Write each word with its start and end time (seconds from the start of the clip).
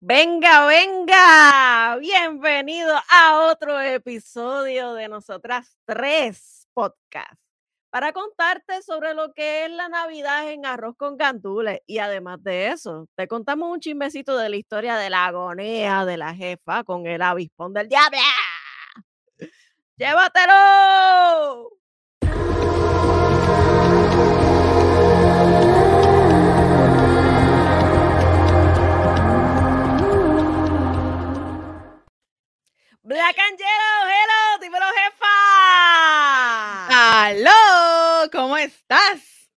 Venga, 0.00 0.66
venga, 0.66 1.96
bienvenido 1.98 2.94
a 3.08 3.48
otro 3.50 3.80
episodio 3.80 4.92
de 4.92 5.08
Nosotras 5.08 5.74
Tres 5.86 6.68
Podcast 6.74 7.40
para 7.90 8.12
contarte 8.12 8.82
sobre 8.82 9.14
lo 9.14 9.32
que 9.32 9.64
es 9.64 9.70
la 9.70 9.88
Navidad 9.88 10.50
en 10.50 10.66
arroz 10.66 10.96
con 10.98 11.16
gandules. 11.16 11.80
Y 11.86 11.98
además 11.98 12.42
de 12.42 12.68
eso, 12.68 13.08
te 13.16 13.26
contamos 13.26 13.72
un 13.72 13.80
chismecito 13.80 14.36
de 14.36 14.50
la 14.50 14.56
historia 14.56 14.96
de 14.96 15.08
la 15.08 15.24
agonía 15.26 16.04
de 16.04 16.18
la 16.18 16.34
jefa 16.34 16.84
con 16.84 17.06
el 17.06 17.22
avispón 17.22 17.72
del 17.72 17.88
diablo. 17.88 18.18
¡Llévatelo! 19.96 21.70
Black 33.06 33.38
Angelo, 33.38 34.10
hello, 34.10 34.58
dímelo 34.60 34.84
jefa. 34.86 35.28
¡Aló! 37.28 38.28
¿Cómo 38.32 38.56
estás? 38.56 39.48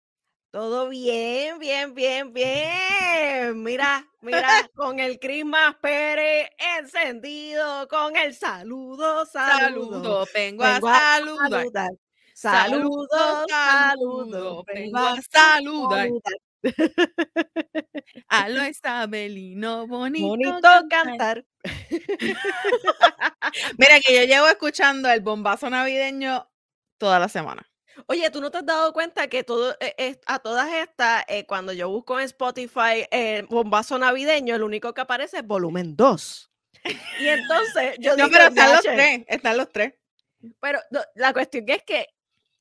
Todo 0.51 0.91
bien, 0.91 1.59
bien, 1.59 1.95
bien, 1.95 2.35
bien. 2.35 3.63
Mira, 3.63 4.07
mira, 4.21 4.69
con 4.75 5.01
el 5.01 5.19
Christmas 5.19 5.77
Pérez 5.81 6.51
encendido, 6.79 7.89
con 7.89 8.19
el 8.19 8.35
saludo, 8.35 9.25
saludo. 9.25 9.93
Saludo, 9.95 10.27
vengo, 10.35 10.65
a 10.65 10.81
saludar. 10.83 11.51
saludar. 11.51 11.91
Saludo, 12.35 13.09
Saludo, 13.09 13.47
saludo, 13.49 14.27
saludo. 14.29 14.65
vengo 14.67 14.99
a 14.99 15.17
saludar. 15.23 16.09
Aló, 18.29 18.67
Isabelino, 18.67 19.87
bonito. 19.87 20.29
Bonito 20.29 20.61
cantar. 20.61 20.89
cantar. 20.89 21.45
Mira 23.79 24.01
que 24.01 24.15
yo 24.15 24.25
llevo 24.25 24.49
escuchando 24.49 25.11
el 25.11 25.21
bombazo 25.21 25.71
navideño 25.71 26.49
toda 26.99 27.19
la 27.19 27.29
semana. 27.29 27.69
Oye, 28.07 28.31
¿tú 28.31 28.41
no 28.41 28.51
te 28.51 28.59
has 28.59 28.67
dado 28.67 28.93
cuenta 28.93 29.29
que 29.29 29.43
todo, 29.43 29.73
eh, 29.81 29.95
eh, 29.99 30.21
a 30.27 30.39
todas 30.39 30.73
estas, 30.73 31.25
eh, 31.27 31.47
cuando 31.47 31.73
yo 31.73 31.89
busco 31.89 32.19
en 32.19 32.27
Spotify 32.27 33.07
el 33.11 33.47
bombazo 33.47 33.99
navideño, 33.99 34.55
el 34.55 34.63
único 34.63 34.95
que 34.95 35.01
aparece 35.01 35.39
es 35.39 35.47
volumen 35.47 35.97
2? 35.97 36.51
Y 37.21 37.27
entonces 37.27 37.97
yo 37.99 38.11
No, 38.11 38.27
digo, 38.27 38.29
pero 38.31 38.49
están 38.49 38.73
los 38.73 38.83
tres, 38.83 39.25
están 39.27 39.57
los 39.57 39.69
tres. 39.71 39.95
Pero 40.61 40.79
no, 40.91 41.01
la 41.17 41.33
cuestión 41.33 41.65
es 41.69 41.83
que 41.83 42.07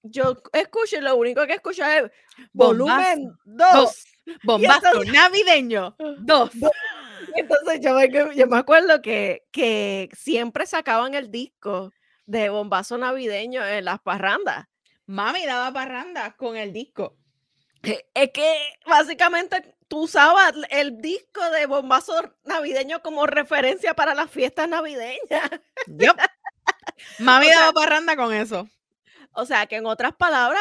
yo 0.10 0.38
escucho 0.54 0.98
y 0.98 1.02
lo 1.02 1.16
único 1.16 1.46
que 1.48 1.54
escucho 1.54 1.84
es 1.86 2.12
volumen 2.54 3.32
2. 3.46 4.06
Bombazo 4.44 4.88
entonces- 4.88 5.14
navideño. 5.14 5.96
Dos. 6.20 6.52
Entonces 7.36 7.80
yo 7.82 7.94
me, 7.94 8.10
yo 8.36 8.48
me 8.48 8.58
acuerdo 8.58 9.02
que, 9.02 9.44
que 9.52 10.10
siempre 10.14 10.66
sacaban 10.66 11.14
el 11.14 11.32
disco 11.32 11.92
de 12.26 12.50
bombazo 12.50 12.98
navideño 12.98 13.66
en 13.66 13.86
las 13.86 14.00
parrandas. 14.02 14.66
Mami 15.06 15.46
daba 15.46 15.72
parranda 15.72 16.36
con 16.36 16.58
el 16.58 16.74
disco. 16.74 17.16
Es 18.14 18.32
que 18.34 18.58
básicamente 18.86 19.76
tú 19.88 20.02
usabas 20.04 20.54
el 20.70 20.98
disco 21.00 21.50
de 21.52 21.66
bombazo 21.66 22.14
navideño 22.44 23.02
como 23.02 23.26
referencia 23.26 23.94
para 23.94 24.14
las 24.14 24.30
fiestas 24.30 24.68
navideñas. 24.68 25.50
Yup. 25.88 26.18
Mami 27.20 27.46
O 27.46 27.50
sea- 27.50 27.60
daba 27.60 27.74
parranda 27.74 28.16
con 28.18 28.34
eso. 28.34 28.68
O 29.40 29.46
sea, 29.46 29.68
que 29.68 29.76
en 29.76 29.86
otras 29.86 30.14
palabras, 30.16 30.60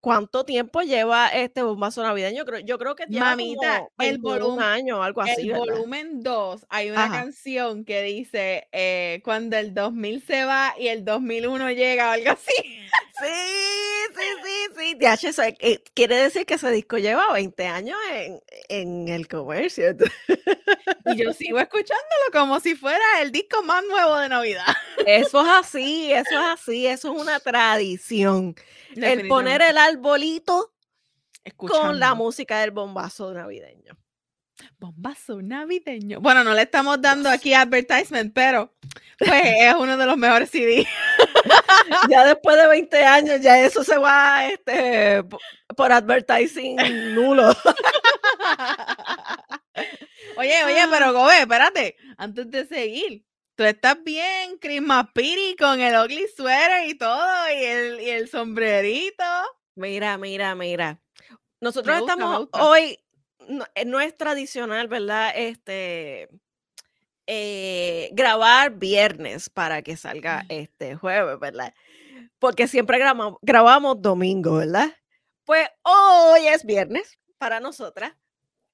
¿cuánto 0.00 0.44
tiempo 0.44 0.82
lleva 0.82 1.28
este 1.28 1.62
bombazo 1.62 2.02
navideño? 2.02 2.44
Creo- 2.44 2.60
Yo 2.60 2.78
creo 2.78 2.94
que 2.94 3.04
lleva 3.06 3.30
Mamita, 3.30 3.78
como 3.78 3.88
el 3.98 4.18
21 4.18 4.38
volumen- 4.48 4.62
años 4.64 4.98
o 4.98 5.02
algo 5.02 5.20
así, 5.22 5.42
el 5.42 5.48
¿verdad? 5.52 5.58
volumen 5.66 6.22
2, 6.22 6.66
hay 6.68 6.90
una 6.90 7.04
Ajá. 7.04 7.14
canción 7.22 7.84
que 7.84 8.02
dice 8.02 8.68
eh, 8.72 9.20
cuando 9.24 9.56
el 9.56 9.72
2000 9.74 10.22
se 10.26 10.44
va 10.44 10.74
y 10.78 10.88
el 10.88 11.04
2001 11.04 11.70
llega 11.70 12.08
o 12.08 12.12
algo 12.12 12.30
así. 12.30 12.52
Sí, 13.22 13.28
sí, 14.16 14.22
sí, 14.76 14.96
sí. 15.20 15.26
Eso, 15.28 15.42
eh, 15.42 15.82
quiere 15.94 16.16
decir 16.16 16.44
que 16.46 16.54
ese 16.54 16.70
disco 16.70 16.98
lleva 16.98 17.32
20 17.32 17.66
años 17.66 17.96
en, 18.10 18.40
en 18.68 19.08
el 19.08 19.28
comercio. 19.28 19.94
Y 21.04 21.16
yo 21.16 21.32
sigo 21.32 21.58
escuchándolo 21.58 22.24
como 22.32 22.60
si 22.60 22.74
fuera 22.76 23.04
el 23.22 23.32
disco 23.32 23.62
más 23.64 23.82
nuevo 23.84 24.16
de 24.18 24.28
Navidad. 24.28 24.64
Eso 25.04 25.42
es 25.42 25.48
así, 25.48 26.12
eso 26.12 26.30
es 26.30 26.60
así, 26.60 26.86
eso 26.86 27.12
es 27.14 27.20
una 27.20 27.40
tradición. 27.40 28.54
El 28.96 29.28
poner 29.28 29.62
el 29.62 29.78
arbolito 29.78 30.72
con 31.56 31.98
la 31.98 32.14
música 32.14 32.60
del 32.60 32.70
bombazo 32.70 33.32
navideño. 33.32 33.96
Bombazo 34.78 35.42
navideño. 35.42 36.20
Bueno, 36.20 36.44
no 36.44 36.54
le 36.54 36.62
estamos 36.62 37.00
dando 37.00 37.28
aquí 37.28 37.52
advertisement, 37.54 38.32
pero 38.32 38.72
pues 39.18 39.30
es 39.60 39.74
uno 39.74 39.96
de 39.96 40.06
los 40.06 40.16
mejores 40.16 40.50
CD. 40.50 40.86
Ya 42.08 42.24
después 42.24 42.56
de 42.56 42.68
20 42.68 43.04
años, 43.04 43.40
ya 43.40 43.58
eso 43.60 43.82
se 43.82 43.96
va 43.98 44.46
este, 44.46 45.22
po- 45.24 45.38
por 45.76 45.90
advertising 45.92 46.76
nulo. 47.14 47.48
Oye, 50.36 50.64
oye, 50.64 50.80
pero 50.90 51.12
Gobe, 51.12 51.40
espérate, 51.40 51.96
antes 52.16 52.50
de 52.50 52.66
seguir. 52.66 53.24
Tú 53.62 53.68
estás 53.68 54.02
bien, 54.02 54.58
Christmas 54.58 55.06
Piri, 55.14 55.54
con 55.56 55.80
el 55.80 55.94
ugly 55.94 56.26
sweater 56.34 56.88
y 56.88 56.98
todo, 56.98 57.48
y 57.48 57.64
el, 57.64 58.00
y 58.00 58.10
el 58.10 58.28
sombrerito. 58.28 59.22
Mira, 59.76 60.18
mira, 60.18 60.56
mira. 60.56 61.00
Nosotros 61.60 62.00
gusta, 62.00 62.14
estamos 62.14 62.48
hoy, 62.54 62.98
no, 63.46 63.64
eh, 63.76 63.84
no 63.84 64.00
es 64.00 64.16
tradicional, 64.16 64.88
¿verdad? 64.88 65.32
Este 65.36 66.28
eh, 67.28 68.08
grabar 68.10 68.72
viernes 68.72 69.48
para 69.48 69.80
que 69.82 69.96
salga 69.96 70.44
este 70.48 70.96
jueves, 70.96 71.38
¿verdad? 71.38 71.72
Porque 72.40 72.66
siempre 72.66 72.98
grabamos, 72.98 73.36
grabamos 73.42 74.02
domingo, 74.02 74.56
¿verdad? 74.56 74.92
Pues 75.44 75.68
hoy 75.82 76.48
es 76.48 76.64
viernes 76.64 77.16
para 77.38 77.60
nosotras. 77.60 78.12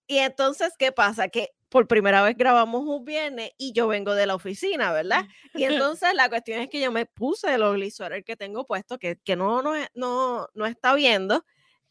Y 0.07 0.17
entonces, 0.17 0.73
¿qué 0.79 0.93
pasa? 0.93 1.29
Que 1.29 1.51
por 1.69 1.87
primera 1.87 2.23
vez 2.23 2.37
grabamos 2.37 2.85
un 2.87 3.05
viernes 3.05 3.51
y 3.59 3.73
yo 3.73 3.89
vengo 3.89 4.15
de 4.15 4.27
la 4.27 4.35
oficina, 4.35 4.93
¿verdad? 4.93 5.25
Y 5.55 5.65
entonces 5.65 6.15
la 6.15 6.29
cuestión 6.29 6.61
es 6.61 6.69
que 6.69 6.81
yo 6.81 6.91
me 6.93 7.07
puse 7.07 7.53
el 7.55 7.63
ugly 7.63 7.91
sweater 7.91 8.25
que 8.25 8.37
tengo 8.37 8.65
puesto, 8.67 8.99
que, 8.99 9.19
que 9.25 9.37
no, 9.37 9.63
no, 9.63 9.73
no, 9.95 10.49
no 10.55 10.67
está 10.67 10.95
viendo. 10.95 11.45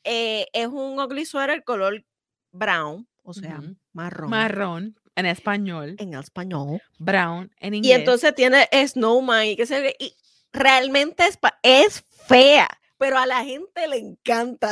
eh, 0.04 0.46
es 0.54 0.68
un 0.68 1.00
ugly 1.00 1.26
sweater 1.26 1.64
color 1.64 2.04
brown, 2.52 3.08
o 3.24 3.34
sea, 3.34 3.60
Ujú. 3.60 3.76
marrón 3.94 4.30
Marrón 4.30 5.00
en 5.16 5.26
español, 5.26 5.96
en 6.00 6.14
español. 6.14 6.82
brown 7.00 7.52
en 7.59 7.74
Y 7.74 7.78
inglés. 7.78 7.98
entonces 8.00 8.34
tiene 8.36 8.68
snowman 8.88 9.48
y 9.48 9.56
que 9.56 9.66
se 9.66 9.82
ve, 9.82 9.96
y 10.00 10.14
realmente 10.54 11.26
es, 11.26 11.38
es 11.64 12.04
fea, 12.28 12.68
pero 12.97 13.18
a 13.18 13.25
la 13.25 13.44
gente 13.44 13.88
le 13.88 13.97
encanta. 13.97 14.72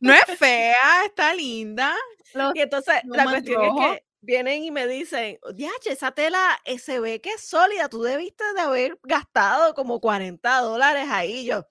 no 0.00 0.12
es 0.12 0.24
fea, 0.38 1.04
está 1.04 1.34
linda. 1.34 1.94
Los- 2.34 2.54
Y 2.54 2.60
entonces 2.60 2.94
la 3.04 3.24
cuestión 3.24 3.62
rojo. 3.62 3.82
es 3.92 3.98
que 4.00 4.04
vienen 4.20 4.64
y 4.64 4.70
me 4.70 4.86
dicen, 4.86 5.38
diache, 5.54 5.92
esa 5.92 6.12
tela 6.12 6.60
eh, 6.64 6.78
se 6.78 7.00
ve 7.00 7.20
que 7.20 7.30
es 7.30 7.40
sólida, 7.42 7.88
tú 7.88 8.02
debiste 8.02 8.44
de 8.54 8.60
haber 8.60 8.98
gastado 9.02 9.74
como 9.74 10.00
40 10.00 10.58
dólares 10.60 11.06
ahí. 11.10 11.44
Yo 11.46 11.66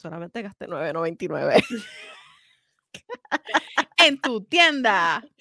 solamente 0.00 0.42
gasté 0.42 0.66
9.99. 0.68 1.64
en 3.98 4.20
tu 4.20 4.44
tienda. 4.44 5.24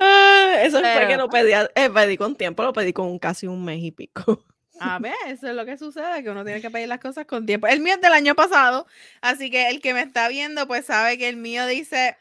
Ah, 0.00 0.56
Eso 0.62 0.80
fue 0.80 1.06
que 1.08 1.16
no 1.16 1.28
pedí, 1.28 1.52
eh, 1.52 1.90
pedí 1.90 2.16
con 2.16 2.34
tiempo, 2.36 2.62
lo 2.62 2.72
pedí 2.72 2.92
con 2.92 3.18
casi 3.18 3.46
un 3.46 3.64
mes 3.64 3.80
y 3.82 3.92
pico. 3.92 4.44
A 4.80 4.98
ver, 4.98 5.14
eso 5.28 5.48
es 5.48 5.54
lo 5.54 5.64
que 5.64 5.78
sucede, 5.78 6.22
que 6.22 6.30
uno 6.30 6.44
tiene 6.44 6.60
que 6.60 6.70
pedir 6.70 6.88
las 6.88 7.00
cosas 7.00 7.26
con 7.26 7.46
tiempo. 7.46 7.66
El 7.66 7.80
mío 7.80 7.94
es 7.94 8.00
del 8.00 8.12
año 8.12 8.34
pasado, 8.34 8.86
así 9.20 9.50
que 9.50 9.68
el 9.68 9.80
que 9.80 9.94
me 9.94 10.02
está 10.02 10.28
viendo, 10.28 10.66
pues 10.66 10.86
sabe 10.86 11.16
que 11.16 11.28
el 11.28 11.36
mío 11.36 11.66
dice 11.66 12.16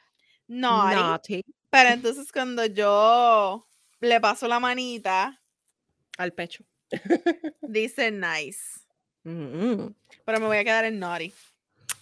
naughty. 0.47 0.95
Naughty. 0.95 1.45
Pero 1.69 1.89
entonces 1.89 2.31
cuando 2.31 2.65
yo 2.65 3.65
le 3.99 4.19
paso 4.21 4.47
la 4.47 4.59
manita, 4.59 5.39
Al 6.17 6.31
pecho. 6.33 6.63
dice 7.61 8.11
nice. 8.11 8.81
Mm. 9.23 9.87
Pero 10.25 10.39
me 10.39 10.45
voy 10.45 10.57
a 10.57 10.63
quedar 10.63 10.85
en 10.85 10.99
naughty. 10.99 11.33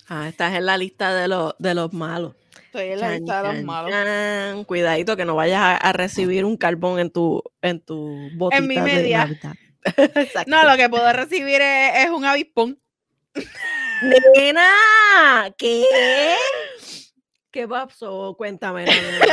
Ah, 0.07 0.27
estás 0.27 0.53
en 0.55 0.65
la 0.65 0.77
lista 0.77 1.13
de 1.15 1.27
los, 1.29 1.55
de 1.59 1.73
los 1.73 1.93
malos. 1.93 2.35
Estoy 2.65 2.87
en 2.87 2.99
la 2.99 3.07
Chan, 3.07 3.17
lista 3.19 3.37
de 3.41 3.47
los 3.47 3.55
chan, 3.57 3.65
malos. 3.65 3.91
chan. 3.91 4.63
Cuidadito 4.65 5.15
que 5.15 5.23
no 5.25 5.35
vayas 5.35 5.61
a, 5.61 5.77
a 5.77 5.93
recibir 5.93 6.43
un 6.43 6.57
carbón 6.57 6.99
en 6.99 7.09
tu, 7.11 7.41
en 7.61 7.79
tu 7.79 8.29
botita 8.35 8.61
mi 8.61 8.75
de 8.75 8.81
media. 8.81 9.25
Navidad. 9.25 9.55
Exacto. 9.83 10.49
No, 10.51 10.63
lo 10.69 10.77
que 10.77 10.89
puedo 10.89 11.11
recibir 11.13 11.61
es, 11.61 12.05
es 12.05 12.09
un 12.09 12.25
avispón. 12.25 12.79
Nena, 14.35 15.53
¿qué? 15.57 15.85
¿Qué 17.51 17.67
pasó? 17.67 18.35
Cuéntame. 18.37 18.85
nena. 18.85 19.25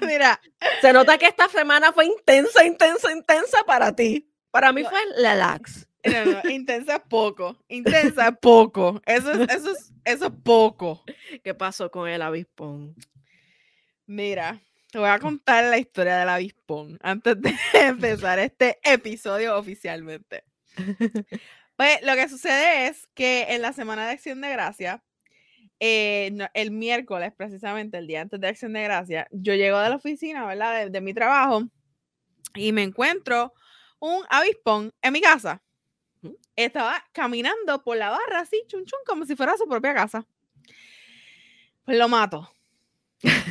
Mira, 0.06 0.40
Se 0.80 0.92
nota 0.92 1.18
que 1.18 1.26
esta 1.26 1.48
semana 1.48 1.92
fue 1.92 2.06
intensa, 2.06 2.64
intensa, 2.64 3.12
intensa 3.12 3.58
para 3.66 3.94
ti. 3.94 4.30
Para 4.50 4.72
mí 4.72 4.82
No. 4.82 4.90
fue 4.90 4.98
relax. 5.16 5.88
no, 6.04 6.24
no, 6.42 6.50
intensa 6.50 6.96
es 6.96 7.02
poco. 7.08 7.56
Intensa 7.68 8.28
es 8.28 8.38
poco. 8.40 9.00
Eso 9.06 9.32
es, 9.32 9.48
eso 9.50 9.70
es, 9.72 9.92
eso 10.04 10.26
es 10.26 10.32
poco. 10.44 11.02
¿Qué 11.42 11.54
pasó 11.54 11.90
con 11.90 12.08
el 12.08 12.22
avispón? 12.22 12.94
Mira, 14.06 14.60
te 14.94 15.00
voy 15.00 15.08
a 15.08 15.18
contar 15.18 15.64
la 15.64 15.76
historia 15.76 16.18
del 16.18 16.28
avispón 16.28 16.98
antes 17.02 17.42
de 17.42 17.52
empezar 17.74 18.38
este 18.38 18.78
episodio 18.84 19.58
oficialmente. 19.58 20.44
Pues 21.76 22.00
lo 22.02 22.14
que 22.14 22.28
sucede 22.28 22.86
es 22.86 23.08
que 23.12 23.46
en 23.48 23.60
la 23.60 23.72
semana 23.72 24.06
de 24.06 24.12
Acción 24.12 24.40
de 24.40 24.50
Gracia, 24.50 25.02
eh, 25.80 26.30
el 26.54 26.70
miércoles, 26.70 27.32
precisamente 27.36 27.98
el 27.98 28.06
día 28.06 28.20
antes 28.20 28.40
de 28.40 28.46
Acción 28.46 28.72
de 28.72 28.84
Gracia, 28.84 29.26
yo 29.32 29.54
llego 29.54 29.80
de 29.80 29.88
la 29.88 29.96
oficina, 29.96 30.46
¿verdad? 30.46 30.88
De, 30.88 31.00
mi 31.00 31.12
trabajo 31.12 31.64
y 32.54 32.70
me 32.70 32.84
encuentro 32.84 33.52
un 33.98 34.24
avispón 34.30 34.92
en 35.02 35.12
mi 35.12 35.20
casa. 35.20 35.60
Estaba 36.54 37.04
caminando 37.10 37.82
por 37.82 37.96
la 37.96 38.10
barra 38.10 38.38
así, 38.38 38.62
chun 38.68 38.84
chun, 38.84 39.00
como 39.04 39.26
si 39.26 39.34
fuera 39.34 39.56
su 39.56 39.66
propia 39.66 39.92
casa. 39.92 40.24
Pues 41.84 41.98
lo 41.98 42.08
mato. 42.08 42.48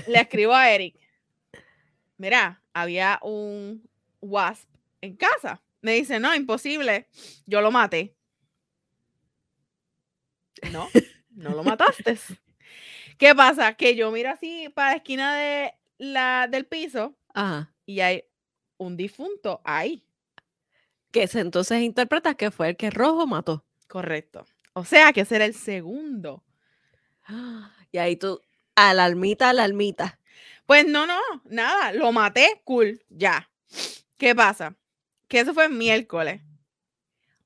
Le 0.08 0.22
escribo 0.22 0.54
a 0.54 0.72
Eric. 0.72 1.03
Mira, 2.24 2.64
había 2.74 3.20
un 3.22 3.86
wasp 4.22 4.70
en 5.02 5.18
casa. 5.18 5.62
Me 5.82 5.96
dice, 5.96 6.22
no, 6.22 6.34
imposible. 6.34 7.10
Yo 7.46 7.60
lo 7.60 7.70
maté. 7.70 8.16
No, 10.72 10.88
no 11.32 11.50
lo 11.50 11.66
mataste. 11.66 12.18
¿Qué 13.18 13.36
pasa? 13.36 13.74
Que 13.74 13.98
yo 13.98 14.10
miro 14.10 14.30
así 14.30 14.70
para 14.74 14.92
la 14.92 14.96
esquina 14.96 15.36
de 15.36 15.74
la, 15.98 16.48
del 16.50 16.66
piso 16.66 17.14
y 17.86 18.00
hay 18.00 18.24
un 18.78 18.96
difunto 18.96 19.60
ahí. 19.66 20.08
Que 21.12 21.30
entonces 21.34 21.82
interpretas 21.82 22.38
que 22.38 22.52
fue 22.52 22.70
el 22.70 22.78
que 22.78 22.90
rojo 22.90 23.28
mató. 23.28 23.66
Correcto. 23.90 24.46
O 24.72 24.86
sea, 24.86 25.12
que 25.12 25.22
ese 25.22 25.36
era 25.36 25.46
el 25.46 25.56
segundo. 25.56 26.46
Y 27.92 28.00
ahí 28.00 28.16
tú, 28.16 28.42
alarmita, 28.76 29.50
alarmita. 29.50 30.20
Pues 30.66 30.88
no, 30.88 31.06
no, 31.06 31.20
nada, 31.46 31.92
lo 31.92 32.12
maté, 32.12 32.62
cool, 32.64 33.04
ya. 33.10 33.50
¿Qué 34.18 34.34
pasa? 34.34 34.76
Que 35.28 35.42
eso 35.42 35.54
fue 35.54 35.68
miércoles. 35.68 36.42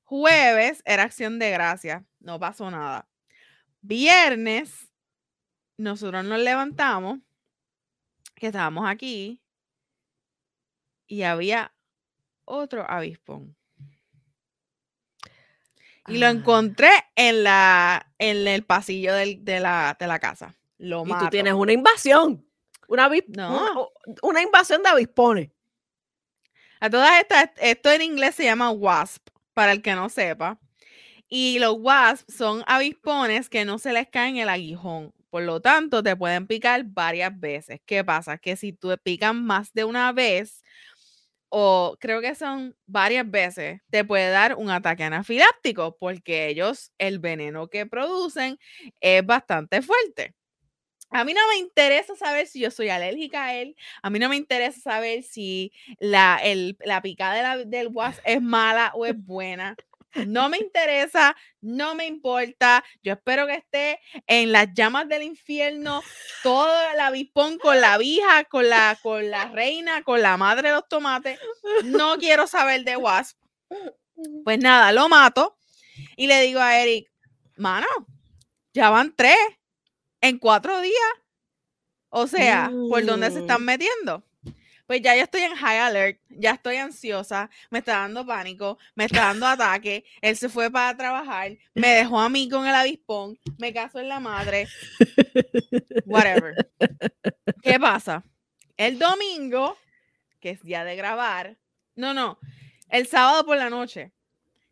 Jueves 0.04 0.82
era 0.86 1.02
acción 1.02 1.38
de 1.38 1.50
gracia, 1.50 2.06
no 2.20 2.38
pasó 2.38 2.70
nada. 2.70 3.08
Viernes, 3.80 4.88
nosotros 5.76 6.24
nos 6.24 6.40
levantamos, 6.40 7.18
que 8.34 8.46
estábamos 8.46 8.88
aquí, 8.88 9.42
y 11.06 11.22
había 11.22 11.74
otro 12.44 12.88
avispón. 12.88 13.56
Y 16.06 16.18
lo 16.18 16.26
ah. 16.26 16.30
encontré 16.30 16.90
en, 17.16 17.44
la, 17.44 18.12
en 18.18 18.48
el 18.48 18.64
pasillo 18.64 19.12
de, 19.12 19.60
la, 19.60 19.96
de 19.98 20.06
la 20.06 20.18
casa. 20.18 20.54
Lo 20.78 21.04
y 21.04 21.10
tú 21.18 21.28
tienes 21.30 21.52
una 21.52 21.72
invasión. 21.72 22.47
Una, 22.88 23.08
una, 24.22 24.42
invasión 24.42 24.82
de 24.82 24.88
avispones. 24.88 25.50
A 26.80 26.90
todas 26.90 27.20
estas, 27.20 27.50
esto 27.58 27.90
en 27.90 28.02
inglés 28.02 28.34
se 28.34 28.44
llama 28.44 28.70
wasp, 28.70 29.28
para 29.52 29.72
el 29.72 29.82
que 29.82 29.94
no 29.94 30.08
sepa. 30.08 30.58
Y 31.28 31.58
los 31.58 31.76
wasps 31.78 32.34
son 32.34 32.64
avispones 32.66 33.48
que 33.48 33.64
no 33.64 33.78
se 33.78 33.92
les 33.92 34.08
cae 34.08 34.40
el 34.40 34.48
aguijón. 34.48 35.12
Por 35.30 35.42
lo 35.42 35.60
tanto, 35.60 36.02
te 36.02 36.16
pueden 36.16 36.46
picar 36.46 36.82
varias 36.84 37.38
veces. 37.38 37.80
¿Qué 37.84 38.02
pasa? 38.02 38.38
Que 38.38 38.56
si 38.56 38.72
tú 38.72 38.88
te 38.88 38.98
pican 38.98 39.44
más 39.44 39.72
de 39.74 39.84
una 39.84 40.12
vez, 40.12 40.64
o 41.50 41.96
creo 42.00 42.20
que 42.20 42.34
son 42.34 42.76
varias 42.86 43.30
veces, 43.30 43.80
te 43.90 44.04
puede 44.04 44.30
dar 44.30 44.54
un 44.56 44.70
ataque 44.70 45.04
anafiláctico, 45.04 45.96
porque 45.98 46.48
ellos, 46.48 46.92
el 46.98 47.18
veneno 47.18 47.68
que 47.68 47.86
producen 47.86 48.58
es 49.00 49.24
bastante 49.24 49.82
fuerte. 49.82 50.34
A 51.10 51.24
mí 51.24 51.32
no 51.32 51.40
me 51.48 51.56
interesa 51.56 52.14
saber 52.16 52.46
si 52.46 52.60
yo 52.60 52.70
soy 52.70 52.90
alérgica 52.90 53.46
a 53.46 53.54
él. 53.54 53.76
A 54.02 54.10
mí 54.10 54.18
no 54.18 54.28
me 54.28 54.36
interesa 54.36 54.80
saber 54.80 55.22
si 55.22 55.72
la, 55.98 56.40
la 56.80 57.02
picada 57.02 57.56
del 57.64 57.88
wasp 57.88 58.20
es 58.24 58.42
mala 58.42 58.92
o 58.94 59.06
es 59.06 59.14
buena. 59.16 59.76
No 60.26 60.48
me 60.48 60.58
interesa, 60.58 61.36
no 61.60 61.94
me 61.94 62.06
importa. 62.06 62.82
Yo 63.02 63.12
espero 63.12 63.46
que 63.46 63.54
esté 63.54 64.00
en 64.26 64.52
las 64.52 64.72
llamas 64.74 65.06
del 65.08 65.22
infierno 65.22 66.02
todo 66.42 66.90
el 66.92 67.00
avispón 67.00 67.58
con 67.58 67.80
la 67.80 67.98
vieja, 67.98 68.44
con 68.44 68.68
la, 68.68 68.98
con 69.02 69.30
la 69.30 69.46
reina, 69.46 70.02
con 70.02 70.22
la 70.22 70.36
madre 70.36 70.68
de 70.68 70.74
los 70.74 70.88
tomates. 70.88 71.38
No 71.84 72.16
quiero 72.16 72.46
saber 72.46 72.84
de 72.84 72.96
wasp. 72.96 73.38
Pues 74.44 74.58
nada, 74.58 74.92
lo 74.92 75.08
mato 75.08 75.58
y 76.16 76.26
le 76.26 76.42
digo 76.42 76.60
a 76.60 76.78
Eric, 76.78 77.10
mano, 77.56 77.86
ya 78.72 78.90
van 78.90 79.14
tres 79.14 79.36
en 80.20 80.38
cuatro 80.38 80.80
días. 80.80 81.12
O 82.10 82.26
sea, 82.26 82.70
¿por 82.88 83.04
dónde 83.04 83.30
se 83.30 83.40
están 83.40 83.64
metiendo? 83.64 84.24
Pues 84.86 85.02
ya 85.02 85.14
yo 85.14 85.24
estoy 85.24 85.42
en 85.42 85.54
high 85.54 85.80
alert, 85.80 86.18
ya 86.30 86.52
estoy 86.52 86.76
ansiosa, 86.76 87.50
me 87.68 87.80
está 87.80 87.98
dando 87.98 88.24
pánico, 88.24 88.78
me 88.94 89.04
está 89.04 89.26
dando 89.26 89.46
ataque, 89.46 90.06
él 90.22 90.34
se 90.34 90.48
fue 90.48 90.70
para 90.70 90.96
trabajar, 90.96 91.58
me 91.74 91.88
dejó 91.88 92.18
a 92.18 92.30
mí 92.30 92.48
con 92.48 92.66
el 92.66 92.74
avispón, 92.74 93.38
me 93.58 93.74
caso 93.74 93.98
en 93.98 94.08
la 94.08 94.18
madre, 94.18 94.66
whatever. 96.06 96.54
¿Qué 97.62 97.78
pasa? 97.78 98.24
El 98.78 98.98
domingo, 98.98 99.76
que 100.40 100.50
es 100.50 100.62
día 100.62 100.84
de 100.84 100.96
grabar, 100.96 101.58
no, 101.94 102.14
no, 102.14 102.38
el 102.88 103.06
sábado 103.06 103.44
por 103.44 103.58
la 103.58 103.68
noche, 103.68 104.14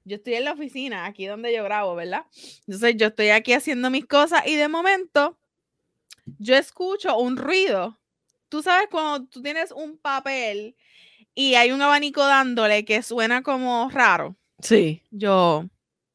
yo 0.07 0.17
estoy 0.17 0.35
en 0.35 0.45
la 0.45 0.53
oficina, 0.53 1.05
aquí 1.05 1.27
donde 1.27 1.53
yo 1.53 1.65
grabo, 1.65 1.97
¿verdad? 1.97 2.25
Entonces 2.61 2.97
yo 2.97 3.09
estoy 3.09 3.31
aquí 3.31 3.53
haciendo 3.53 3.91
mis 3.91 4.07
cosas 4.07 4.47
y 4.47 4.55
de 4.55 4.69
momento 4.69 5.37
yo 6.39 6.55
escucho 6.55 7.19
un 7.19 7.37
ruido. 7.37 7.99
Tú 8.49 8.63
sabes 8.63 8.87
cuando 8.89 9.27
tú 9.27 9.43
tienes 9.43 9.73
un 9.73 9.99
papel 9.99 10.77
y 11.35 11.57
hay 11.57 11.73
un 11.73 11.83
abanico 11.83 12.25
dándole 12.25 12.85
que 12.85 13.03
suena 13.03 13.43
como 13.43 13.91
raro. 13.91 14.37
Sí. 14.61 15.03
Yo 15.11 15.69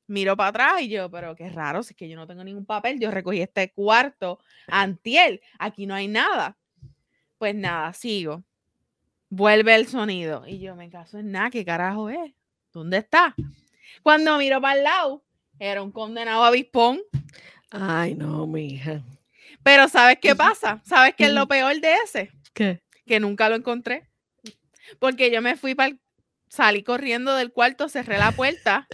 miro 0.07 0.37
para 0.37 0.49
atrás 0.49 0.81
y 0.81 0.87
yo, 0.87 1.11
pero 1.11 1.35
qué 1.35 1.49
raro, 1.49 1.83
si 1.83 1.91
es 1.91 1.97
que 1.97 2.07
yo 2.07 2.15
no 2.15 2.27
tengo 2.27 2.45
ningún 2.45 2.65
papel, 2.65 2.97
yo 2.97 3.11
recogí 3.11 3.41
este 3.41 3.73
cuarto 3.73 4.39
antiel, 4.67 5.41
aquí 5.59 5.85
no 5.85 5.95
hay 5.95 6.07
nada. 6.07 6.57
Pues 7.37 7.55
nada, 7.55 7.91
sigo. 7.91 8.41
Vuelve 9.29 9.75
el 9.75 9.87
sonido 9.87 10.47
y 10.47 10.59
yo 10.59 10.77
me 10.77 10.89
caso 10.89 11.19
en 11.19 11.31
nada, 11.31 11.49
¿qué 11.49 11.65
carajo 11.65 12.09
es? 12.09 12.31
¿Dónde 12.71 12.97
está? 12.99 13.35
Cuando 14.03 14.37
miro 14.37 14.61
para 14.61 14.77
el 14.77 14.83
lado, 14.83 15.23
era 15.59 15.81
un 15.81 15.91
condenado 15.91 16.43
avispón. 16.43 17.01
Ay, 17.69 18.15
no, 18.15 18.47
mi 18.47 18.73
hija. 18.73 19.01
Pero 19.63 19.87
¿sabes 19.87 20.17
qué 20.21 20.35
pasa? 20.35 20.81
¿Sabes 20.83 21.13
qué 21.15 21.25
es 21.25 21.33
lo 21.33 21.47
peor 21.47 21.79
de 21.79 21.93
ese? 22.03 22.31
¿Qué? 22.53 22.81
Que 23.05 23.19
nunca 23.19 23.47
lo 23.49 23.55
encontré. 23.55 24.09
Porque 24.99 25.31
yo 25.31 25.41
me 25.41 25.55
fui 25.55 25.75
para 25.75 25.95
salí 26.51 26.83
corriendo 26.83 27.35
del 27.35 27.51
cuarto, 27.53 27.87
cerré 27.87 28.17
la 28.17 28.33
puerta 28.33 28.87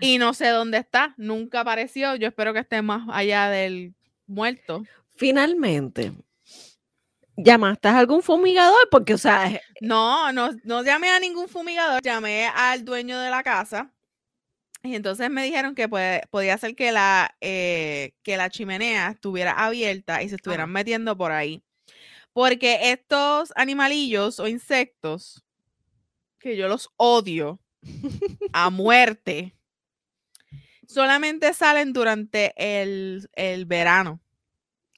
y 0.00 0.18
no 0.18 0.34
sé 0.34 0.48
dónde 0.48 0.78
está. 0.78 1.14
Nunca 1.16 1.60
apareció. 1.60 2.16
Yo 2.16 2.28
espero 2.28 2.52
que 2.52 2.60
esté 2.60 2.82
más 2.82 3.06
allá 3.10 3.48
del 3.48 3.94
muerto. 4.26 4.82
Finalmente, 5.16 6.12
¿llamaste 7.36 7.88
a 7.88 7.98
algún 7.98 8.22
fumigador? 8.22 8.88
Porque, 8.90 9.14
o 9.14 9.18
sea... 9.18 9.60
No, 9.80 10.32
no, 10.32 10.50
no 10.64 10.82
llamé 10.82 11.10
a 11.10 11.20
ningún 11.20 11.48
fumigador. 11.48 12.02
Llamé 12.02 12.46
al 12.48 12.84
dueño 12.84 13.18
de 13.20 13.30
la 13.30 13.42
casa 13.42 13.92
y 14.86 14.94
entonces 14.94 15.30
me 15.30 15.44
dijeron 15.44 15.74
que 15.74 15.88
podía 15.88 16.58
ser 16.58 16.74
que 16.74 16.92
la, 16.92 17.36
eh, 17.40 18.12
que 18.22 18.36
la 18.36 18.50
chimenea 18.50 19.10
estuviera 19.10 19.52
abierta 19.52 20.22
y 20.22 20.28
se 20.28 20.36
estuvieran 20.36 20.70
metiendo 20.70 21.16
por 21.16 21.32
ahí. 21.32 21.62
Porque 22.32 22.90
estos 22.92 23.52
animalillos 23.56 24.40
o 24.40 24.48
insectos, 24.48 25.44
que 26.38 26.56
yo 26.56 26.68
los 26.68 26.90
odio 26.96 27.60
a 28.52 28.70
muerte, 28.70 29.56
solamente 30.86 31.54
salen 31.54 31.92
durante 31.92 32.52
el, 32.56 33.28
el 33.34 33.64
verano. 33.64 34.20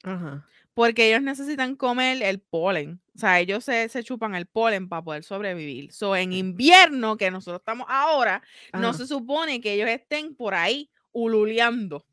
Ajá 0.03 0.49
porque 0.79 1.09
ellos 1.09 1.23
necesitan 1.23 1.75
comer 1.75 2.23
el 2.23 2.39
polen. 2.39 3.01
O 3.17 3.19
sea, 3.19 3.41
ellos 3.41 3.65
se, 3.65 3.89
chupan 4.05 4.37
el 4.37 4.47
polen 4.47 4.89
para 4.89 5.03
poder 5.03 5.25
sobrevivir. 5.25 5.93
So, 5.93 6.15
en 6.15 6.33
invierno, 6.33 7.17
que 7.17 7.33
nosotros 7.33 7.59
estamos 7.59 7.89
ahora, 7.91 8.45
no 8.73 8.95
se 8.95 9.09
supone 9.09 9.61
que 9.61 9.73
ellos 9.73 9.89
estén 9.89 10.37
por 10.37 10.55
ahí 10.55 10.89
ululeando. 11.11 12.07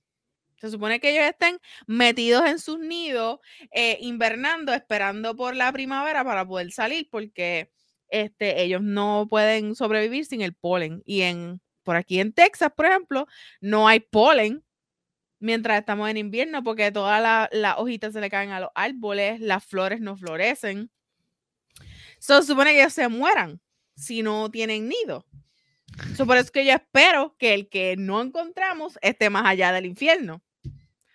Se 0.57 0.71
supone 0.71 0.99
que 0.99 1.11
ellos 1.11 1.25
estén 1.25 1.59
metidos 1.85 2.43
en 2.47 2.57
sus 2.57 2.79
nidos, 2.79 3.37
eh, 3.69 3.99
invernando, 4.01 4.73
esperando 4.73 5.35
por 5.35 5.55
la 5.55 5.71
primavera 5.71 6.23
para 6.23 6.43
poder 6.47 6.71
salir, 6.71 7.07
porque 7.11 7.69
este, 8.09 8.63
ellos 8.63 8.81
no 8.81 9.27
pueden 9.29 9.75
sobrevivir 9.75 10.25
sin 10.25 10.41
el 10.41 10.55
polen. 10.55 11.03
Y 11.05 11.21
en, 11.21 11.61
por 11.83 11.97
aquí 11.97 12.19
en 12.19 12.33
Texas, 12.33 12.71
por 12.75 12.87
ejemplo, 12.87 13.27
no 13.61 13.87
hay 13.87 13.99
polen 13.99 14.64
mientras 15.39 15.79
estamos 15.79 16.09
en 16.09 16.17
invierno, 16.17 16.63
porque 16.63 16.91
todas 16.91 17.49
las 17.51 17.77
hojitas 17.77 18.13
se 18.13 18.21
le 18.21 18.29
caen 18.29 18.51
a 18.51 18.59
los 18.59 18.69
árboles, 18.75 19.39
las 19.39 19.63
flores 19.63 20.01
no 20.01 20.17
florecen. 20.17 20.89
se 22.19 22.43
supone 22.43 22.71
que 22.71 22.81
ellos 22.81 22.93
se 22.93 23.07
mueran 23.07 23.61
si 23.95 24.23
no 24.23 24.49
tienen 24.49 24.89
nido. 24.89 25.25
por 26.25 26.37
eso 26.37 26.51
que 26.51 26.65
yo 26.65 26.73
espero 26.73 27.35
que 27.37 27.53
el 27.53 27.69
que 27.69 27.95
no 27.97 28.21
encontramos 28.21 28.97
esté 29.01 29.29
más 29.29 29.45
allá 29.45 29.71
del 29.71 29.85
infierno, 29.85 30.41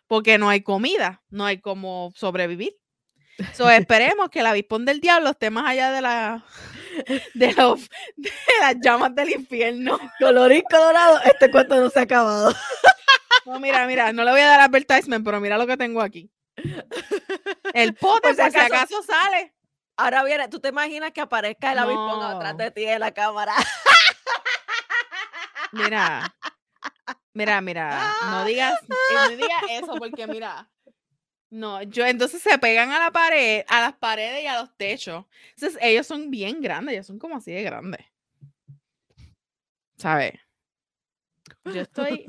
porque 0.07 0.39
no 0.39 0.49
hay 0.49 0.63
comida, 0.63 1.23
no 1.31 1.45
hay 1.45 1.59
cómo 1.59 2.13
sobrevivir. 2.15 2.77
So, 3.55 3.71
esperemos 3.71 4.31
que 4.31 4.41
el 4.41 4.47
avispón 4.47 4.85
del 4.85 5.01
diablo 5.01 5.31
esté 5.31 5.51
más 5.51 5.67
allá 5.67 5.91
de 5.93 6.01
la 6.01 6.45
de, 7.35 7.53
los, 7.53 7.81
de 8.17 8.31
las 8.61 8.77
llamas 8.83 9.15
del 9.15 9.31
infierno. 9.31 9.99
Colorín 10.19 10.63
colorado, 10.71 11.21
este 11.25 11.51
cuento 11.51 11.81
no 11.81 11.91
se 11.91 12.01
ha 12.01 12.03
acabado. 12.03 12.55
No, 13.47 13.59
mira, 13.61 13.87
mira, 13.87 14.13
no 14.13 14.25
le 14.25 14.31
voy 14.31 14.41
a 14.41 14.47
dar 14.47 14.61
advertisement, 14.61 15.25
pero 15.25 15.41
mira 15.41 15.59
lo 15.59 15.67
que 15.67 15.77
tengo 15.77 16.01
aquí. 16.01 16.31
El 17.75 17.95
pote, 17.95 18.35
por 18.35 18.51
si 18.51 18.59
acaso, 18.59 19.03
sale. 19.03 19.55
Ahora 19.97 20.25
viene, 20.25 20.49
¿tú 20.49 20.61
te 20.61 20.69
imaginas 20.69 21.13
que 21.13 21.21
aparezca 21.21 21.73
el 21.73 21.79
avispón 21.79 22.23
atrás 22.23 22.57
de 22.57 22.71
ti 22.71 22.85
en 22.85 23.01
la 23.01 23.13
cámara? 23.13 23.55
Mira, 25.73 26.35
mira, 27.33 27.61
mira, 27.61 28.13
no 28.29 28.45
digas, 28.47 28.75
eh, 28.83 29.15
no 29.15 29.29
digas 29.29 29.63
eso 29.71 29.95
porque 29.95 30.27
mira, 30.27 30.69
no, 31.49 31.83
yo 31.83 32.05
entonces 32.07 32.43
se 32.43 32.59
pegan 32.59 32.91
a 32.91 32.99
la 32.99 33.11
pared, 33.13 33.65
a 33.69 33.81
las 33.81 33.93
paredes 33.95 34.43
y 34.43 34.47
a 34.47 34.61
los 34.61 34.77
techos. 34.77 35.27
Entonces 35.55 35.79
ellos 35.81 36.07
son 36.09 36.31
bien 36.31 36.61
grandes, 36.61 36.95
ellos 36.95 37.07
son 37.07 37.21
como 37.21 37.37
así 37.37 37.53
de 37.53 37.63
grandes. 37.63 38.05
¿Sabes? 39.97 40.33
Yo 41.65 41.83
estoy 41.83 42.27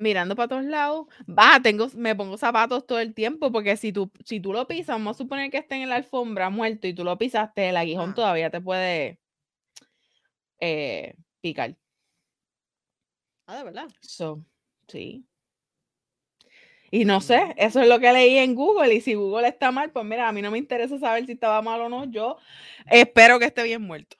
mirando 0.00 0.34
para 0.34 0.48
todos 0.48 0.64
lados. 0.64 1.06
Va, 1.28 1.60
tengo, 1.62 1.88
me 1.94 2.16
pongo 2.16 2.36
zapatos 2.36 2.86
todo 2.86 2.98
el 2.98 3.14
tiempo 3.14 3.52
porque 3.52 3.76
si 3.76 3.92
tú, 3.92 4.10
si 4.24 4.40
tú 4.40 4.52
lo 4.52 4.66
pisas, 4.66 4.96
vamos 4.96 5.16
a 5.16 5.18
suponer 5.18 5.50
que 5.50 5.58
estén 5.58 5.82
en 5.82 5.90
la 5.90 5.96
alfombra 5.96 6.50
muerto 6.50 6.88
y 6.88 6.94
tú 6.94 7.04
lo 7.04 7.16
pisaste, 7.18 7.68
el 7.68 7.76
aguijón 7.76 8.14
todavía 8.14 8.50
te 8.50 8.60
puede 8.60 9.20
eh, 10.58 11.14
picar. 11.40 11.76
Ah, 13.46 13.58
de 13.58 13.64
verdad. 13.64 13.88
So, 14.00 14.44
sí. 14.88 15.24
Y 16.92 17.04
no 17.04 17.20
sé, 17.20 17.54
eso 17.56 17.80
es 17.80 17.88
lo 17.88 18.00
que 18.00 18.12
leí 18.12 18.38
en 18.38 18.54
Google. 18.54 18.92
Y 18.94 19.00
si 19.00 19.14
Google 19.14 19.46
está 19.46 19.70
mal, 19.70 19.90
pues 19.90 20.04
mira, 20.04 20.28
a 20.28 20.32
mí 20.32 20.42
no 20.42 20.50
me 20.50 20.58
interesa 20.58 20.98
saber 20.98 21.24
si 21.26 21.32
estaba 21.32 21.62
mal 21.62 21.80
o 21.80 21.88
no. 21.88 22.04
Yo 22.10 22.36
espero 22.86 23.38
que 23.38 23.44
esté 23.44 23.62
bien 23.62 23.82
muerto. 23.82 24.16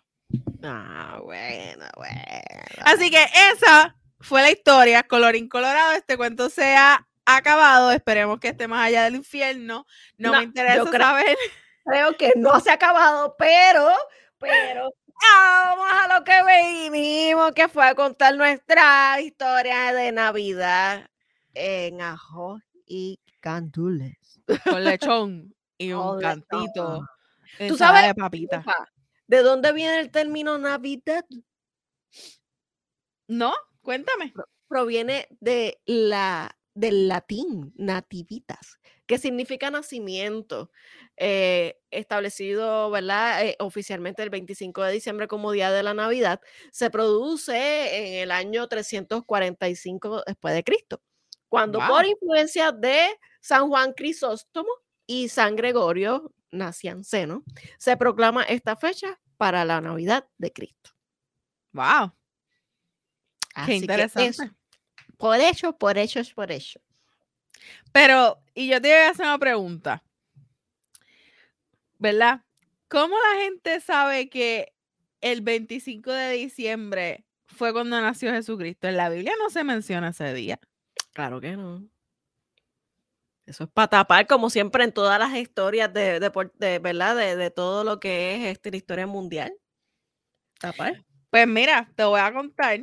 Ah, 0.62 1.20
bueno, 1.24 1.86
bueno. 1.96 2.82
Así 2.84 3.10
que 3.10 3.24
esa 3.52 3.96
fue 4.20 4.42
la 4.42 4.50
historia. 4.50 5.02
Colorín 5.02 5.48
colorado, 5.48 5.92
este 5.92 6.16
cuento 6.16 6.50
se 6.50 6.76
ha 6.76 7.06
acabado. 7.24 7.90
Esperemos 7.90 8.38
que 8.40 8.48
esté 8.48 8.68
más 8.68 8.86
allá 8.86 9.04
del 9.04 9.16
infierno. 9.16 9.86
No, 10.16 10.32
me 10.32 10.42
interesa 10.42 10.90
saber. 10.90 11.36
Creo 11.84 12.16
que 12.16 12.32
no 12.36 12.60
se 12.60 12.70
ha 12.70 12.74
acabado, 12.74 13.34
pero, 13.38 13.88
pero 14.38 14.90
vamos 15.20 15.88
a 15.92 16.18
lo 16.18 16.24
que 16.24 16.42
venimos, 16.44 17.52
que 17.52 17.68
fue 17.68 17.86
a 17.86 17.94
contar 17.94 18.36
nuestra 18.36 19.20
historia 19.20 19.92
de 19.92 20.12
Navidad 20.12 21.10
en 21.54 22.00
ajo 22.00 22.60
y 22.86 23.18
cantules. 23.40 24.16
Con 24.64 24.84
lechón 24.84 25.54
y 25.78 25.92
un 25.92 26.20
cantito. 26.20 27.06
¿Tú 27.68 27.76
sabes 27.76 28.06
de 28.06 28.14
papita? 28.14 28.64
¿De 29.26 29.42
dónde 29.42 29.72
viene 29.72 30.00
el 30.00 30.10
término 30.10 30.58
Navidad? 30.58 31.24
No, 33.26 33.54
cuéntame. 33.82 34.32
Proviene 34.68 35.26
de 35.40 35.80
la, 35.86 36.56
del 36.74 37.08
latín 37.08 37.72
nativitas, 37.76 38.78
que 39.06 39.18
significa 39.18 39.70
nacimiento. 39.70 40.70
Eh, 41.16 41.78
establecido, 41.90 42.90
¿verdad? 42.90 43.44
Eh, 43.44 43.56
oficialmente 43.58 44.22
el 44.22 44.30
25 44.30 44.82
de 44.84 44.92
diciembre 44.92 45.28
como 45.28 45.52
Día 45.52 45.70
de 45.70 45.82
la 45.82 45.92
Navidad, 45.92 46.40
se 46.72 46.88
produce 46.88 48.14
en 48.16 48.22
el 48.22 48.30
año 48.30 48.68
345 48.68 50.22
después 50.26 50.54
de 50.54 50.64
Cristo, 50.64 51.02
cuando 51.48 51.78
por 51.86 52.06
influencia 52.06 52.72
de 52.72 53.08
San 53.40 53.68
Juan 53.68 53.92
Crisóstomo 53.92 54.70
y 55.06 55.28
San 55.28 55.56
Gregorio 55.56 56.32
Nacianceno, 56.52 57.44
se 57.78 57.96
proclama 57.96 58.44
esta 58.44 58.76
fecha 58.76 59.20
para 59.36 59.64
la 59.64 59.80
Navidad 59.80 60.26
de 60.38 60.52
Cristo. 60.52 60.90
¡Wow! 61.72 62.12
Qué 63.66 63.74
interesante. 63.74 64.50
por 65.16 65.38
hecho, 65.40 65.76
por 65.76 65.98
hecho, 65.98 66.20
es 66.20 66.32
por 66.32 66.50
hecho. 66.50 66.80
Pero, 67.92 68.42
y 68.54 68.68
yo 68.68 68.80
te 68.80 68.88
voy 68.88 68.98
a 68.98 69.10
hacer 69.10 69.26
una 69.26 69.38
pregunta. 69.38 70.02
¿verdad? 72.00 72.40
¿Cómo 72.88 73.14
la 73.14 73.42
gente 73.42 73.78
sabe 73.80 74.28
que 74.28 74.72
el 75.20 75.42
25 75.42 76.10
de 76.10 76.32
diciembre 76.32 77.26
fue 77.46 77.72
cuando 77.72 78.00
nació 78.00 78.32
Jesucristo? 78.32 78.88
En 78.88 78.96
la 78.96 79.10
Biblia 79.10 79.34
no 79.38 79.50
se 79.50 79.62
menciona 79.62 80.08
ese 80.08 80.34
día. 80.34 80.58
Claro 81.12 81.40
que 81.40 81.56
no. 81.56 81.86
Eso 83.46 83.64
es 83.64 83.70
para 83.70 83.88
tapar, 83.88 84.26
como 84.26 84.48
siempre, 84.48 84.82
en 84.84 84.92
todas 84.92 85.18
las 85.18 85.36
historias 85.36 85.92
de, 85.92 86.20
de, 86.20 86.78
¿verdad? 86.78 87.16
De, 87.36 87.50
todo 87.50 87.84
lo 87.84 88.00
que 88.00 88.36
es 88.36 88.52
este, 88.52 88.70
la 88.70 88.76
historia 88.78 89.06
mundial. 89.06 89.52
Tapar. 90.58 91.04
Pues 91.30 91.46
mira, 91.46 91.92
te 91.94 92.04
voy 92.04 92.20
a 92.20 92.32
contar 92.32 92.80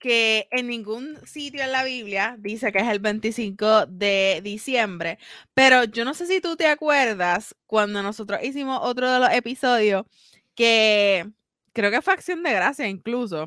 que 0.00 0.48
en 0.50 0.66
ningún 0.66 1.18
sitio 1.26 1.62
en 1.62 1.72
la 1.72 1.84
Biblia 1.84 2.34
dice 2.38 2.72
que 2.72 2.78
es 2.78 2.88
el 2.88 2.98
25 2.98 3.86
de 3.86 4.40
diciembre, 4.42 5.18
pero 5.54 5.84
yo 5.84 6.04
no 6.04 6.14
sé 6.14 6.26
si 6.26 6.40
tú 6.40 6.56
te 6.56 6.66
acuerdas 6.66 7.54
cuando 7.66 8.02
nosotros 8.02 8.40
hicimos 8.42 8.80
otro 8.82 9.12
de 9.12 9.20
los 9.20 9.30
episodios 9.30 10.06
que 10.54 11.30
creo 11.74 11.90
que 11.90 12.02
fue 12.02 12.14
acción 12.14 12.42
de 12.42 12.52
gracia 12.52 12.88
incluso, 12.88 13.46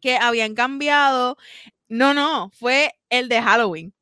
que 0.00 0.16
habían 0.16 0.54
cambiado, 0.54 1.38
no, 1.88 2.12
no, 2.12 2.50
fue 2.50 2.94
el 3.08 3.28
de 3.28 3.42
Halloween 3.42 3.92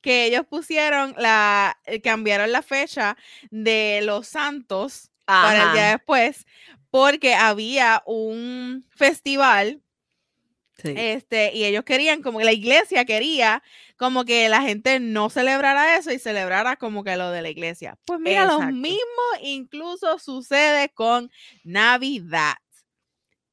que 0.00 0.26
ellos 0.26 0.44
pusieron 0.46 1.14
la, 1.16 1.78
eh, 1.86 2.02
cambiaron 2.02 2.52
la 2.52 2.60
fecha 2.60 3.16
de 3.50 4.00
los 4.02 4.28
santos 4.28 5.10
para 5.24 5.68
el 5.68 5.72
día 5.72 5.90
después, 5.92 6.46
porque 6.90 7.34
había 7.34 8.02
un 8.04 8.84
festival 8.90 9.80
este, 10.84 11.54
y 11.54 11.64
ellos 11.64 11.84
querían, 11.84 12.22
como 12.22 12.38
que 12.38 12.44
la 12.44 12.52
iglesia 12.52 13.04
quería, 13.04 13.62
como 13.96 14.24
que 14.24 14.48
la 14.48 14.62
gente 14.62 15.00
no 15.00 15.30
celebrara 15.30 15.96
eso 15.96 16.12
y 16.12 16.18
celebrara 16.18 16.76
como 16.76 17.04
que 17.04 17.16
lo 17.16 17.30
de 17.30 17.42
la 17.42 17.50
iglesia. 17.50 17.98
Pues 18.06 18.20
mira, 18.20 18.46
lo 18.46 18.60
mismo 18.60 19.22
incluso 19.42 20.18
sucede 20.18 20.90
con 20.90 21.30
Navidad. 21.62 22.54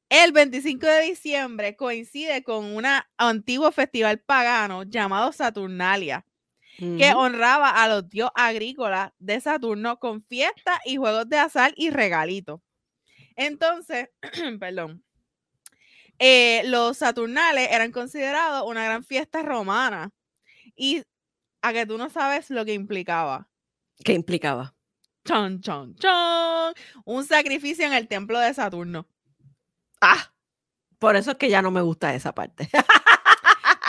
El 0.08 0.32
25 0.32 0.86
de 0.86 1.02
diciembre 1.02 1.74
coincide 1.74 2.42
con 2.42 2.66
un 2.66 2.84
antiguo 3.16 3.72
festival 3.72 4.20
pagano 4.20 4.82
llamado 4.82 5.32
Saturnalia, 5.32 6.26
que 6.76 7.12
honraba 7.16 7.70
a 7.70 7.88
los 7.88 8.10
dios 8.10 8.30
agrícolas 8.34 9.12
de 9.18 9.40
Saturno 9.40 9.98
con 9.98 10.22
fiestas 10.22 10.78
y 10.84 10.96
juegos 10.96 11.28
de 11.30 11.38
azar 11.38 11.72
y 11.76 11.88
regalitos. 11.88 12.60
Entonces, 13.36 14.10
perdón, 14.60 15.02
eh, 16.18 16.62
los 16.66 16.98
Saturnales 16.98 17.68
eran 17.70 17.92
considerados 17.92 18.68
una 18.68 18.84
gran 18.84 19.04
fiesta 19.04 19.42
romana. 19.42 20.10
Y 20.76 21.02
a 21.62 21.72
que 21.72 21.86
tú 21.86 21.98
no 21.98 22.10
sabes 22.10 22.50
lo 22.50 22.64
que 22.64 22.74
implicaba. 22.74 23.48
¿Qué 24.04 24.12
implicaba? 24.12 24.74
Chon, 25.24 25.60
chon, 25.60 25.94
chon. 25.94 26.74
Un 27.04 27.24
sacrificio 27.24 27.86
en 27.86 27.92
el 27.92 28.08
templo 28.08 28.38
de 28.40 28.52
Saturno. 28.52 29.06
Ah, 30.00 30.32
por 30.98 31.16
eso 31.16 31.32
es 31.32 31.36
que 31.36 31.48
ya 31.48 31.62
no 31.62 31.70
me 31.70 31.80
gusta 31.80 32.14
esa 32.14 32.34
parte. 32.34 32.68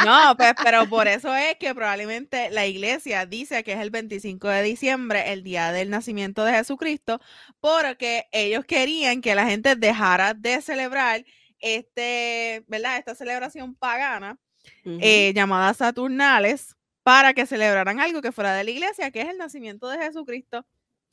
No, 0.06 0.36
pues, 0.38 0.53
pero 0.63 0.88
por 0.88 1.08
eso 1.08 1.34
es 1.36 1.56
que 1.58 1.74
probablemente 1.74 2.50
la 2.51 2.65
iglesia 2.65 3.25
dice 3.25 3.63
que 3.63 3.74
es 3.74 3.80
el 3.80 3.89
25 3.89 4.48
de 4.48 4.63
diciembre, 4.63 5.32
el 5.32 5.44
día 5.44 5.72
del 5.72 5.89
nacimiento 5.89 6.44
de 6.44 6.53
Jesucristo, 6.53 7.20
porque 7.60 8.27
ellos 8.32 8.65
querían 8.65 9.22
que 9.22 9.36
la 9.36 9.46
gente 9.46 9.75
dejara 9.75 10.34
de 10.34 10.62
celebrar 10.62 11.25
este, 11.63 12.63
¿verdad? 12.67 12.98
Esta 12.98 13.15
celebración 13.15 13.74
pagana 13.74 14.38
eh, 14.86 15.34
llamada 15.34 15.74
Saturnales 15.74 16.75
para 17.03 17.34
que 17.34 17.46
celebraran 17.46 18.00
algo 18.00 18.22
que 18.22 18.32
fuera 18.32 18.53
de 18.53 18.63
la 18.65 18.72
iglesia, 18.72 19.12
que 19.12 19.22
es 19.22 19.29
el 19.29 19.38
nacimiento 19.38 19.89
de 19.89 19.98
Jesucristo. 19.98 20.65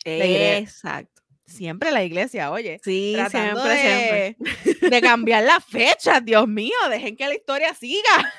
Exacto. 0.04 1.19
Siempre 1.50 1.90
la 1.90 2.04
iglesia, 2.04 2.52
oye. 2.52 2.80
Sí, 2.84 3.12
tratando 3.16 3.64
de, 3.64 4.36
de 4.88 5.00
cambiar 5.00 5.42
la 5.42 5.60
fecha, 5.60 6.20
Dios 6.20 6.46
mío, 6.46 6.76
dejen 6.88 7.16
que 7.16 7.26
la 7.26 7.34
historia 7.34 7.74
siga. 7.74 8.32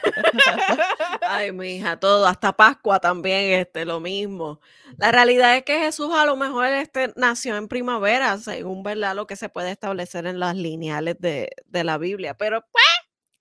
Ay, 1.21 1.51
mi 1.51 1.75
hija, 1.75 1.99
todo, 1.99 2.25
hasta 2.25 2.55
Pascua 2.55 2.99
también, 2.99 3.59
este, 3.59 3.83
lo 3.83 3.99
mismo. 3.99 4.61
La 4.97 5.11
realidad 5.11 5.57
es 5.57 5.63
que 5.63 5.77
Jesús 5.77 6.13
a 6.13 6.25
lo 6.25 6.37
mejor 6.37 6.67
este, 6.67 7.11
nació 7.17 7.57
en 7.57 7.67
primavera, 7.67 8.37
según 8.37 8.81
verdad 8.81 9.13
lo 9.13 9.27
que 9.27 9.35
se 9.35 9.49
puede 9.49 9.71
establecer 9.71 10.25
en 10.25 10.39
las 10.39 10.55
lineales 10.55 11.17
de, 11.19 11.49
de 11.65 11.83
la 11.83 11.97
Biblia, 11.97 12.35
pero 12.37 12.61
pues. 12.71 12.85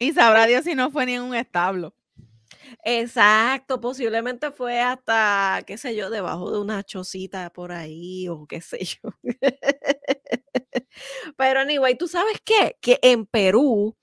Y 0.01 0.13
sabrá 0.13 0.47
Dios 0.47 0.65
si 0.65 0.75
no 0.75 0.91
fue 0.91 1.07
ni 1.07 1.15
en 1.15 1.23
un 1.23 1.35
establo. 1.37 1.95
Exacto, 2.85 3.81
posiblemente 3.81 4.51
fue 4.53 4.81
hasta, 4.81 5.63
qué 5.67 5.77
sé 5.79 5.97
yo, 5.97 6.11
debajo 6.11 6.53
de 6.53 6.61
una 6.61 6.83
chocita 6.85 7.51
por 7.53 7.73
ahí 7.73 8.29
o 8.29 8.47
qué 8.47 8.61
sé 8.61 8.79
yo. 8.85 9.11
Pero 11.37 11.61
anyway, 11.61 11.97
¿tú 11.97 12.09
sabes 12.09 12.41
qué? 12.45 12.77
Que 12.81 12.99
en 13.03 13.27
Perú 13.27 13.97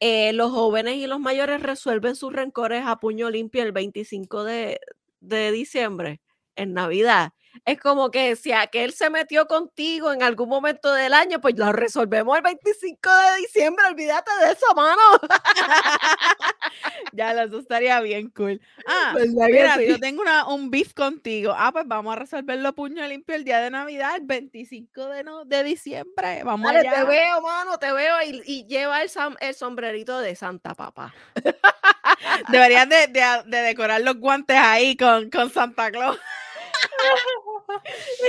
eh, 0.00 0.32
los 0.34 0.50
jóvenes 0.52 0.96
y 0.96 1.06
los 1.06 1.20
mayores 1.20 1.62
resuelven 1.62 2.16
sus 2.16 2.32
rencores 2.32 2.84
a 2.86 2.96
puño 3.00 3.30
limpio 3.30 3.62
el 3.64 3.72
25 3.72 4.44
de, 4.44 4.80
de 5.20 5.52
diciembre, 5.52 6.20
en 6.56 6.74
Navidad. 6.74 7.32
Es 7.64 7.80
como 7.80 8.10
que 8.10 8.36
si 8.36 8.52
aquel 8.52 8.92
se 8.92 9.10
metió 9.10 9.46
contigo 9.46 10.12
en 10.12 10.22
algún 10.22 10.48
momento 10.48 10.92
del 10.92 11.14
año, 11.14 11.40
pues 11.40 11.56
lo 11.56 11.72
resolvemos 11.72 12.36
el 12.36 12.42
25 12.42 13.10
de 13.10 13.36
diciembre, 13.42 13.86
olvídate 13.86 14.30
de 14.44 14.52
eso, 14.52 14.66
mano. 14.74 15.00
ya, 17.12 17.32
eso 17.42 17.58
estaría 17.58 18.00
bien 18.00 18.30
cool. 18.30 18.60
Ah, 18.86 19.14
mira, 19.48 19.82
yo 19.82 19.98
tengo 19.98 20.22
una, 20.22 20.48
un 20.48 20.70
beef 20.70 20.92
contigo. 20.94 21.54
Ah, 21.56 21.72
pues 21.72 21.86
vamos 21.86 22.14
a 22.14 22.18
resolverlo 22.18 22.74
puño 22.74 23.06
limpio 23.06 23.34
el 23.34 23.44
día 23.44 23.60
de 23.60 23.70
Navidad, 23.70 24.16
el 24.16 24.26
25 24.26 25.08
de, 25.08 25.24
no, 25.24 25.44
de 25.44 25.62
diciembre. 25.64 26.42
Vamos 26.44 26.72
Dale, 26.72 26.88
te 26.88 27.04
veo, 27.04 27.40
mano, 27.40 27.78
te 27.78 27.92
veo 27.92 28.16
y, 28.22 28.66
lleva 28.66 29.02
el, 29.02 29.10
el, 29.40 29.54
sombrerito 29.54 30.18
de 30.18 30.34
Santa 30.34 30.74
Papá. 30.74 31.14
Deberías 32.48 32.88
de, 32.88 33.06
de, 33.46 33.58
decorar 33.62 34.00
los 34.00 34.16
guantes 34.16 34.56
ahí 34.56 34.96
con, 34.96 35.30
con 35.30 35.50
Santa 35.50 35.90
Claus. 35.90 36.18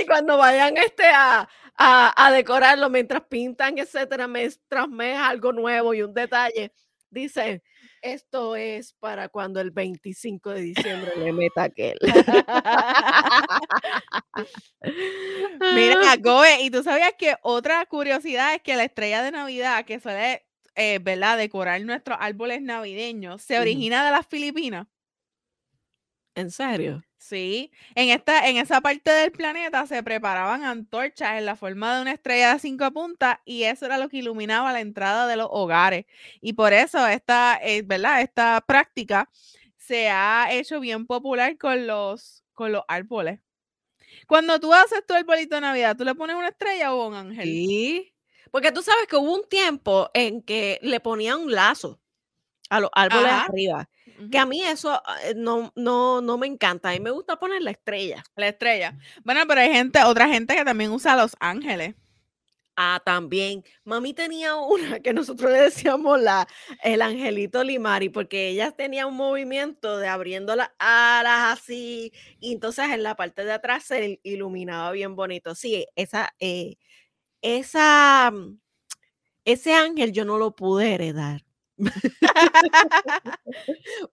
Y 0.00 0.06
cuando 0.06 0.38
vayan 0.38 0.76
este 0.76 1.06
a, 1.06 1.48
a, 1.76 2.30
decorarlo 2.32 2.90
mientras 2.90 3.22
pintan, 3.24 3.78
etcétera, 3.78 4.26
mes 4.26 4.60
tras 4.68 4.88
mes 4.88 5.16
algo 5.18 5.52
nuevo 5.52 5.94
y 5.94 6.02
un 6.02 6.14
detalle, 6.14 6.72
dicen, 7.10 7.62
esto 8.02 8.56
es 8.56 8.94
para 8.94 9.28
cuando 9.28 9.60
el 9.60 9.70
25 9.70 10.50
de 10.50 10.60
diciembre 10.60 11.12
le 11.16 11.32
meta 11.32 11.64
aquel. 11.64 11.98
Mira, 15.74 16.16
Goe, 16.20 16.62
y 16.62 16.70
tú 16.70 16.82
sabías 16.82 17.12
que 17.18 17.36
otra 17.42 17.84
curiosidad 17.86 18.54
es 18.54 18.62
que 18.62 18.76
la 18.76 18.84
estrella 18.84 19.22
de 19.22 19.32
Navidad 19.32 19.84
que 19.84 20.00
suele, 20.00 20.46
eh, 20.74 20.98
¿verdad?, 21.00 21.38
decorar 21.38 21.80
nuestros 21.82 22.18
árboles 22.20 22.62
navideños, 22.62 23.42
se 23.42 23.58
origina 23.58 24.04
de 24.04 24.12
las 24.12 24.26
Filipinas. 24.26 24.86
¿En 26.34 26.50
serio? 26.50 27.02
Sí, 27.18 27.72
en 27.94 28.10
esta, 28.10 28.48
en 28.48 28.56
esa 28.58 28.80
parte 28.80 29.10
del 29.10 29.32
planeta 29.32 29.86
se 29.86 30.02
preparaban 30.02 30.64
antorchas 30.64 31.38
en 31.38 31.46
la 31.46 31.56
forma 31.56 31.96
de 31.96 32.02
una 32.02 32.12
estrella 32.12 32.52
de 32.52 32.60
cinco 32.60 32.90
puntas 32.92 33.38
y 33.44 33.64
eso 33.64 33.86
era 33.86 33.98
lo 33.98 34.08
que 34.08 34.18
iluminaba 34.18 34.72
la 34.72 34.80
entrada 34.80 35.26
de 35.26 35.36
los 35.36 35.48
hogares. 35.50 36.04
Y 36.40 36.52
por 36.52 36.72
eso 36.72 37.06
esta, 37.06 37.58
eh, 37.62 37.82
¿verdad? 37.82 38.20
Esta 38.20 38.60
práctica 38.66 39.30
se 39.76 40.08
ha 40.08 40.48
hecho 40.52 40.78
bien 40.78 41.06
popular 41.06 41.56
con 41.58 41.86
los, 41.86 42.44
con 42.52 42.70
los 42.72 42.82
árboles. 42.86 43.40
Cuando 44.26 44.60
tú 44.60 44.72
haces 44.72 45.04
tu 45.06 45.14
arbolito 45.14 45.56
de 45.56 45.62
Navidad, 45.62 45.96
¿tú 45.96 46.04
le 46.04 46.14
pones 46.14 46.36
una 46.36 46.48
estrella 46.48 46.94
o 46.94 47.08
un 47.08 47.14
ángel? 47.14 47.44
Sí, 47.44 48.14
porque 48.50 48.72
tú 48.72 48.82
sabes 48.82 49.06
que 49.08 49.16
hubo 49.16 49.34
un 49.34 49.48
tiempo 49.48 50.10
en 50.14 50.42
que 50.42 50.78
le 50.82 51.00
ponían 51.00 51.40
un 51.40 51.52
lazo 51.52 52.00
a 52.70 52.80
los 52.80 52.90
árboles 52.92 53.32
arriba. 53.32 53.88
Que 54.30 54.38
a 54.38 54.46
mí 54.46 54.62
eso 54.62 55.02
eh, 55.24 55.34
no, 55.36 55.72
no, 55.76 56.20
no 56.20 56.38
me 56.38 56.46
encanta. 56.46 56.90
A 56.90 56.92
mí 56.92 57.00
me 57.00 57.10
gusta 57.10 57.38
poner 57.38 57.62
la 57.62 57.70
estrella. 57.70 58.24
La 58.34 58.48
estrella. 58.48 58.98
Bueno, 59.24 59.42
pero 59.46 59.60
hay 59.60 59.72
gente, 59.72 60.02
otra 60.04 60.28
gente 60.28 60.54
que 60.56 60.64
también 60.64 60.90
usa 60.90 61.16
los 61.16 61.36
ángeles. 61.38 61.94
Ah, 62.78 63.00
también. 63.04 63.64
Mami 63.84 64.12
tenía 64.12 64.54
una 64.56 65.00
que 65.00 65.14
nosotros 65.14 65.50
le 65.50 65.62
decíamos 65.62 66.20
la, 66.20 66.46
el 66.82 67.00
angelito 67.00 67.64
Limari, 67.64 68.10
porque 68.10 68.48
ella 68.48 68.70
tenía 68.72 69.06
un 69.06 69.16
movimiento 69.16 69.96
de 69.96 70.08
abriendo 70.08 70.54
las 70.56 70.70
alas 70.78 71.58
así, 71.58 72.12
y 72.38 72.52
entonces 72.52 72.86
en 72.90 73.02
la 73.02 73.16
parte 73.16 73.44
de 73.44 73.52
atrás 73.52 73.84
se 73.84 74.20
iluminaba 74.24 74.92
bien 74.92 75.16
bonito. 75.16 75.54
Sí, 75.54 75.86
esa, 75.96 76.34
eh, 76.38 76.76
esa, 77.42 78.30
mm, 78.32 78.58
ese 79.46 79.74
ángel 79.74 80.12
yo 80.12 80.24
no 80.26 80.38
lo 80.38 80.56
pude 80.56 80.94
heredar. 80.94 81.42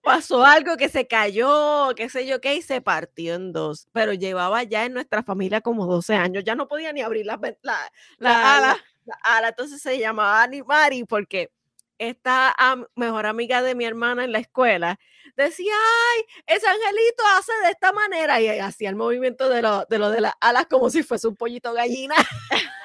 Pasó 0.02 0.44
algo 0.44 0.76
que 0.76 0.88
se 0.88 1.06
cayó, 1.06 1.92
qué 1.96 2.08
sé 2.08 2.26
yo 2.26 2.40
qué, 2.40 2.56
y 2.56 2.62
se 2.62 2.80
partió 2.80 3.34
en 3.34 3.52
dos. 3.52 3.88
Pero 3.92 4.12
llevaba 4.12 4.62
ya 4.62 4.84
en 4.84 4.94
nuestra 4.94 5.22
familia 5.22 5.60
como 5.60 5.86
12 5.86 6.14
años. 6.14 6.44
Ya 6.44 6.54
no 6.54 6.68
podía 6.68 6.92
ni 6.92 7.02
abrir 7.02 7.26
la, 7.26 7.38
la, 7.62 7.78
la, 8.18 8.76
ala. 9.22 9.48
Entonces 9.48 9.80
se 9.80 9.98
llamaba 9.98 10.42
Animari 10.42 11.04
porque 11.04 11.50
esta 11.98 12.54
mejor 12.96 13.26
amiga 13.26 13.62
de 13.62 13.74
mi 13.74 13.84
hermana 13.84 14.24
en 14.24 14.32
la 14.32 14.38
escuela 14.38 14.98
decía, 15.36 15.72
ay, 15.72 16.24
ese 16.46 16.66
angelito 16.66 17.22
hace 17.36 17.52
de 17.64 17.70
esta 17.70 17.92
manera. 17.92 18.40
Y 18.40 18.48
hacía 18.48 18.90
el 18.90 18.96
movimiento 18.96 19.48
de 19.48 19.62
lo 19.62 19.84
de, 19.86 19.98
lo 19.98 20.10
de 20.10 20.20
las 20.20 20.34
alas 20.40 20.66
como 20.66 20.90
si 20.90 21.02
fuese 21.02 21.28
un 21.28 21.36
pollito 21.36 21.72
gallina. 21.72 22.14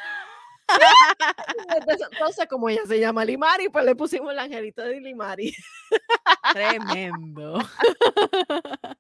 Entonces, 2.12 2.48
como 2.48 2.70
ella 2.70 2.82
se 2.88 3.00
llama 3.00 3.26
Limari, 3.26 3.70
pues 3.70 3.86
le 3.86 3.96
pusimos 3.96 4.32
el 4.32 4.40
angelito 4.40 4.82
de 4.84 5.00
Limari. 5.00 5.54
Tremendo. 6.54 7.60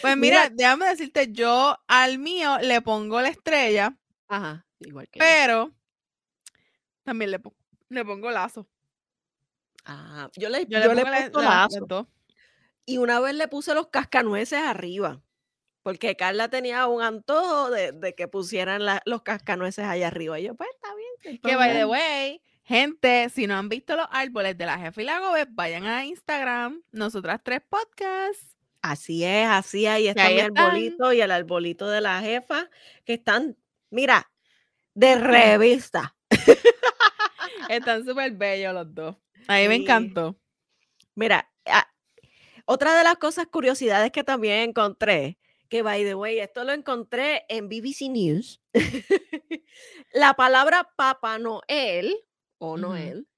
Pues 0.00 0.16
mira, 0.16 0.48
déjame 0.48 0.86
decirte, 0.86 1.30
yo 1.30 1.76
al 1.88 2.18
mío 2.18 2.56
le 2.62 2.80
pongo 2.80 3.20
la 3.20 3.28
estrella. 3.28 3.98
Ajá, 4.28 4.64
igual 4.78 5.08
que. 5.10 5.18
Pero 5.18 5.74
también 7.02 7.32
le, 7.32 7.40
le 7.90 8.04
pongo 8.04 8.30
lazo. 8.30 8.66
Ah, 9.84 10.30
yo 10.36 10.48
le, 10.48 10.64
yo, 10.66 10.78
le, 10.78 11.04
pongo 11.04 11.42
lazo. 11.42 12.08
Y 12.86 12.98
una 12.98 13.20
vez 13.20 13.34
le 13.34 13.48
puse 13.48 13.74
los 13.74 13.88
cascanueces 13.88 14.60
arriba 14.60 15.20
porque 15.88 16.16
Carla 16.16 16.50
tenía 16.50 16.86
un 16.86 17.00
antojo 17.00 17.70
de, 17.70 18.14
que 18.14 18.28
pusieran 18.28 18.82
los 19.06 19.22
cascanueces 19.22 19.86
allá 19.86 20.08
arriba. 20.08 20.38
Y 20.38 20.42
yo, 20.42 20.54
pues 20.54 20.68
está 20.74 20.88
bien. 20.94 21.40
Que 21.40 21.56
by 21.56 21.72
the 21.72 21.86
way, 21.86 22.42
gente, 22.62 23.30
si 23.30 23.46
no 23.46 23.56
han 23.56 23.70
visto 23.70 23.96
los 23.96 24.06
árboles 24.10 24.58
de 24.58 24.66
la 24.66 24.78
jefa 24.78 25.00
y 25.00 25.06
la 25.06 25.18
gobe, 25.18 25.46
vayan 25.48 25.86
a 25.86 26.04
Instagram, 26.04 26.82
nosotras 26.92 27.40
tres 27.42 27.62
podcasts. 27.66 28.54
Así 28.82 29.24
es, 29.24 29.48
así 29.48 29.86
ahí 29.86 30.08
está 30.08 30.28
mi 30.28 30.40
arbolito 30.40 31.10
y 31.14 31.22
el 31.22 31.30
arbolito 31.30 31.88
de 31.88 32.02
la 32.02 32.20
jefa, 32.20 32.68
que 33.06 33.14
están, 33.14 33.56
mira, 33.88 34.30
de 34.92 35.14
revista. 35.18 36.14
están 37.70 38.04
súper 38.04 38.32
bellos 38.32 38.74
los 38.74 38.94
dos. 38.94 39.16
A 39.46 39.56
mí 39.56 39.68
me 39.68 39.76
encantó. 39.76 40.38
Mira, 41.14 41.50
ah, 41.64 41.88
otra 42.66 42.94
de 42.94 43.04
las 43.04 43.16
cosas, 43.16 43.46
curiosidades 43.46 44.12
que 44.12 44.22
también 44.22 44.68
encontré, 44.68 45.38
que 45.68 45.82
by 45.82 46.04
the 46.04 46.14
way, 46.14 46.38
esto 46.38 46.64
lo 46.64 46.72
encontré 46.72 47.44
en 47.48 47.68
BBC 47.68 48.08
News. 48.08 48.60
la 50.12 50.34
palabra 50.34 50.90
Papá 50.96 51.38
Noel 51.38 52.16
o 52.58 52.76
Noel 52.76 53.28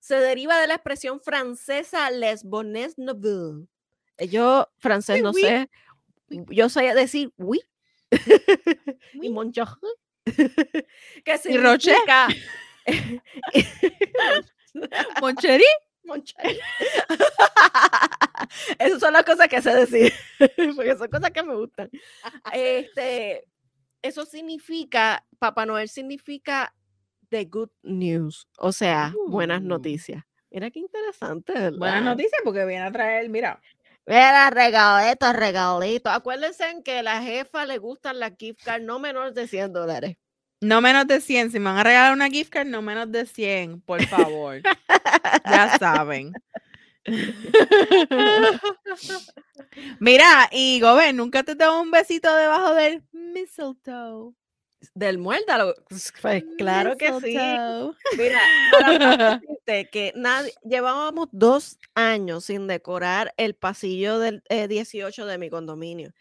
se 0.00 0.16
deriva 0.16 0.60
de 0.60 0.68
la 0.68 0.74
expresión 0.74 1.20
francesa 1.20 2.10
Les 2.10 2.44
Bonnes 2.44 2.96
Neveux. 2.96 3.66
Eh, 4.18 4.28
yo 4.28 4.68
francés 4.78 5.22
no 5.22 5.32
sé, 5.32 5.68
yo 6.28 6.68
sé 6.68 6.94
decir 6.94 7.32
oui. 7.36 7.60
y 9.22 9.30
mon 9.30 9.52
que 11.24 11.38
significa 11.38 12.28
Esas 18.78 19.00
son 19.00 19.12
las 19.12 19.24
cosas 19.24 19.48
que 19.48 19.60
sé 19.60 19.74
decir, 19.74 20.12
porque 20.76 20.96
son 20.96 21.08
cosas 21.08 21.30
que 21.30 21.42
me 21.42 21.54
gustan. 21.54 21.90
Este, 22.52 23.46
eso 24.02 24.24
significa, 24.24 25.24
Papá 25.38 25.66
Noel 25.66 25.88
significa 25.88 26.74
the 27.30 27.44
good 27.44 27.70
news, 27.82 28.48
o 28.58 28.72
sea, 28.72 29.12
buenas 29.28 29.62
uh. 29.62 29.66
noticias. 29.66 30.22
Mira 30.50 30.70
qué 30.70 30.78
interesante, 30.78 31.70
Buenas 31.70 32.02
noticias 32.02 32.40
porque 32.44 32.64
viene 32.64 32.84
a 32.84 32.92
traer, 32.92 33.28
mira. 33.28 33.60
Mira, 34.06 34.48
regalitos, 34.50 35.34
regalitos. 35.34 36.12
Acuérdense 36.12 36.64
que 36.84 37.00
a 37.00 37.02
la 37.02 37.20
jefa 37.20 37.66
le 37.66 37.78
gustan 37.78 38.20
las 38.20 38.32
gift 38.38 38.62
cards 38.62 38.84
no 38.84 39.00
menos 39.00 39.34
de 39.34 39.48
100 39.48 39.72
dólares. 39.72 40.16
No 40.60 40.80
menos 40.80 41.06
de 41.06 41.20
100. 41.20 41.52
Si 41.52 41.58
me 41.58 41.66
van 41.66 41.78
a 41.78 41.84
regalar 41.84 42.12
una 42.12 42.28
gift 42.28 42.50
card, 42.50 42.66
no 42.66 42.82
menos 42.82 43.10
de 43.12 43.26
100, 43.26 43.80
por 43.82 44.04
favor. 44.06 44.62
ya 45.44 45.78
saben. 45.78 46.32
Mira, 50.00 50.48
y 50.50 50.80
Gobe, 50.80 51.12
¿nunca 51.12 51.42
te 51.42 51.54
dado 51.54 51.80
un 51.80 51.90
besito 51.90 52.34
debajo 52.34 52.74
del 52.74 53.02
mistletoe? 53.12 54.34
Del 54.94 55.18
muértalo. 55.18 55.74
Pues, 55.88 56.12
claro 56.58 56.96
que 56.96 57.12
sí. 57.20 57.36
Mira, 58.16 59.40
que 59.90 60.12
nadie, 60.14 60.52
llevábamos 60.64 61.28
dos 61.32 61.78
años 61.94 62.44
sin 62.44 62.66
decorar 62.66 63.32
el 63.36 63.54
pasillo 63.54 64.18
del 64.18 64.42
18 64.48 65.22
eh, 65.22 65.30
de 65.30 65.38
mi 65.38 65.50
condominio. 65.50 66.12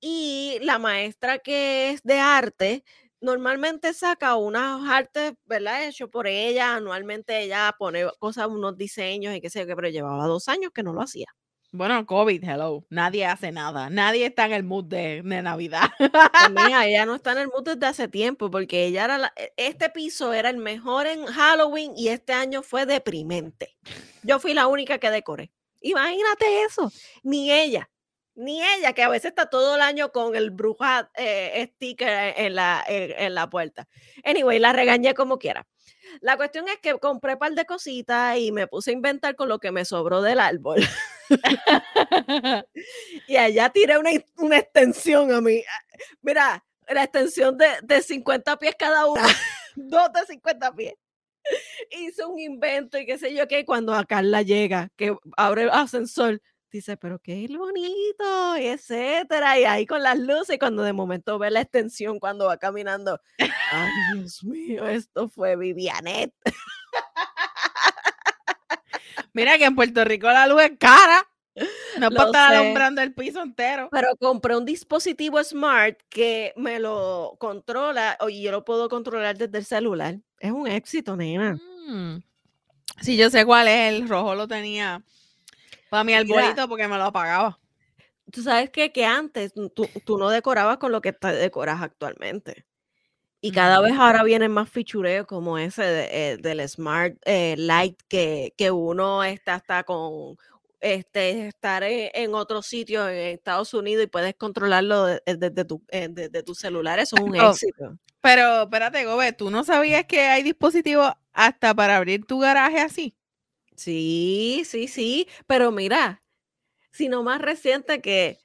Y 0.00 0.58
la 0.62 0.78
maestra 0.78 1.38
que 1.38 1.90
es 1.90 2.02
de 2.02 2.18
arte 2.18 2.84
normalmente 3.22 3.94
saca 3.94 4.36
unas 4.36 4.88
artes, 4.90 5.32
¿verdad? 5.46 5.86
Hecho 5.86 6.10
por 6.10 6.26
ella, 6.26 6.74
anualmente 6.74 7.40
ella 7.42 7.74
pone 7.78 8.04
cosas, 8.18 8.48
unos 8.48 8.76
diseños 8.76 9.34
y 9.34 9.40
qué 9.40 9.48
sé 9.48 9.66
yo, 9.66 9.74
pero 9.74 9.88
llevaba 9.88 10.26
dos 10.26 10.48
años 10.48 10.72
que 10.74 10.82
no 10.82 10.92
lo 10.92 11.00
hacía. 11.00 11.26
Bueno, 11.74 12.04
COVID, 12.04 12.44
hello. 12.44 12.84
Nadie 12.90 13.24
hace 13.24 13.50
nada. 13.50 13.88
Nadie 13.88 14.26
está 14.26 14.44
en 14.44 14.52
el 14.52 14.62
mood 14.62 14.84
de, 14.84 15.22
Navidad. 15.22 15.90
Pues 15.98 16.50
mira, 16.50 16.86
ella 16.86 17.06
no 17.06 17.14
está 17.14 17.32
en 17.32 17.38
el 17.38 17.48
mood 17.48 17.64
desde 17.64 17.86
hace 17.86 18.08
tiempo 18.08 18.50
porque 18.50 18.84
ella 18.84 19.06
era 19.06 19.32
e, 19.36 19.54
este 19.56 19.88
piso 19.88 20.34
era 20.34 20.50
el 20.50 20.58
mejor 20.58 21.06
en 21.06 21.24
Halloween 21.24 21.94
y 21.96 22.08
este 22.08 22.34
año 22.34 22.62
fue 22.62 22.84
deprimente. 22.84 23.74
Yo 24.22 24.38
fui 24.38 24.52
la 24.52 24.66
única 24.66 24.98
que 24.98 25.10
decoré. 25.10 25.50
Imagínate 25.80 26.62
eso. 26.64 26.92
Ni 27.22 27.50
ella. 27.50 27.88
Ni 28.34 28.62
ella, 28.62 28.92
que 28.94 29.02
a 29.02 29.08
veces 29.08 29.30
está 29.30 29.46
todo 29.46 29.74
el 29.74 29.82
año 29.82 30.10
con 30.10 30.34
el 30.34 30.50
bruja 30.50 31.10
eh, 31.14 31.70
sticker 31.74 32.34
en 32.36 32.54
la, 32.54 32.82
en, 32.86 33.34
la 33.34 33.50
puerta. 33.50 33.88
Anyway, 34.24 34.58
la 34.58 34.72
regañé 34.72 35.14
como 35.14 35.38
quiera. 35.38 35.66
La 36.20 36.36
cuestión 36.36 36.66
es 36.68 36.78
que 36.78 36.98
compré 36.98 37.34
un 37.34 37.38
par 37.38 37.52
de 37.52 37.64
cositas 37.64 38.38
y 38.38 38.52
me 38.52 38.66
puse 38.66 38.90
a 38.90 38.94
inventar 38.94 39.36
con 39.36 39.48
lo 39.48 39.58
que 39.58 39.70
me 39.70 39.84
sobró 39.84 40.22
del 40.22 40.40
árbol. 40.40 40.80
y 43.26 43.36
allá 43.36 43.70
tiré 43.70 43.98
una, 43.98 44.10
una, 44.36 44.58
extensión 44.58 45.32
a 45.32 45.40
mí. 45.40 45.62
Mira, 46.20 46.64
la 46.88 47.04
extensión 47.04 47.56
de, 47.56 47.66
de 47.82 48.02
50 48.02 48.56
pies 48.58 48.74
cada 48.78 49.06
una. 49.06 49.26
Dos 49.76 50.12
de 50.12 50.26
50 50.26 50.74
pies. 50.74 50.94
Hice 51.90 52.24
un 52.24 52.38
invento 52.38 52.98
y 52.98 53.06
qué 53.06 53.18
sé 53.18 53.34
yo 53.34 53.48
qué. 53.48 53.64
Cuando 53.64 53.94
a 53.94 54.04
Carla 54.04 54.42
llega, 54.42 54.90
que 54.96 55.16
abre 55.36 55.64
el 55.64 55.70
ascensor, 55.70 56.40
dice, 56.72 56.96
pero 56.96 57.18
qué 57.18 57.46
bonito, 57.56 58.56
y 58.56 58.66
etcétera, 58.66 59.58
y 59.58 59.64
ahí 59.64 59.86
con 59.86 60.02
las 60.02 60.18
luces, 60.18 60.56
y 60.56 60.58
cuando 60.58 60.82
de 60.82 60.92
momento 60.92 61.38
ve 61.38 61.50
la 61.50 61.60
extensión 61.60 62.18
cuando 62.18 62.46
va 62.46 62.56
caminando, 62.56 63.20
ay 63.38 63.90
Dios 64.14 64.42
mío, 64.42 64.86
esto 64.86 65.28
fue 65.28 65.56
Vivianet. 65.56 66.32
Mira 69.34 69.58
que 69.58 69.64
en 69.64 69.76
Puerto 69.76 70.04
Rico 70.04 70.26
la 70.28 70.46
luz 70.46 70.62
es 70.62 70.72
cara. 70.78 71.26
No 71.98 72.10
puedo 72.10 72.26
estar 72.26 72.54
alumbrando 72.54 73.02
el 73.02 73.12
piso 73.14 73.42
entero. 73.42 73.88
Pero 73.90 74.16
compré 74.18 74.56
un 74.56 74.64
dispositivo 74.64 75.42
smart 75.44 75.98
que 76.08 76.54
me 76.56 76.78
lo 76.78 77.36
controla 77.38 78.16
y 78.28 78.42
yo 78.42 78.50
lo 78.50 78.64
puedo 78.64 78.88
controlar 78.88 79.36
desde 79.36 79.58
el 79.58 79.64
celular. 79.64 80.18
Es 80.38 80.50
un 80.50 80.66
éxito, 80.66 81.14
nena. 81.16 81.58
Mm. 81.86 82.22
Sí, 83.00 83.16
yo 83.16 83.28
sé 83.30 83.44
cuál 83.44 83.68
es. 83.68 83.92
El 83.92 84.08
rojo 84.08 84.34
lo 84.34 84.48
tenía 84.48 85.02
para 85.92 86.04
mi 86.04 86.14
arbolito 86.14 86.66
porque 86.70 86.88
me 86.88 86.96
lo 86.96 87.04
apagaba. 87.04 87.60
Tú 88.30 88.42
sabes 88.42 88.70
que, 88.70 88.92
que 88.92 89.04
antes 89.04 89.52
tú, 89.52 90.18
no 90.18 90.30
decorabas 90.30 90.78
con 90.78 90.90
lo 90.90 91.02
que 91.02 91.12
te 91.12 91.34
decoras 91.34 91.82
actualmente. 91.82 92.64
Y 93.42 93.52
cada 93.52 93.78
vez 93.82 93.92
ahora 93.98 94.22
vienen 94.22 94.52
más 94.52 94.70
fichureos 94.70 95.26
como 95.26 95.58
ese 95.58 96.08
eh, 96.32 96.36
del 96.38 96.66
Smart 96.66 97.14
eh, 97.26 97.56
Light 97.58 98.00
que, 98.08 98.54
que, 98.56 98.70
uno 98.70 99.22
está 99.22 99.56
hasta 99.56 99.84
con 99.84 100.38
este, 100.80 101.48
estar 101.48 101.82
en, 101.84 102.34
otro 102.34 102.62
sitio 102.62 103.06
en 103.06 103.34
Estados 103.34 103.74
Unidos 103.74 104.04
y 104.04 104.06
puedes 104.06 104.34
controlarlo 104.34 105.08
desde 105.26 105.64
tu, 105.66 105.82
eh, 105.90 106.08
tu 106.42 106.54
celular. 106.54 107.00
Eso 107.00 107.16
es 107.16 107.22
un 107.22 107.36
éxito. 107.36 107.98
Pero 108.22 108.62
espérate, 108.62 109.04
Gobe, 109.04 109.34
¿tú 109.34 109.50
no 109.50 109.62
sabías 109.62 110.06
que 110.06 110.22
hay 110.22 110.42
dispositivos 110.42 111.12
hasta 111.34 111.74
para 111.74 111.98
abrir 111.98 112.24
tu 112.24 112.38
garaje 112.38 112.80
así? 112.80 113.14
Sí, 113.82 114.62
sí, 114.64 114.86
sí, 114.86 115.28
pero 115.48 115.72
mira, 115.72 116.22
sino 116.92 117.22
más 117.24 117.40
reciente 117.42 118.00
que 118.02 118.38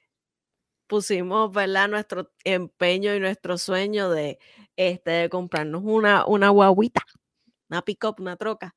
pusimos, 0.88 1.52
¿verdad? 1.52 1.88
Nuestro 1.88 2.32
empeño 2.44 3.14
y 3.14 3.20
nuestro 3.20 3.58
sueño 3.58 4.10
de, 4.10 4.38
este, 4.76 5.28
comprarnos 5.30 5.82
una, 5.84 6.26
una 6.26 6.50
guaguita, 6.50 7.02
una 7.70 7.82
pick-up, 7.82 8.16
una 8.20 8.36
troca. 8.36 8.74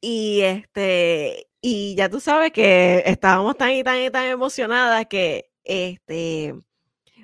Y 0.00 0.42
este, 0.42 1.48
y 1.62 1.96
ya 1.96 2.08
tú 2.10 2.20
sabes 2.20 2.52
que 2.52 3.02
estábamos 3.06 3.56
tan 3.58 3.72
y 3.72 3.84
tan 3.84 3.98
y 4.02 4.10
tan 4.10 4.26
emocionadas 4.26 5.06
que 5.08 5.50
este, 5.64 6.54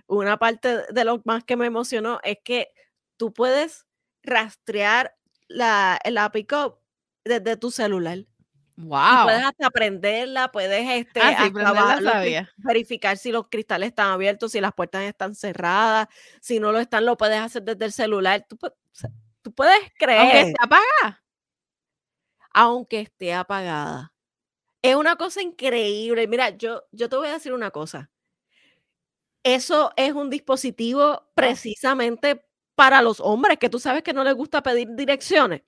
una 0.08 0.38
parte 0.38 0.82
de 0.92 1.04
lo 1.04 1.22
más 1.26 1.44
que 1.44 1.56
me 1.56 1.66
emocionó 1.66 2.20
es 2.24 2.38
que 2.44 2.70
tú 3.18 3.32
puedes 3.34 3.86
rastrear 4.24 5.16
la, 5.48 6.00
la 6.06 6.32
pick-up 6.32 6.80
desde 7.24 7.56
tu 7.56 7.70
celular. 7.72 8.26
Wow. 8.76 9.24
puedes 9.24 9.42
hasta 9.42 9.70
prenderla, 9.70 10.52
puedes 10.52 10.86
este, 10.88 11.20
ah, 11.22 12.46
verificar 12.58 13.16
si 13.16 13.32
los 13.32 13.48
cristales 13.48 13.88
están 13.88 14.08
abiertos, 14.08 14.52
si 14.52 14.60
las 14.60 14.74
puertas 14.74 15.02
están 15.02 15.34
cerradas, 15.34 16.08
si 16.40 16.60
no 16.60 16.72
lo 16.72 16.78
están, 16.78 17.06
lo 17.06 17.16
puedes 17.16 17.40
hacer 17.40 17.62
desde 17.62 17.86
el 17.86 17.92
celular. 17.92 18.46
Tú, 18.46 18.58
tú 19.40 19.52
puedes 19.52 19.80
creer. 19.98 20.20
Aunque 20.20 20.40
esté 20.40 20.56
apagada. 20.60 21.24
Aunque 22.52 23.00
esté 23.00 23.34
apagada. 23.34 24.12
Es 24.82 24.94
una 24.94 25.16
cosa 25.16 25.40
increíble. 25.40 26.28
Mira, 26.28 26.50
yo, 26.50 26.84
yo 26.92 27.08
te 27.08 27.16
voy 27.16 27.28
a 27.28 27.32
decir 27.32 27.52
una 27.52 27.70
cosa. 27.70 28.10
Eso 29.42 29.92
es 29.96 30.12
un 30.12 30.28
dispositivo 30.28 31.30
precisamente 31.34 32.44
para 32.74 33.00
los 33.00 33.20
hombres, 33.20 33.58
que 33.58 33.70
tú 33.70 33.78
sabes 33.78 34.02
que 34.02 34.12
no 34.12 34.22
les 34.22 34.34
gusta 34.34 34.62
pedir 34.62 34.88
direcciones. 34.94 35.62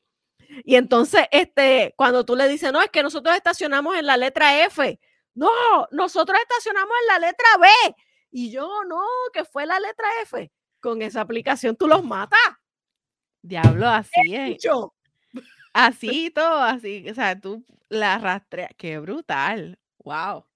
Y 0.65 0.77
entonces, 0.77 1.27
este, 1.31 1.95
cuando 1.97 2.25
tú 2.25 2.37
le 2.37 2.49
dices, 2.49 2.73
no, 2.73 2.81
es 2.81 2.91
que 2.91 3.03
nosotros 3.03 3.37
estacionamos 3.37 3.97
en 3.97 4.07
la 4.07 4.17
letra 4.17 4.65
F. 4.65 4.99
No, 5.35 5.51
nosotros 5.91 6.39
estacionamos 6.41 6.93
en 7.03 7.07
la 7.07 7.27
letra 7.29 7.47
B. 7.61 7.69
Y 8.31 8.51
yo, 8.51 8.83
no, 8.85 9.03
que 9.33 9.45
fue 9.45 9.67
la 9.67 9.79
letra 9.79 10.07
F. 10.23 10.51
Con 10.81 11.03
esa 11.03 11.21
aplicación 11.21 11.77
tú 11.77 11.87
los 11.87 12.05
matas. 12.05 12.41
Diablo, 13.43 13.89
así 13.89 14.35
es. 14.35 14.59
Así 15.73 16.31
todo, 16.31 16.61
así. 16.61 17.09
O 17.09 17.15
sea, 17.15 17.39
tú 17.39 17.65
la 17.89 18.19
rastreas. 18.19 18.71
Qué 18.77 18.99
brutal. 18.99 19.79
Wow. 19.99 20.48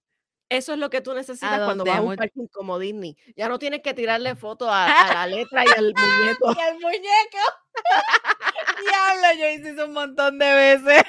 Eso 0.52 0.74
es 0.74 0.78
lo 0.78 0.90
que 0.90 1.00
tú 1.00 1.14
necesitas 1.14 1.64
cuando 1.64 1.82
vas 1.82 1.96
a 1.96 2.02
un 2.02 2.14
parking 2.14 2.46
como 2.48 2.78
Disney. 2.78 3.16
Ya 3.36 3.48
no 3.48 3.58
tienes 3.58 3.80
que 3.80 3.94
tirarle 3.94 4.36
foto 4.36 4.68
a, 4.70 4.86
la 5.14 5.26
letra 5.26 5.64
y 5.64 5.78
al 5.78 5.94
muñeco. 5.94 6.54
y 6.54 6.60
al 6.60 6.74
muñeco. 6.74 7.38
Diablo, 8.86 9.40
yo 9.40 9.48
hice 9.48 9.70
eso 9.70 9.86
un 9.86 9.94
montón 9.94 10.38
de 10.38 10.52
veces. 10.52 11.04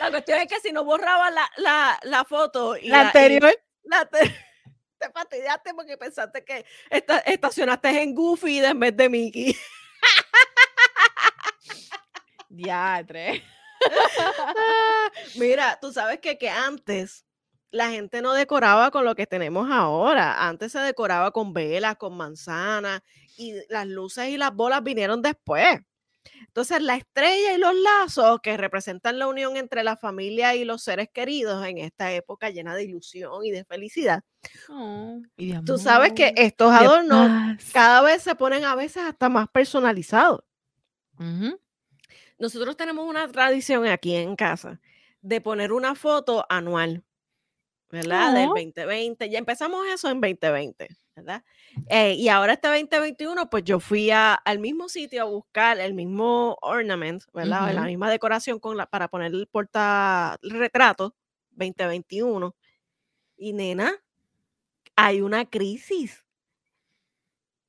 La 0.00 0.10
cuestión 0.10 0.40
es 0.40 0.48
que 0.48 0.58
si 0.58 0.72
no 0.72 0.82
borraba 0.82 1.30
la, 1.30 1.98
la, 2.02 2.24
foto 2.24 2.76
y 2.76 2.88
la, 2.88 3.02
anterior, 3.02 3.54
te 4.98 5.10
fastidiaste 5.12 5.72
porque 5.74 5.96
pensaste 5.96 6.44
que 6.44 6.64
estacionaste 6.90 8.02
en 8.02 8.12
Goofy 8.12 8.58
en 8.64 8.80
vez 8.80 8.96
de 8.96 9.08
Mickey. 9.08 9.56
Diatre. 12.48 13.44
Mira, 15.36 15.78
tú 15.80 15.92
sabes 15.92 16.18
que, 16.18 16.36
que 16.38 16.50
antes 16.50 17.24
la 17.72 17.90
gente 17.90 18.22
no 18.22 18.34
decoraba 18.34 18.90
con 18.90 19.04
lo 19.04 19.16
que 19.16 19.26
tenemos 19.26 19.68
ahora. 19.70 20.46
Antes 20.46 20.72
se 20.72 20.78
decoraba 20.78 21.32
con 21.32 21.52
velas, 21.52 21.96
con 21.96 22.16
manzanas 22.16 23.00
y 23.36 23.54
las 23.68 23.86
luces 23.86 24.28
y 24.28 24.36
las 24.36 24.54
bolas 24.54 24.82
vinieron 24.84 25.22
después. 25.22 25.80
Entonces, 26.46 26.82
la 26.82 26.96
estrella 26.96 27.54
y 27.54 27.58
los 27.58 27.74
lazos 27.74 28.40
que 28.42 28.56
representan 28.56 29.18
la 29.18 29.26
unión 29.26 29.56
entre 29.56 29.82
la 29.82 29.96
familia 29.96 30.54
y 30.54 30.64
los 30.64 30.82
seres 30.82 31.08
queridos 31.12 31.66
en 31.66 31.78
esta 31.78 32.12
época 32.12 32.50
llena 32.50 32.76
de 32.76 32.84
ilusión 32.84 33.44
y 33.44 33.50
de 33.50 33.64
felicidad. 33.64 34.22
Oh, 34.68 35.20
tú 35.64 35.78
sabes 35.78 36.12
que 36.12 36.32
estos 36.36 36.70
adornos 36.72 37.58
cada 37.72 38.02
vez 38.02 38.22
se 38.22 38.34
ponen 38.34 38.64
a 38.64 38.74
veces 38.74 39.02
hasta 39.02 39.28
más 39.28 39.48
personalizados. 39.48 40.44
Nosotros 42.38 42.76
tenemos 42.76 43.08
una 43.08 43.26
tradición 43.28 43.86
aquí 43.86 44.14
en 44.14 44.36
casa 44.36 44.80
de 45.22 45.40
poner 45.40 45.72
una 45.72 45.94
foto 45.94 46.44
anual. 46.48 47.02
¿Verdad? 47.92 48.32
Del 48.34 48.48
2020. 48.48 49.28
Ya 49.28 49.38
empezamos 49.38 49.86
eso 49.86 50.08
en 50.08 50.20
2020, 50.20 50.88
¿verdad? 51.14 51.44
Eh, 51.88 52.14
y 52.14 52.28
ahora 52.28 52.54
este 52.54 52.68
2021, 52.68 53.50
pues 53.50 53.64
yo 53.64 53.78
fui 53.80 54.10
al 54.10 54.58
mismo 54.58 54.88
sitio 54.88 55.22
a 55.22 55.26
buscar 55.26 55.78
el 55.78 55.92
mismo 55.92 56.56
ornament, 56.62 57.22
¿verdad? 57.34 57.72
La 57.74 57.82
misma 57.82 58.10
decoración 58.10 58.58
con 58.58 58.78
la, 58.78 58.86
para 58.86 59.08
poner 59.08 59.30
el 59.32 59.46
porta 59.46 60.38
retrato 60.42 61.14
2021. 61.50 62.56
Y 63.36 63.52
nena, 63.52 63.92
hay 64.96 65.20
una 65.20 65.44
crisis. 65.44 66.24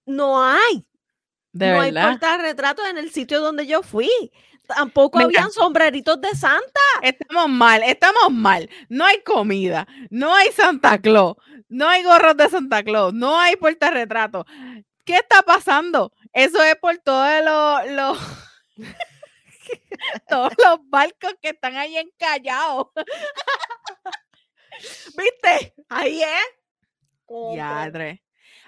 No 0.06 0.42
hay. 0.42 0.88
¿De 1.52 1.70
no 1.70 1.80
verdad? 1.80 2.06
hay 2.06 2.12
porta 2.12 2.38
retrato 2.38 2.86
en 2.86 2.98
el 2.98 3.12
sitio 3.12 3.42
donde 3.42 3.68
yo 3.68 3.84
fui. 3.84 4.10
Tampoco 4.68 5.20
habían 5.20 5.52
sombreritos 5.52 6.20
de 6.22 6.34
Santa. 6.36 6.80
Estamos 7.02 7.50
mal, 7.50 7.84
estamos 7.84 8.32
mal. 8.32 8.70
No 8.90 9.06
hay 9.06 9.22
comida, 9.22 9.88
no 10.10 10.34
hay 10.34 10.52
Santa 10.52 11.00
Claus, 11.00 11.36
no 11.68 11.90
hay 11.90 12.04
gorros 12.04 12.38
de 12.38 12.50
Santa 12.50 12.84
Claus, 12.84 13.14
no 13.14 13.40
hay 13.40 13.56
retrato. 13.56 14.46
¿Qué 15.06 15.18
está 15.18 15.42
pasando? 15.42 16.14
Eso 16.32 16.64
es 16.64 16.76
por 16.78 16.98
todos 17.00 17.44
los, 17.92 18.18
todos 20.30 20.54
los 20.66 20.90
barcos 20.90 21.36
que 21.42 21.50
están 21.50 21.76
ahí 21.76 21.98
encallados. 21.98 22.88
¿Viste? 25.18 25.76
Ahí 25.90 26.24
es. 26.24 26.64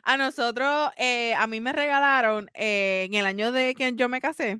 A 0.04 0.18
nosotros, 0.18 0.92
eh, 0.98 1.34
a 1.36 1.48
mí 1.48 1.62
me 1.62 1.74
regalaron 1.74 2.52
eh, 2.54 3.06
en 3.08 3.16
el 3.16 3.26
año 3.26 3.52
de 3.52 3.74
que 3.74 3.94
yo 3.96 4.08
me 4.08 4.22
casé, 4.22 4.60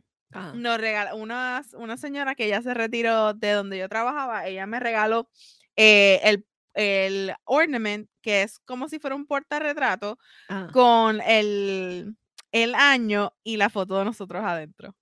nos 0.54 0.78
regaló 0.80 1.16
una, 1.18 1.64
una 1.74 1.98
señora 1.98 2.36
que 2.36 2.48
ya 2.48 2.62
se 2.62 2.74
retiró 2.74 3.34
de 3.34 3.52
donde 3.52 3.78
yo 3.78 3.88
trabajaba, 3.88 4.48
ella 4.48 4.66
me 4.66 4.80
regaló 4.80 5.30
eh, 5.76 6.20
el, 6.24 6.46
el 6.74 7.34
ornament, 7.46 8.10
que 8.22 8.44
es 8.44 8.60
como 8.60 8.90
si 8.90 9.00
fuera 9.00 9.16
un 9.16 9.26
portarretrato, 9.26 10.18
ah. 10.50 10.68
con 10.74 11.22
el, 11.22 12.16
el 12.52 12.76
año 12.76 13.34
y 13.44 13.58
la 13.58 13.70
foto 13.70 13.98
de 13.98 14.06
nosotros 14.06 14.44
adentro. 14.44 14.96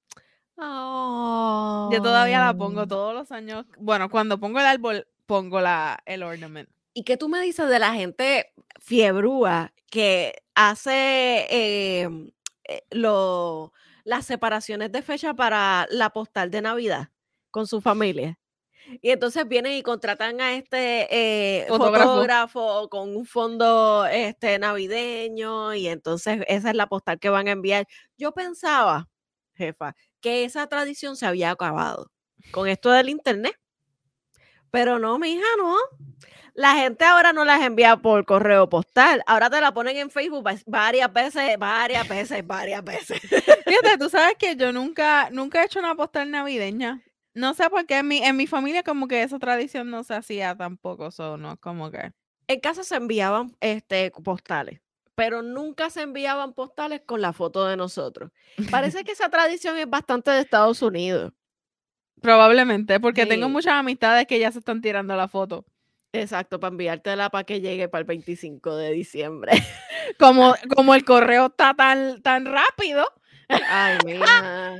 Yo 0.55 2.01
todavía 2.01 2.39
la 2.39 2.53
pongo 2.53 2.87
todos 2.87 3.13
los 3.13 3.31
años. 3.31 3.65
Bueno, 3.77 4.09
cuando 4.09 4.39
pongo 4.39 4.59
el 4.59 4.65
árbol, 4.65 5.07
pongo 5.25 5.59
la, 5.61 5.99
el 6.05 6.23
ornament. 6.23 6.69
¿Y 6.93 7.03
qué 7.03 7.17
tú 7.17 7.27
me 7.27 7.41
dices 7.41 7.67
de 7.69 7.79
la 7.79 7.93
gente 7.93 8.53
fiebrúa 8.79 9.73
que 9.89 10.43
hace 10.55 11.47
em, 11.49 12.31
eh, 12.65 12.83
lo, 12.91 13.73
las 14.03 14.25
separaciones 14.25 14.91
de 14.91 15.01
fecha 15.01 15.33
para 15.33 15.87
la 15.89 16.09
postal 16.11 16.51
de 16.51 16.61
Navidad 16.61 17.09
con 17.51 17.67
su 17.67 17.81
familia? 17.81 18.39
Y 19.01 19.11
entonces 19.11 19.47
vienen 19.47 19.73
y 19.73 19.83
contratan 19.83 20.41
a 20.41 20.55
este 20.55 21.07
eh, 21.61 21.65
Fotógrafo. 21.67 22.09
fotógrafo 22.09 22.89
con 22.89 23.15
un 23.15 23.25
fondo 23.25 24.05
este, 24.05 24.59
navideño 24.59 25.73
y 25.73 25.87
entonces 25.87 26.43
esa 26.47 26.69
es 26.69 26.75
la 26.75 26.87
postal 26.87 27.19
que 27.19 27.29
van 27.29 27.47
a 27.47 27.51
enviar. 27.51 27.87
Yo 28.17 28.33
pensaba, 28.33 29.09
jefa, 29.55 29.95
que 30.21 30.43
esa 30.45 30.67
tradición 30.67 31.15
se 31.15 31.25
había 31.25 31.51
acabado 31.51 32.11
con 32.51 32.67
esto 32.67 32.91
del 32.91 33.09
internet. 33.09 33.55
Pero 34.73 34.97
no, 34.97 35.19
mi 35.19 35.33
hija, 35.33 35.45
no. 35.59 35.75
La 36.55 36.73
gente 36.73 37.05
ahora 37.05 37.31
no 37.31 37.45
las 37.45 37.61
envía 37.61 37.97
por 37.97 38.25
correo 38.25 38.67
postal. 38.67 39.21
Ahora 39.27 39.47
te 39.51 39.61
la 39.61 39.71
ponen 39.71 39.97
en 39.97 40.09
Facebook 40.09 40.45
va- 40.45 40.55
varias 40.65 41.13
veces, 41.13 41.57
varias 41.59 42.07
veces, 42.09 42.45
varias 42.45 42.83
veces. 42.83 43.19
Fíjate, 43.67 43.97
tú 43.99 44.09
sabes 44.09 44.35
que 44.39 44.55
yo 44.55 44.71
nunca, 44.71 45.29
nunca 45.31 45.61
he 45.61 45.65
hecho 45.65 45.77
una 45.79 45.93
postal 45.93 46.31
navideña. 46.31 47.03
No 47.35 47.53
sé 47.53 47.69
por 47.69 47.85
qué 47.85 47.99
en 47.99 48.07
mi, 48.07 48.17
en 48.23 48.35
mi 48.35 48.47
familia 48.47 48.81
como 48.81 49.07
que 49.07 49.21
esa 49.21 49.37
tradición 49.37 49.91
no 49.91 50.03
se 50.03 50.15
hacía 50.15 50.55
tampoco, 50.55 51.11
so, 51.11 51.37
no, 51.37 51.55
como 51.57 51.91
que. 51.91 52.11
En 52.47 52.59
casa 52.59 52.83
se 52.83 52.95
enviaban 52.95 53.55
este, 53.61 54.09
postales, 54.23 54.81
pero 55.13 55.43
nunca 55.43 55.91
se 55.91 56.01
enviaban 56.01 56.53
postales 56.53 57.01
con 57.05 57.21
la 57.21 57.31
foto 57.31 57.65
de 57.67 57.77
nosotros. 57.77 58.31
Parece 58.71 59.03
que 59.03 59.11
esa 59.11 59.29
tradición 59.29 59.77
es 59.77 59.87
bastante 59.89 60.31
de 60.31 60.41
Estados 60.41 60.81
Unidos. 60.81 61.31
Probablemente, 62.23 63.01
porque 63.01 63.25
tengo 63.25 63.49
muchas 63.49 63.73
amistades 63.73 64.25
que 64.27 64.39
ya 64.39 64.49
se 64.49 64.59
están 64.59 64.81
tirando 64.81 65.13
la 65.17 65.27
foto. 65.27 65.65
Exacto, 66.13 66.57
para 66.57 66.71
enviártela 66.71 67.29
para 67.29 67.43
que 67.43 67.59
llegue 67.59 67.89
para 67.89 67.99
el 67.99 68.05
25 68.05 68.77
de 68.77 68.91
diciembre. 68.91 69.51
Como, 70.19 70.53
como 70.75 70.95
el 70.95 71.05
correo 71.05 71.45
está 71.47 71.73
tan, 71.73 72.21
tan 72.21 72.45
rápido. 72.45 73.05
Ay, 73.47 73.97
mira. 74.05 74.75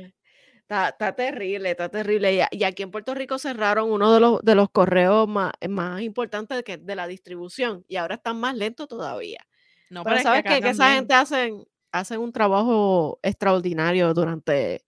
Está, 0.60 0.90
está 0.90 1.14
terrible, 1.14 1.70
está 1.70 1.88
terrible. 1.88 2.46
Y, 2.50 2.64
aquí 2.64 2.82
en 2.82 2.90
Puerto 2.90 3.14
Rico 3.14 3.38
cerraron 3.38 3.90
uno 3.90 4.12
de 4.12 4.20
los, 4.20 4.42
de 4.42 4.54
los 4.54 4.68
correos 4.70 5.26
más, 5.26 5.52
más 5.68 6.02
importantes 6.02 6.58
de, 6.58 6.62
que, 6.62 6.76
de 6.76 6.94
la 6.94 7.06
distribución 7.06 7.84
y 7.88 7.96
ahora 7.96 8.16
están 8.16 8.38
más 8.38 8.54
lentos 8.54 8.86
todavía. 8.86 9.46
No, 9.88 10.04
Pero 10.04 10.16
es 10.16 10.22
sabes 10.22 10.42
qué? 10.42 10.60
que 10.60 10.68
esa 10.68 10.92
gente 10.92 11.14
hacen, 11.14 11.64
hacen 11.90 12.20
un 12.20 12.32
trabajo 12.32 13.18
extraordinario 13.22 14.12
durante 14.12 14.84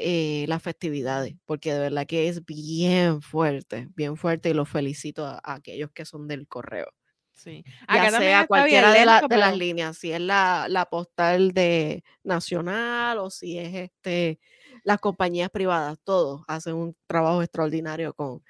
eh, 0.00 0.44
las 0.48 0.62
festividades, 0.62 1.34
porque 1.44 1.72
de 1.72 1.80
verdad 1.80 2.06
que 2.06 2.28
es 2.28 2.44
bien 2.44 3.20
fuerte, 3.22 3.88
bien 3.96 4.16
fuerte 4.16 4.50
y 4.50 4.54
los 4.54 4.68
felicito 4.68 5.26
a, 5.26 5.40
a 5.42 5.54
aquellos 5.54 5.90
que 5.92 6.04
son 6.04 6.28
del 6.28 6.46
correo. 6.46 6.86
Sí. 7.34 7.62
Ya 7.66 8.02
Acá 8.02 8.18
sea 8.18 8.46
cualquiera 8.46 8.92
de, 8.92 9.04
la- 9.06 9.20
de 9.28 9.36
las 9.36 9.56
líneas, 9.56 9.96
si 9.96 10.10
es 10.12 10.20
la, 10.20 10.66
la 10.68 10.86
postal 10.86 11.52
de 11.52 12.02
nacional 12.24 13.18
o 13.18 13.30
si 13.30 13.58
es 13.58 13.74
este 13.74 14.40
las 14.84 14.98
compañías 14.98 15.50
privadas, 15.50 15.98
todos 16.04 16.42
hacen 16.48 16.74
un 16.74 16.96
trabajo 17.06 17.42
extraordinario 17.42 18.12
con, 18.14 18.42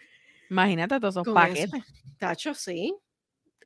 Imagínate 0.50 0.98
todos 1.00 1.14
esos 1.14 1.26
eso. 1.26 1.34
paquetes. 1.34 1.70
Tacho, 2.18 2.54
sí. 2.54 2.94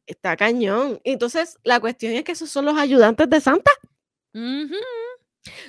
Está 0.06 0.36
cañón. 0.36 1.00
Entonces, 1.04 1.56
la 1.62 1.78
cuestión 1.80 2.12
es 2.14 2.24
que 2.24 2.32
esos 2.32 2.50
son 2.50 2.64
los 2.64 2.76
ayudantes 2.76 3.28
de 3.30 3.40
Santa. 3.40 3.70
Ujú. 4.34 4.74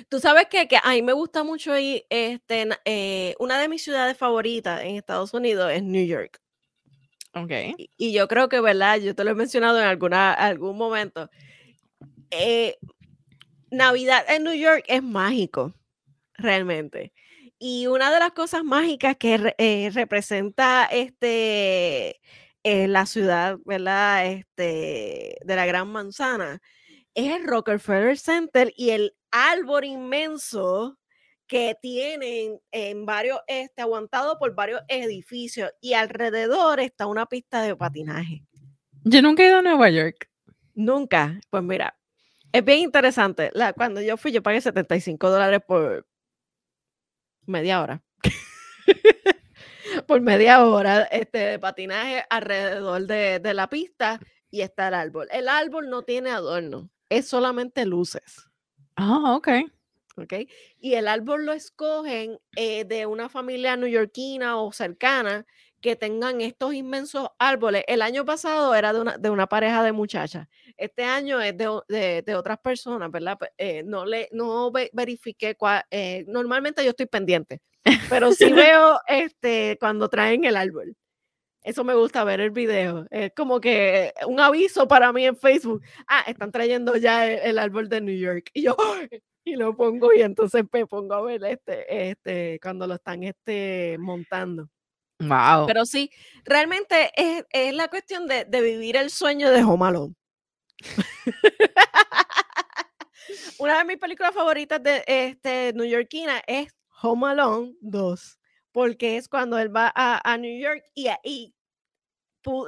Tú 0.08 0.20
sabes 0.20 0.46
que, 0.50 0.68
que 0.68 0.76
a 0.82 0.90
mí 0.92 1.02
me 1.02 1.12
gusta 1.12 1.42
mucho 1.44 1.76
ir, 1.78 2.04
este, 2.10 2.68
eh, 2.84 3.34
una 3.38 3.58
de 3.60 3.68
mis 3.68 3.82
ciudades 3.82 4.16
favoritas 4.16 4.82
en 4.82 4.96
Estados 4.96 5.34
Unidos 5.34 5.72
es 5.72 5.82
New 5.82 6.06
York. 6.06 6.40
Ok. 7.34 7.50
Y, 7.76 7.90
y 7.96 8.12
yo 8.12 8.28
creo 8.28 8.48
que, 8.48 8.60
¿verdad? 8.60 8.98
Yo 9.00 9.14
te 9.14 9.24
lo 9.24 9.30
he 9.32 9.34
mencionado 9.34 9.80
en 9.80 9.86
alguna, 9.86 10.32
algún 10.32 10.76
momento. 10.78 11.28
eh, 12.30 12.76
Navidad 13.70 14.24
en 14.28 14.44
New 14.44 14.54
York 14.54 14.84
es 14.88 15.02
mágico, 15.02 15.74
realmente. 16.34 17.12
Y 17.58 17.86
una 17.86 18.12
de 18.12 18.20
las 18.20 18.32
cosas 18.32 18.62
mágicas 18.64 19.16
que 19.16 19.54
eh, 19.58 19.90
representa 19.92 20.86
este, 20.86 22.20
la 22.62 23.06
ciudad, 23.06 23.58
¿verdad? 23.64 24.26
Este, 24.26 25.38
de 25.44 25.56
la 25.56 25.66
Gran 25.66 25.88
Manzana 25.88 26.60
es 27.14 27.32
el 27.34 27.46
Rockefeller 27.46 28.18
Center 28.18 28.72
y 28.76 28.90
el 28.90 29.14
árbol 29.34 29.84
inmenso 29.84 30.96
que 31.46 31.76
tienen 31.82 32.60
en 32.70 33.04
varios, 33.04 33.40
este, 33.48 33.82
aguantado 33.82 34.38
por 34.38 34.54
varios 34.54 34.80
edificios 34.88 35.70
y 35.80 35.94
alrededor 35.94 36.78
está 36.78 37.06
una 37.06 37.26
pista 37.26 37.60
de 37.62 37.74
patinaje. 37.76 38.44
Yo 39.02 39.20
nunca 39.20 39.42
he 39.42 39.48
ido 39.48 39.58
a 39.58 39.62
Nueva 39.62 39.90
York. 39.90 40.30
Nunca, 40.74 41.38
pues 41.50 41.62
mira, 41.62 41.98
es 42.52 42.64
bien 42.64 42.78
interesante. 42.78 43.50
La, 43.54 43.72
cuando 43.72 44.00
yo 44.00 44.16
fui, 44.16 44.30
yo 44.30 44.42
pagué 44.42 44.60
75 44.60 45.28
dólares 45.28 45.60
por 45.66 46.06
media 47.46 47.82
hora. 47.82 48.02
por 50.06 50.20
media 50.20 50.64
hora 50.64 51.02
este, 51.04 51.38
de 51.38 51.58
patinaje 51.58 52.24
alrededor 52.30 53.06
de, 53.06 53.40
de 53.40 53.54
la 53.54 53.68
pista 53.68 54.20
y 54.48 54.60
está 54.60 54.88
el 54.88 54.94
árbol. 54.94 55.26
El 55.32 55.48
árbol 55.48 55.90
no 55.90 56.02
tiene 56.02 56.30
adorno, 56.30 56.88
es 57.08 57.28
solamente 57.28 57.84
luces. 57.84 58.53
Ah, 58.96 59.34
ok. 59.36 59.48
¿ok? 60.16 60.32
Y 60.78 60.94
el 60.94 61.08
árbol 61.08 61.44
lo 61.46 61.52
escogen 61.52 62.38
eh, 62.56 62.84
de 62.84 63.06
una 63.06 63.28
familia 63.28 63.76
neoyorquina 63.76 64.58
o 64.60 64.72
cercana 64.72 65.44
que 65.80 65.96
tengan 65.96 66.40
estos 66.40 66.72
inmensos 66.72 67.28
árboles. 67.38 67.84
El 67.88 68.00
año 68.00 68.24
pasado 68.24 68.74
era 68.74 68.92
de 68.92 69.00
una, 69.00 69.18
de 69.18 69.28
una 69.30 69.46
pareja 69.48 69.82
de 69.82 69.92
muchachas. 69.92 70.48
Este 70.76 71.04
año 71.04 71.40
es 71.40 71.56
de, 71.58 71.68
de- 71.88 72.22
de 72.22 72.34
otras 72.36 72.58
personas, 72.58 73.10
¿verdad? 73.10 73.38
Eh, 73.58 73.82
no 73.84 74.06
le, 74.06 74.28
no 74.32 74.70
ve- 74.70 74.90
verifiqué 74.94 75.56
cuál. 75.56 75.82
eh, 75.90 76.24
normalmente 76.28 76.82
yo 76.84 76.90
estoy 76.90 77.06
pendiente, 77.06 77.60
pero 78.08 78.32
sí 78.32 78.52
veo 78.72 78.98
este, 79.08 79.76
cuando 79.80 80.08
traen 80.08 80.44
el 80.44 80.56
árbol. 80.56 80.96
Eso 81.64 81.82
me 81.82 81.94
gusta 81.94 82.22
ver 82.22 82.40
el 82.40 82.50
video. 82.50 83.06
Es 83.10 83.32
como 83.34 83.60
que 83.60 84.12
un 84.26 84.38
aviso 84.38 84.86
para 84.86 85.12
mí 85.12 85.26
en 85.26 85.36
Facebook. 85.36 85.82
Ah, 86.06 86.24
están 86.26 86.52
trayendo 86.52 86.96
ya 86.96 87.26
el, 87.26 87.40
el 87.40 87.58
árbol 87.58 87.88
de 87.88 88.00
New 88.00 88.16
York. 88.16 88.50
Y 88.52 88.62
yo, 88.62 88.76
y 89.44 89.56
lo 89.56 89.76
pongo 89.76 90.12
y 90.12 90.22
entonces 90.22 90.64
me 90.72 90.86
pongo 90.86 91.14
a 91.14 91.22
ver 91.22 91.44
este, 91.44 92.10
este, 92.10 92.58
cuando 92.62 92.86
lo 92.86 92.94
están 92.94 93.22
este, 93.22 93.96
montando. 93.98 94.68
Wow. 95.20 95.66
Pero 95.66 95.86
sí, 95.86 96.10
realmente 96.44 97.10
es, 97.16 97.44
es 97.50 97.74
la 97.74 97.88
cuestión 97.88 98.26
de, 98.26 98.44
de 98.44 98.60
vivir 98.60 98.96
el 98.96 99.10
sueño 99.10 99.50
de 99.50 99.62
Home 99.62 99.86
Alone. 99.86 100.14
Una 103.58 103.78
de 103.78 103.84
mis 103.84 103.98
películas 103.98 104.34
favoritas 104.34 104.82
de 104.82 105.04
este, 105.06 105.72
neoyorquina 105.74 106.42
es 106.46 106.74
Home 107.02 107.28
Alone 107.28 107.74
2, 107.80 108.38
porque 108.72 109.16
es 109.16 109.28
cuando 109.28 109.58
él 109.58 109.74
va 109.74 109.92
a, 109.94 110.20
a 110.30 110.36
New 110.36 110.60
York 110.60 110.82
y, 110.94 111.08
ahí 111.08 111.53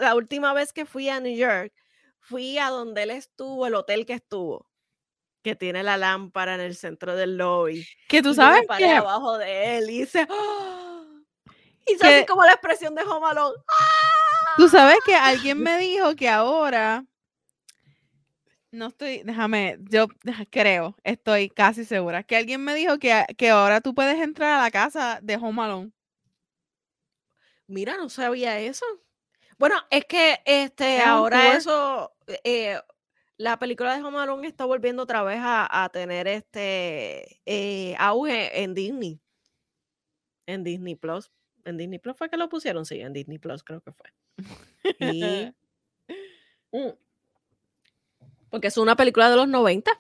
la 0.01 0.15
última 0.15 0.53
vez 0.53 0.73
que 0.73 0.87
fui 0.87 1.09
a 1.09 1.21
New 1.21 1.37
York, 1.37 1.73
fui 2.21 2.59
a 2.59 2.71
donde 2.71 3.03
él 3.05 3.11
estuvo, 3.11 3.67
el 3.67 3.75
hotel 3.75 4.07
que 4.07 4.15
estuvo, 4.15 4.69
que 5.43 5.55
tiene 5.55 5.83
la 5.83 5.97
lámpara 5.97 6.55
en 6.55 6.61
el 6.61 6.75
centro 6.77 7.15
del 7.17 7.37
lobby. 7.37 7.87
que 8.09 8.23
tú 8.23 8.31
y 8.31 8.35
sabes 8.35 8.67
paré 8.67 8.85
que 8.87 8.91
abajo 8.93 9.39
de 9.39 9.79
él 9.79 9.91
y 9.91 10.03
hice, 10.03 10.27
¡ah! 10.29 11.05
hice 11.87 12.05
así 12.07 12.21
Que- 12.21 12.27
como 12.27 12.45
la 12.45 12.53
expresión 12.53 12.95
de 12.95 13.03
Home 13.03 13.27
Alone. 13.27 13.57
Tú 14.57 14.69
sabes 14.69 14.97
que 15.05 15.15
alguien 15.15 15.63
me 15.63 15.79
dijo 15.79 16.17
que 16.17 16.29
ahora. 16.29 17.05
No 18.73 18.89
estoy, 18.89 19.23
déjame, 19.23 19.79
yo 19.89 20.09
creo, 20.51 20.97
estoy 21.05 21.49
casi 21.49 21.85
segura, 21.85 22.23
que 22.25 22.37
alguien 22.37 22.63
me 22.63 22.75
dijo 22.75 22.99
que, 22.99 23.25
que 23.39 23.51
ahora 23.51 23.81
tú 23.81 23.95
puedes 23.95 24.21
entrar 24.21 24.59
a 24.59 24.63
la 24.63 24.71
casa 24.71 25.19
de 25.23 25.37
Home 25.37 25.63
Alone. 25.63 25.93
Mira, 27.67 27.97
no 27.97 28.09
sabía 28.09 28.59
eso. 28.61 28.85
Bueno, 29.59 29.77
es 29.91 30.05
que 30.05 30.41
este 30.45 31.01
ahora 31.01 31.43
tour. 31.43 31.57
eso, 31.57 32.13
eh, 32.45 32.79
la 33.39 33.59
película 33.59 33.95
de 33.97 34.03
Home 34.03 34.19
Alone 34.19 34.47
está 34.47 34.65
volviendo 34.65 35.03
otra 35.05 35.23
vez 35.23 35.39
a, 35.41 35.85
a 35.85 35.89
tener 35.89 36.27
este 36.29 37.41
eh, 37.47 37.95
auge 37.99 38.63
en 38.63 38.75
Disney. 38.75 39.19
En 40.47 40.63
Disney 40.63 40.95
Plus. 40.95 41.31
En 41.65 41.77
Disney 41.77 41.99
Plus 41.99 42.17
fue 42.17 42.29
que 42.31 42.37
lo 42.37 42.49
pusieron, 42.49 42.85
sí, 42.87 43.01
en 43.01 43.13
Disney 43.13 43.39
Plus 43.39 43.63
creo 43.65 43.81
que 43.81 43.93
fue. 43.93 44.13
Y- 45.01 45.53
Mm. 46.73 46.91
Porque 48.51 48.67
es 48.67 48.77
una 48.77 48.97
película 48.97 49.31
de 49.31 49.37
los 49.37 49.49
90. 49.49 49.91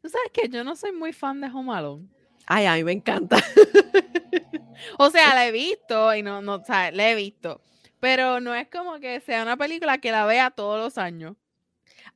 Tú 0.00 0.08
sabes 0.08 0.30
que 0.32 0.48
yo 0.48 0.62
no 0.62 0.76
soy 0.76 0.92
muy 0.92 1.12
fan 1.12 1.40
de 1.40 1.48
Home 1.48 1.74
Alone. 1.74 2.06
Ay, 2.46 2.66
a 2.66 2.74
mí 2.74 2.84
me 2.84 2.92
encanta. 2.92 3.38
O 4.98 5.10
sea, 5.10 5.34
la 5.34 5.46
he 5.46 5.52
visto 5.52 6.14
y 6.14 6.22
no, 6.22 6.42
no, 6.42 6.56
o 6.56 6.64
sea, 6.64 6.90
la 6.92 7.10
he 7.10 7.14
visto. 7.14 7.60
Pero 8.02 8.40
no 8.40 8.52
es 8.52 8.66
como 8.68 8.98
que 8.98 9.20
sea 9.20 9.42
una 9.44 9.56
película 9.56 9.98
que 9.98 10.10
la 10.10 10.26
vea 10.26 10.50
todos 10.50 10.76
los 10.76 10.98
años. 10.98 11.36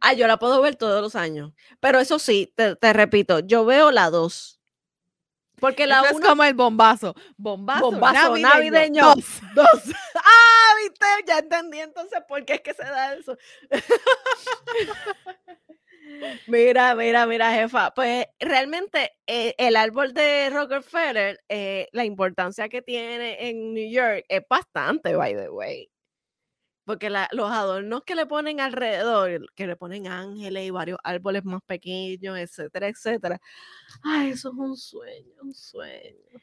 Ah, 0.00 0.14
yo 0.14 0.26
la 0.26 0.36
puedo 0.36 0.60
ver 0.60 0.74
todos 0.74 1.00
los 1.00 1.14
años. 1.14 1.52
Pero 1.78 2.00
eso 2.00 2.18
sí, 2.18 2.52
te, 2.56 2.74
te 2.74 2.92
repito, 2.92 3.38
yo 3.38 3.64
veo 3.64 3.92
la 3.92 4.10
2. 4.10 4.60
Porque 5.60 5.86
la 5.86 6.00
Eso 6.00 6.06
es 6.06 6.16
uno 6.16 6.28
como 6.28 6.42
el 6.42 6.54
bombazo. 6.54 7.14
Bombazo, 7.36 7.82
Bombazo 7.82 8.36
navideño. 8.36 8.48
navideño. 8.48 9.02
Dos. 9.14 9.24
Dos. 9.54 9.94
Ah, 10.16 10.74
viste, 10.82 11.06
ya 11.24 11.38
entendí 11.38 11.78
entonces 11.78 12.18
por 12.26 12.44
qué 12.44 12.54
es 12.54 12.62
que 12.62 12.74
se 12.74 12.82
da 12.82 13.14
eso. 13.14 13.38
mira, 16.46 16.94
mira, 16.94 17.26
mira, 17.26 17.52
jefa. 17.52 17.92
Pues 17.94 18.26
realmente 18.38 19.12
eh, 19.26 19.54
el 19.58 19.76
árbol 19.76 20.12
de 20.14 20.50
Rockefeller, 20.50 21.40
eh, 21.48 21.88
la 21.92 22.04
importancia 22.04 22.68
que 22.68 22.82
tiene 22.82 23.48
en 23.48 23.74
New 23.74 23.90
York 23.90 24.24
es 24.28 24.42
bastante, 24.48 25.14
by 25.14 25.34
the 25.34 25.50
way. 25.50 25.90
Porque 26.84 27.10
los 27.10 27.50
adornos 27.50 28.04
que 28.04 28.14
le 28.14 28.26
ponen 28.26 28.60
alrededor, 28.60 29.52
que 29.54 29.66
le 29.66 29.74
ponen 29.74 30.06
ángeles 30.06 30.66
y 30.66 30.70
varios 30.70 30.98
árboles 31.02 31.44
más 31.44 31.60
pequeños, 31.66 32.38
etcétera, 32.38 32.88
etcétera. 32.88 33.40
Ay, 34.04 34.30
eso 34.30 34.50
es 34.50 34.54
un 34.56 34.76
sueño, 34.76 35.34
un 35.42 35.52
sueño. 35.52 36.40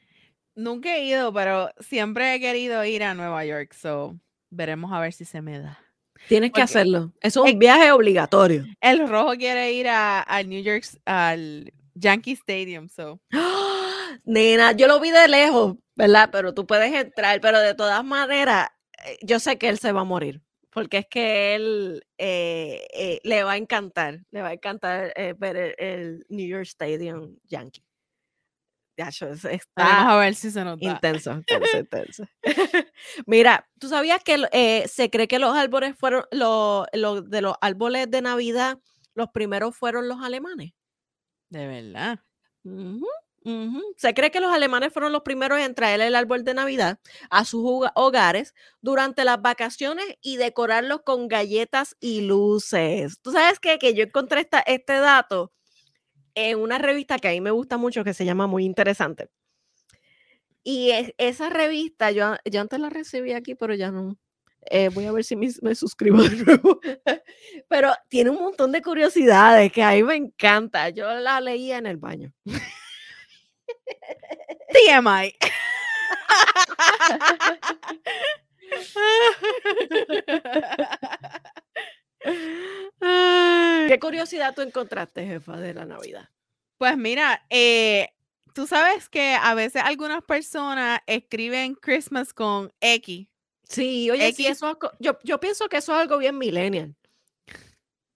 Nunca 0.54 0.96
he 0.96 1.04
ido, 1.04 1.32
pero 1.32 1.70
siempre 1.80 2.34
he 2.34 2.40
querido 2.40 2.84
ir 2.84 3.02
a 3.02 3.14
Nueva 3.14 3.44
York, 3.44 3.72
so 3.72 4.20
veremos 4.50 4.92
a 4.92 5.00
ver 5.00 5.12
si 5.12 5.24
se 5.24 5.40
me 5.40 5.58
da. 5.58 5.83
Tienes 6.28 6.52
que 6.52 6.62
hacerlo. 6.62 7.12
Eso 7.20 7.44
es 7.44 7.50
Eh, 7.50 7.54
un 7.54 7.58
viaje 7.58 7.92
obligatorio. 7.92 8.64
El 8.80 9.08
rojo 9.08 9.34
quiere 9.36 9.72
ir 9.72 9.88
a, 9.88 10.20
al 10.20 10.48
New 10.48 10.62
York, 10.62 10.84
al 11.04 11.72
Yankee 11.94 12.32
Stadium, 12.32 12.88
so. 12.88 13.20
¡Ah! 13.32 13.60
Nena, 14.24 14.72
yo 14.72 14.86
lo 14.86 15.00
vi 15.00 15.10
de 15.10 15.28
lejos, 15.28 15.76
¿verdad? 15.96 16.30
Pero 16.32 16.54
tú 16.54 16.66
puedes 16.66 16.92
entrar, 16.94 17.40
pero 17.40 17.58
de 17.60 17.74
todas 17.74 18.04
maneras, 18.04 18.68
eh, 19.04 19.18
yo 19.22 19.38
sé 19.38 19.58
que 19.58 19.68
él 19.68 19.78
se 19.78 19.92
va 19.92 20.00
a 20.02 20.04
morir, 20.04 20.40
porque 20.70 20.98
es 20.98 21.06
que 21.10 21.54
él 21.54 22.04
eh, 22.16 22.86
eh, 22.94 23.20
le 23.22 23.42
va 23.44 23.52
a 23.52 23.56
encantar, 23.56 24.20
le 24.30 24.40
va 24.42 24.48
a 24.48 24.52
encantar 24.54 25.12
eh, 25.16 25.34
ver 25.36 25.56
el, 25.56 25.74
el 25.78 26.26
New 26.30 26.46
York 26.46 26.64
Stadium 26.66 27.36
Yankee. 27.44 27.83
Está 29.50 30.10
a 30.12 30.18
ver 30.18 30.34
si 30.34 30.50
se 30.50 30.64
nos 30.64 30.78
da. 30.78 30.92
intenso, 30.92 31.32
intenso, 31.32 31.78
intenso. 31.78 32.24
Mira, 33.26 33.68
tú 33.78 33.88
sabías 33.88 34.22
que 34.22 34.44
eh, 34.52 34.86
se 34.88 35.10
cree 35.10 35.28
que 35.28 35.38
los 35.38 35.54
árboles 35.56 35.96
fueron, 35.98 36.24
lo- 36.30 36.86
lo- 36.92 37.22
de 37.22 37.40
los 37.40 37.54
árboles 37.60 38.10
de 38.10 38.22
Navidad, 38.22 38.78
los 39.14 39.28
primeros 39.30 39.76
fueron 39.76 40.08
los 40.08 40.20
alemanes. 40.22 40.72
De 41.50 41.66
verdad. 41.66 42.20
Se 43.98 44.14
cree 44.14 44.30
que 44.30 44.40
los 44.40 44.52
alemanes 44.52 44.90
fueron 44.92 45.12
los 45.12 45.20
primeros 45.22 45.58
en 45.60 45.74
traer 45.74 46.00
el 46.00 46.14
árbol 46.14 46.44
de 46.44 46.54
Navidad 46.54 46.98
a 47.30 47.44
sus 47.44 47.60
hoga- 47.62 47.92
hogares 47.94 48.54
durante 48.80 49.22
las 49.24 49.42
vacaciones 49.42 50.06
y 50.22 50.38
decorarlos 50.38 51.02
con 51.04 51.28
galletas 51.28 51.94
y 52.00 52.22
luces. 52.22 53.18
¿Tú 53.20 53.32
sabes 53.32 53.60
qué? 53.60 53.78
Que 53.78 53.92
yo 53.94 54.02
encontré 54.04 54.40
esta- 54.40 54.60
este 54.60 54.94
dato 54.94 55.52
en 56.34 56.58
una 56.60 56.78
revista 56.78 57.18
que 57.18 57.28
a 57.28 57.32
mí 57.32 57.40
me 57.40 57.50
gusta 57.50 57.76
mucho 57.78 58.04
que 58.04 58.14
se 58.14 58.24
llama 58.24 58.46
Muy 58.46 58.64
Interesante. 58.64 59.28
Y 60.62 60.90
es- 60.90 61.14
esa 61.18 61.50
revista, 61.50 62.10
yo, 62.10 62.36
yo 62.50 62.60
antes 62.60 62.80
la 62.80 62.90
recibí 62.90 63.32
aquí, 63.32 63.54
pero 63.54 63.74
ya 63.74 63.90
no. 63.90 64.16
Eh, 64.70 64.88
voy 64.88 65.04
a 65.04 65.12
ver 65.12 65.24
si 65.24 65.36
me, 65.36 65.48
me 65.62 65.74
suscribo 65.74 66.22
de 66.22 66.36
nuevo. 66.36 66.80
Pero 67.68 67.92
tiene 68.08 68.30
un 68.30 68.36
montón 68.38 68.72
de 68.72 68.80
curiosidades 68.80 69.70
que 69.70 69.82
a 69.82 69.90
mí 69.92 70.02
me 70.02 70.16
encanta. 70.16 70.88
Yo 70.88 71.06
la 71.20 71.38
leía 71.42 71.76
en 71.78 71.84
el 71.86 71.98
baño. 71.98 72.32
TMI. 74.72 75.34
¿Qué 83.00 83.98
curiosidad 84.00 84.54
tú 84.54 84.62
encontraste, 84.62 85.26
jefa, 85.26 85.56
de 85.56 85.74
la 85.74 85.84
Navidad? 85.84 86.28
Pues 86.78 86.96
mira, 86.96 87.44
eh, 87.50 88.10
tú 88.54 88.66
sabes 88.66 89.08
que 89.08 89.34
a 89.40 89.54
veces 89.54 89.82
algunas 89.84 90.22
personas 90.22 91.00
escriben 91.06 91.74
Christmas 91.74 92.32
con 92.32 92.72
X. 92.80 93.26
Sí, 93.68 94.10
oye, 94.10 94.32
sí, 94.32 94.46
eso 94.46 94.70
es 94.70 94.76
yo, 95.00 95.18
yo 95.22 95.40
pienso 95.40 95.68
que 95.68 95.78
eso 95.78 95.92
es 95.92 95.98
algo 96.00 96.18
bien 96.18 96.38
millennial. 96.38 96.94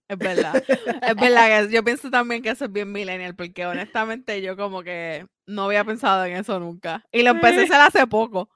Es 0.08 0.16
verdad. 0.16 0.56
es 0.66 1.16
verdad 1.16 1.66
que 1.66 1.74
yo 1.74 1.84
pienso 1.84 2.10
también 2.10 2.42
que 2.42 2.50
eso 2.50 2.64
es 2.64 2.72
bien 2.72 2.90
millennial, 2.90 3.34
porque 3.34 3.66
honestamente 3.66 4.40
yo 4.40 4.56
como 4.56 4.82
que 4.82 5.26
no 5.46 5.64
había 5.64 5.84
pensado 5.84 6.24
en 6.24 6.36
eso 6.36 6.58
nunca. 6.58 7.04
Y 7.12 7.22
lo 7.22 7.30
empecé 7.30 7.60
a 7.60 7.62
hacer 7.64 7.80
hace 7.80 8.06
poco. 8.06 8.48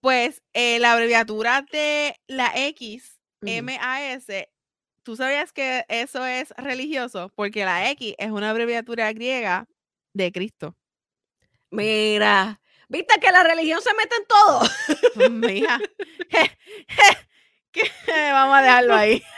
Pues 0.00 0.42
eh, 0.52 0.78
la 0.78 0.92
abreviatura 0.92 1.64
de 1.70 2.16
la 2.26 2.52
X, 2.68 3.19
Ujú. 3.42 3.64
MAS, 3.64 4.26
¿tú 5.02 5.16
sabías 5.16 5.52
que 5.52 5.84
eso 5.88 6.24
es 6.26 6.50
religioso? 6.56 7.30
Porque 7.34 7.64
la 7.64 7.90
X 7.90 8.14
es 8.18 8.30
una 8.30 8.50
abreviatura 8.50 9.12
griega 9.12 9.66
de 10.12 10.30
Cristo. 10.32 10.76
Mira, 11.70 12.60
viste 12.88 13.20
que 13.20 13.30
la 13.30 13.42
religión 13.44 13.80
se 13.80 13.94
mete 13.94 14.16
en 14.16 14.26
todo. 14.26 14.60
Pues, 15.14 15.62
que- 17.72 17.90
vamos 18.32 18.56
a 18.58 18.62
dejarlo 18.62 18.94
ahí. 18.94 19.22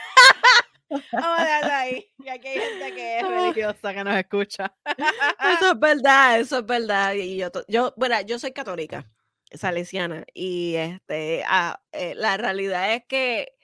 Vamos 1.11 1.39
a 1.41 1.45
dejarlo 1.45 1.73
ahí. 1.73 2.07
Y 2.19 2.29
aquí 2.29 2.49
hay 2.49 2.61
gente 2.61 2.95
que 2.95 3.19
es 3.21 3.27
religiosa 3.27 3.95
que 3.95 4.05
nos 4.05 4.15
escucha. 4.15 4.75
Eso 4.87 5.73
es 5.73 5.79
verdad, 5.81 6.39
eso 6.39 6.59
es 6.59 6.67
verdad. 6.67 7.15
Y 7.15 7.39
yo, 7.39 7.51
yo, 7.67 7.95
bueno, 7.97 8.21
yo 8.21 8.39
soy 8.39 8.53
católica, 8.53 9.11
salesiana, 9.53 10.23
y 10.35 10.75
este, 10.75 11.45
ah, 11.47 11.81
eh, 11.93 12.15
la 12.15 12.37
realidad 12.37 12.93
es 12.93 13.05
que, 13.09 13.55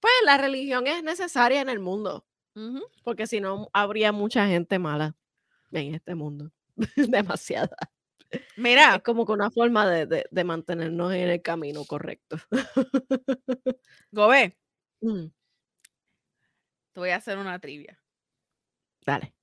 pues, 0.00 0.12
la 0.24 0.38
religión 0.38 0.86
es 0.86 1.02
necesaria 1.02 1.60
en 1.60 1.68
el 1.68 1.78
mundo, 1.80 2.26
porque 3.04 3.26
si 3.26 3.40
no, 3.40 3.68
habría 3.72 4.12
mucha 4.12 4.46
gente 4.46 4.78
mala 4.78 5.16
en 5.72 5.94
este 5.94 6.14
mundo. 6.14 6.50
Demasiada. 6.96 7.76
Mira, 8.56 8.96
Es 8.96 9.02
como 9.02 9.26
que 9.26 9.32
una 9.32 9.50
forma 9.50 9.88
de, 9.90 10.06
de- 10.06 10.26
de 10.30 10.44
mantenernos 10.44 11.12
en 11.14 11.28
el 11.30 11.42
camino 11.42 11.84
correcto. 11.84 12.36
Gobe, 14.12 14.56
Mm, 15.02 15.28
te 16.92 17.00
voy 17.00 17.10
a 17.10 17.16
hacer 17.16 17.38
una 17.38 17.58
trivia. 17.58 17.98
Dale. 19.06 19.34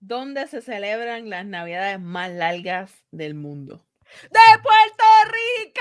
¿Dónde 0.00 0.46
se 0.48 0.60
celebran 0.62 1.30
las 1.30 1.46
navidades 1.46 2.00
más 2.00 2.30
largas 2.30 3.04
del 3.10 3.34
mundo? 3.34 3.86
¡De 4.30 4.58
Puerto 4.62 5.04
Rico! 5.30 5.80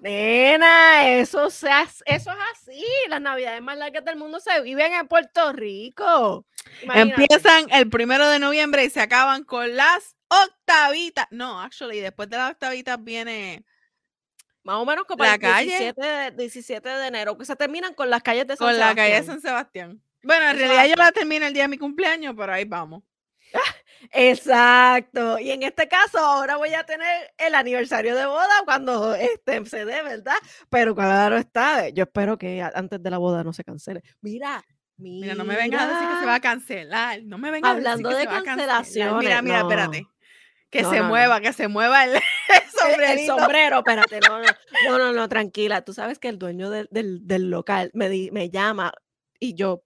Nena, 0.00 1.08
eso, 1.08 1.50
se 1.50 1.70
hace- 1.70 2.02
eso 2.06 2.30
es 2.30 2.36
así. 2.52 2.84
Las 3.08 3.20
navidades 3.20 3.62
más 3.62 3.76
largas 3.78 4.04
del 4.04 4.16
mundo 4.16 4.40
se 4.40 4.60
viven 4.62 4.92
en 4.92 5.08
Puerto 5.08 5.52
Rico. 5.52 6.46
Imagínate. 6.82 7.22
Empiezan 7.22 7.66
el 7.70 7.88
primero 7.88 8.28
de 8.28 8.38
noviembre 8.38 8.84
y 8.84 8.90
se 8.90 9.00
acaban 9.00 9.44
con 9.44 9.74
las 9.76 10.16
octavitas. 10.28 11.26
No, 11.30 11.60
actually, 11.60 12.00
después 12.00 12.28
de 12.28 12.36
las 12.36 12.50
octavitas 12.52 13.02
viene 13.02 13.64
Más 14.62 14.76
o 14.76 14.84
menos 14.86 15.04
como 15.04 15.22
la 15.24 15.34
el 15.34 15.40
calle. 15.40 15.66
17 15.66 16.00
de, 16.00 16.30
17 16.32 16.88
de 16.88 17.06
enero, 17.06 17.36
que 17.36 17.44
se 17.44 17.54
terminan 17.56 17.94
con 17.94 18.08
las 18.10 18.22
calles 18.22 18.46
de 18.46 18.56
San 18.56 18.66
con 18.66 18.78
la 18.78 18.94
calle 18.94 19.14
de 19.14 19.22
Sebastián. 19.22 19.26
San 19.26 19.40
Sebastián. 19.42 20.02
Bueno, 20.22 20.48
en 20.50 20.56
realidad 20.58 20.86
yo 20.86 20.94
la 20.96 21.12
termino 21.12 21.44
el 21.46 21.52
día 21.52 21.64
de 21.64 21.68
mi 21.68 21.76
cumpleaños, 21.78 22.34
pero 22.36 22.52
ahí 22.52 22.64
vamos. 22.64 23.02
Exacto. 24.12 25.38
Y 25.38 25.50
en 25.50 25.62
este 25.62 25.88
caso, 25.88 26.18
ahora 26.18 26.56
voy 26.56 26.74
a 26.74 26.84
tener 26.84 27.32
el 27.38 27.54
aniversario 27.54 28.14
de 28.16 28.26
boda 28.26 28.62
cuando 28.64 29.14
este 29.14 29.64
se 29.66 29.84
dé, 29.84 30.02
¿verdad? 30.02 30.34
Pero 30.70 30.94
claro 30.94 31.36
está, 31.36 31.88
yo 31.88 32.04
espero 32.04 32.36
que 32.38 32.62
antes 32.74 33.02
de 33.02 33.10
la 33.10 33.18
boda 33.18 33.44
no 33.44 33.52
se 33.52 33.64
cancele. 33.64 34.02
Mira, 34.20 34.64
mira. 34.96 35.22
Mira, 35.22 35.34
no 35.34 35.44
me 35.44 35.56
vengas 35.56 35.82
a 35.82 35.88
decir 35.88 36.08
que 36.08 36.20
se 36.20 36.26
va 36.26 36.34
a 36.36 36.40
cancelar. 36.40 37.22
No 37.24 37.38
me 37.38 37.50
vengas 37.50 37.72
Hablando 37.72 38.08
a 38.08 38.12
decir 38.14 38.28
de 38.28 38.34
que 38.34 38.34
se 38.34 38.36
va 38.36 38.52
a 38.52 38.56
cancelar. 38.56 38.76
cancelaciones, 38.78 39.24
Mira, 39.28 39.42
mira, 39.42 39.60
no. 39.62 39.70
espérate. 39.70 40.06
Que 40.70 40.82
No, 40.82 40.90
se 40.90 40.98
no, 41.00 41.04
mueva, 41.04 41.40
que 41.40 41.52
se 41.52 41.68
mueva 41.68 42.04
el, 42.04 42.14
el 42.98 43.18
El- 43.20 43.26
sombrero, 43.26 43.78
espérate, 43.78 44.18
no, 44.28 44.40
no, 44.40 44.44
no, 44.88 44.98
no, 44.98 45.12
no, 45.12 45.28
tranquila. 45.28 45.82
Tú 45.82 45.92
sabes 45.92 46.18
que 46.18 46.28
el 46.28 46.38
dueño 46.38 46.68
del, 46.70 46.88
del- 46.90 47.26
del 47.26 47.48
local 47.50 47.90
me, 47.94 48.08
di- 48.08 48.30
me 48.32 48.50
llama 48.50 48.92
y 49.38 49.54
yo, 49.54 49.84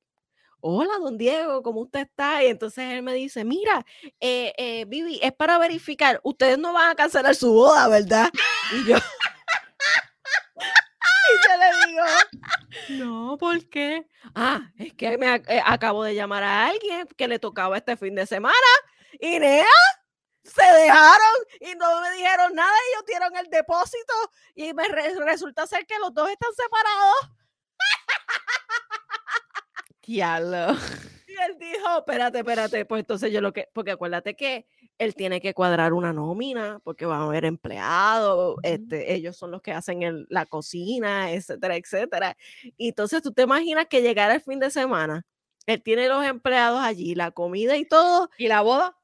hola, 0.60 0.92
don 1.00 1.16
Diego, 1.18 1.62
¿cómo 1.62 1.80
usted 1.82 2.00
está? 2.00 2.42
Y 2.42 2.48
entonces 2.48 2.84
él 2.92 3.02
me 3.02 3.14
dice, 3.14 3.44
mira, 3.44 3.84
eh, 4.20 4.52
eh, 4.56 4.84
Vivi, 4.86 5.18
es 5.22 5.32
para 5.32 5.58
verificar, 5.58 6.20
ustedes 6.24 6.58
no 6.58 6.72
van 6.72 6.90
a 6.90 6.94
cancelar 6.94 7.34
su 7.34 7.52
boda, 7.52 7.88
¿verdad? 7.88 8.30
Y 8.72 8.84
yo, 8.88 8.96
y 11.28 11.36
yo 11.46 11.56
le 11.58 11.86
digo, 11.86 12.04
no, 13.04 13.36
¿por 13.38 13.68
qué? 13.68 14.06
Ah, 14.34 14.70
es 14.78 14.94
que 14.94 15.16
me 15.18 15.26
ac- 15.28 15.44
eh, 15.48 15.62
acabo 15.64 16.02
de 16.04 16.14
llamar 16.14 16.42
a 16.42 16.66
alguien 16.66 17.06
que 17.16 17.28
le 17.28 17.38
tocaba 17.38 17.76
este 17.76 17.96
fin 17.96 18.14
de 18.14 18.26
semana 18.26 18.54
y 19.20 19.38
Nea 19.38 19.64
se 20.44 20.62
dejaron 20.64 21.36
y 21.60 21.74
no 21.74 22.00
me 22.00 22.10
dijeron 22.12 22.54
nada, 22.54 22.72
ellos 22.92 23.04
dieron 23.06 23.36
el 23.36 23.48
depósito 23.50 24.14
y 24.54 24.72
me 24.72 24.88
re- 24.88 25.14
resulta 25.24 25.66
ser 25.66 25.86
que 25.86 25.98
los 25.98 26.12
dos 26.14 26.28
están 26.30 26.50
separados. 26.54 27.30
Diablo. 30.08 30.74
Y 31.28 31.32
él 31.32 31.58
dijo, 31.60 31.98
espérate, 31.98 32.38
espérate, 32.38 32.84
pues 32.86 33.00
entonces 33.00 33.30
yo 33.30 33.42
lo 33.42 33.52
que, 33.52 33.68
porque 33.74 33.90
acuérdate 33.90 34.34
que 34.34 34.66
él 34.96 35.14
tiene 35.14 35.42
que 35.42 35.52
cuadrar 35.52 35.92
una 35.92 36.14
nómina 36.14 36.80
porque 36.82 37.04
van 37.04 37.20
a 37.20 37.24
haber 37.24 37.44
empleados, 37.44 38.56
este, 38.62 39.12
ellos 39.12 39.36
son 39.36 39.50
los 39.50 39.60
que 39.60 39.72
hacen 39.72 40.02
el- 40.02 40.26
la 40.30 40.46
cocina, 40.46 41.30
etcétera, 41.30 41.76
etcétera. 41.76 42.36
Y 42.78 42.88
entonces 42.88 43.20
tú 43.22 43.32
te 43.32 43.42
imaginas 43.42 43.86
que 43.86 44.00
llegara 44.00 44.34
el 44.34 44.40
fin 44.40 44.58
de 44.58 44.70
semana, 44.70 45.26
él 45.66 45.82
tiene 45.82 46.08
los 46.08 46.24
empleados 46.24 46.80
allí, 46.80 47.14
la 47.14 47.30
comida 47.30 47.76
y 47.76 47.84
todo 47.84 48.30
¿Y 48.38 48.48
la 48.48 48.62
boda? 48.62 48.96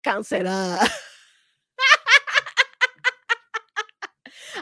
cancelada. 0.00 0.80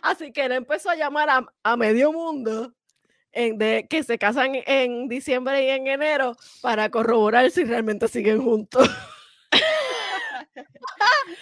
Así 0.02 0.32
que 0.32 0.44
él 0.44 0.52
empezó 0.52 0.90
a 0.90 0.96
llamar 0.96 1.30
a, 1.30 1.46
a 1.62 1.76
medio 1.76 2.12
mundo 2.12 2.74
en 3.34 3.58
de, 3.58 3.86
que 3.88 4.02
se 4.02 4.18
casan 4.18 4.52
en 4.66 5.08
diciembre 5.08 5.64
y 5.64 5.70
en 5.70 5.86
enero 5.86 6.36
para 6.62 6.90
corroborar 6.90 7.50
si 7.50 7.64
realmente 7.64 8.08
siguen 8.08 8.42
juntos. 8.42 8.88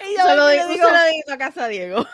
Y 0.01 0.16
yo 0.16 0.24
vengo 0.26 0.51
y 0.51 0.57
le 0.57 0.62
saludito, 0.62 0.66
un 0.66 0.72
digo, 0.72 0.88
saludito 0.88 1.32
a 1.32 1.38
casa 1.38 1.68
Diego. 1.68 2.07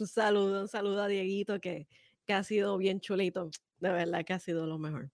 un 0.00 0.06
saludo, 0.06 0.62
un 0.62 0.68
saludo 0.68 1.02
a 1.02 1.08
Dieguito 1.08 1.60
que, 1.60 1.86
que 2.26 2.32
ha 2.32 2.42
sido 2.44 2.76
bien 2.78 3.00
chulito. 3.00 3.50
De 3.78 3.90
verdad 3.90 4.24
que 4.24 4.32
ha 4.32 4.38
sido 4.38 4.66
lo 4.66 4.78
mejor. 4.78 5.10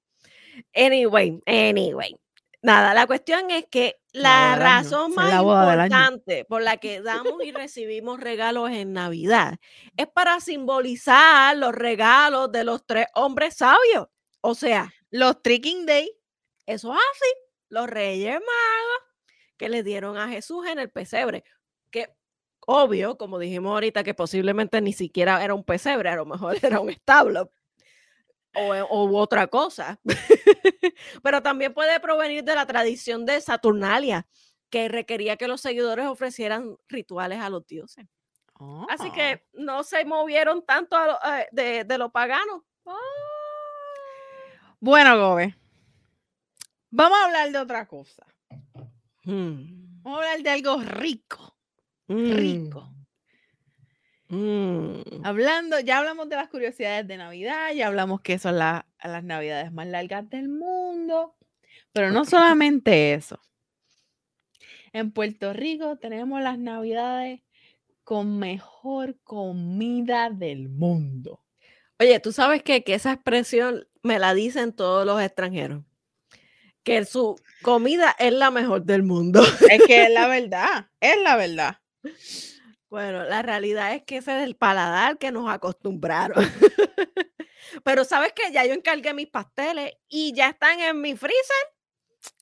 Anyway, 0.74 1.40
anyway. 1.46 2.16
Nada, 2.60 2.92
la 2.92 3.06
cuestión 3.06 3.50
es 3.50 3.66
que 3.70 4.00
la 4.12 4.56
razón 4.56 5.14
más 5.14 5.30
la 5.30 5.40
importante 5.40 6.44
por 6.44 6.60
la 6.60 6.78
que 6.78 7.00
damos 7.00 7.44
y 7.44 7.52
recibimos 7.52 8.18
regalos 8.18 8.70
en 8.70 8.92
Navidad 8.92 9.58
es 9.96 10.08
para 10.08 10.40
simbolizar 10.40 11.56
los 11.56 11.72
regalos 11.72 12.50
de 12.50 12.64
los 12.64 12.84
tres 12.84 13.06
hombres 13.14 13.56
sabios. 13.56 14.08
O 14.40 14.54
sea, 14.54 14.92
Los 15.10 15.40
Tricking 15.42 15.86
Day. 15.86 16.10
eso 16.66 16.92
es 16.92 16.98
así. 16.98 17.30
Los 17.68 17.86
reyes 17.88 18.34
magos 18.34 19.08
que 19.56 19.68
le 19.68 19.82
dieron 19.82 20.16
a 20.16 20.28
Jesús 20.28 20.66
en 20.66 20.78
el 20.80 20.90
pesebre. 20.90 21.44
Que 21.90 22.08
obvio, 22.66 23.18
como 23.18 23.38
dijimos 23.38 23.72
ahorita, 23.72 24.04
que 24.04 24.14
posiblemente 24.14 24.80
ni 24.80 24.92
siquiera 24.92 25.44
era 25.44 25.54
un 25.54 25.64
pesebre, 25.64 26.08
a 26.08 26.16
lo 26.16 26.26
mejor 26.26 26.56
era 26.62 26.80
un 26.80 26.90
establo 26.90 27.50
o, 28.60 28.74
o 28.86 29.04
u 29.06 29.16
otra 29.16 29.46
cosa. 29.46 29.98
Pero 31.22 31.42
también 31.42 31.72
puede 31.74 31.98
provenir 32.00 32.44
de 32.44 32.54
la 32.54 32.66
tradición 32.66 33.24
de 33.26 33.40
Saturnalia, 33.40 34.26
que 34.70 34.88
requería 34.88 35.36
que 35.36 35.48
los 35.48 35.60
seguidores 35.60 36.06
ofrecieran 36.06 36.76
rituales 36.88 37.40
a 37.40 37.48
los 37.50 37.66
dioses. 37.66 38.06
Así 38.88 39.08
Ah. 39.10 39.12
que 39.14 39.46
no 39.52 39.84
se 39.84 40.04
movieron 40.04 40.64
tanto 40.66 40.96
a 40.96 41.06
lo- 41.06 41.18
eh, 41.38 41.48
de, 41.52 41.84
de 41.84 41.98
lo 41.98 42.10
pagano. 42.10 42.64
Bueno, 44.80 45.18
Gobe. 45.18 45.56
Vamos 46.90 47.18
a 47.18 47.24
hablar 47.26 47.50
de 47.52 47.58
otra 47.58 47.86
cosa. 47.86 48.24
Mm, 49.24 50.02
Vamos 50.02 50.20
a 50.20 50.22
hablar 50.22 50.42
de 50.42 50.50
algo 50.50 50.80
rico. 50.80 51.56
mm, 52.08 52.32
Rico. 52.32 52.90
Mm. 54.28 55.24
Hablando, 55.24 55.80
ya 55.80 55.98
hablamos 55.98 56.28
de 56.28 56.36
las 56.36 56.48
curiosidades 56.48 57.06
de 57.06 57.16
Navidad, 57.16 57.72
ya 57.74 57.86
hablamos 57.86 58.20
que 58.20 58.38
son 58.38 58.58
la- 58.58 58.86
las 59.02 59.24
Navidades 59.24 59.72
más 59.72 59.86
largas 59.86 60.28
del 60.30 60.48
mundo. 60.48 61.34
Pero 61.92 62.10
no 62.10 62.24
solamente 62.24 63.14
eso. 63.14 63.40
En 64.92 65.12
Puerto 65.12 65.52
Rico 65.52 65.96
tenemos 65.98 66.40
las 66.42 66.58
Navidades 66.58 67.40
con 68.04 68.38
mejor 68.38 69.18
comida 69.22 70.30
del 70.30 70.68
mundo. 70.68 71.44
Oye, 72.00 72.20
tú 72.20 72.32
sabes 72.32 72.62
qué? 72.62 72.84
que 72.84 72.94
esa 72.94 73.12
expresión 73.12 73.86
me 74.02 74.18
la 74.18 74.32
dicen 74.34 74.72
todos 74.72 75.04
los 75.04 75.20
extranjeros. 75.20 75.84
Que 76.84 77.04
su 77.04 77.36
comida 77.62 78.14
es 78.18 78.32
la 78.32 78.50
mejor 78.50 78.84
del 78.84 79.02
mundo. 79.02 79.42
Es 79.68 79.82
que 79.86 80.04
es 80.04 80.10
la 80.10 80.26
verdad, 80.28 80.86
es 81.00 81.20
la 81.22 81.36
verdad. 81.36 81.78
Bueno, 82.90 83.24
la 83.24 83.42
realidad 83.42 83.94
es 83.94 84.02
que 84.04 84.16
ese 84.18 84.38
es 84.38 84.44
el 84.44 84.56
paladar 84.56 85.18
que 85.18 85.30
nos 85.30 85.50
acostumbraron. 85.50 86.42
Pero 87.84 88.04
sabes 88.04 88.32
que 88.32 88.50
ya 88.52 88.64
yo 88.64 88.72
encargué 88.72 89.12
mis 89.12 89.28
pasteles 89.28 89.92
y 90.08 90.32
ya 90.32 90.48
están 90.48 90.80
en 90.80 91.00
mi 91.00 91.14
freezer 91.16 91.56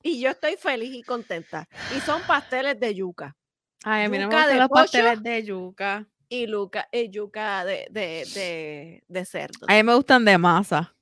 y 0.02 0.20
yo 0.20 0.30
estoy 0.30 0.56
feliz 0.56 0.94
y 0.94 1.02
contenta. 1.02 1.68
Y 1.96 2.00
son 2.00 2.22
pasteles 2.22 2.78
de 2.78 2.94
yuca 2.94 3.36
Ay, 3.84 4.04
a 4.04 4.08
mí 4.08 4.18
no 4.18 4.28
me 4.28 4.34
gustan 4.34 4.58
los 4.58 4.68
pasteles 4.68 5.22
de 5.22 5.44
yuca. 5.44 6.06
y 6.28 6.46
luca, 6.46 6.88
y 6.92 7.08
yuca 7.10 7.64
de, 7.64 7.86
de, 7.90 8.24
de, 8.34 9.04
de 9.06 9.24
cerdo. 9.24 9.66
A 9.68 9.74
mí 9.74 9.82
me 9.82 9.94
gustan 9.94 10.24
de 10.24 10.38
masa. 10.38 10.94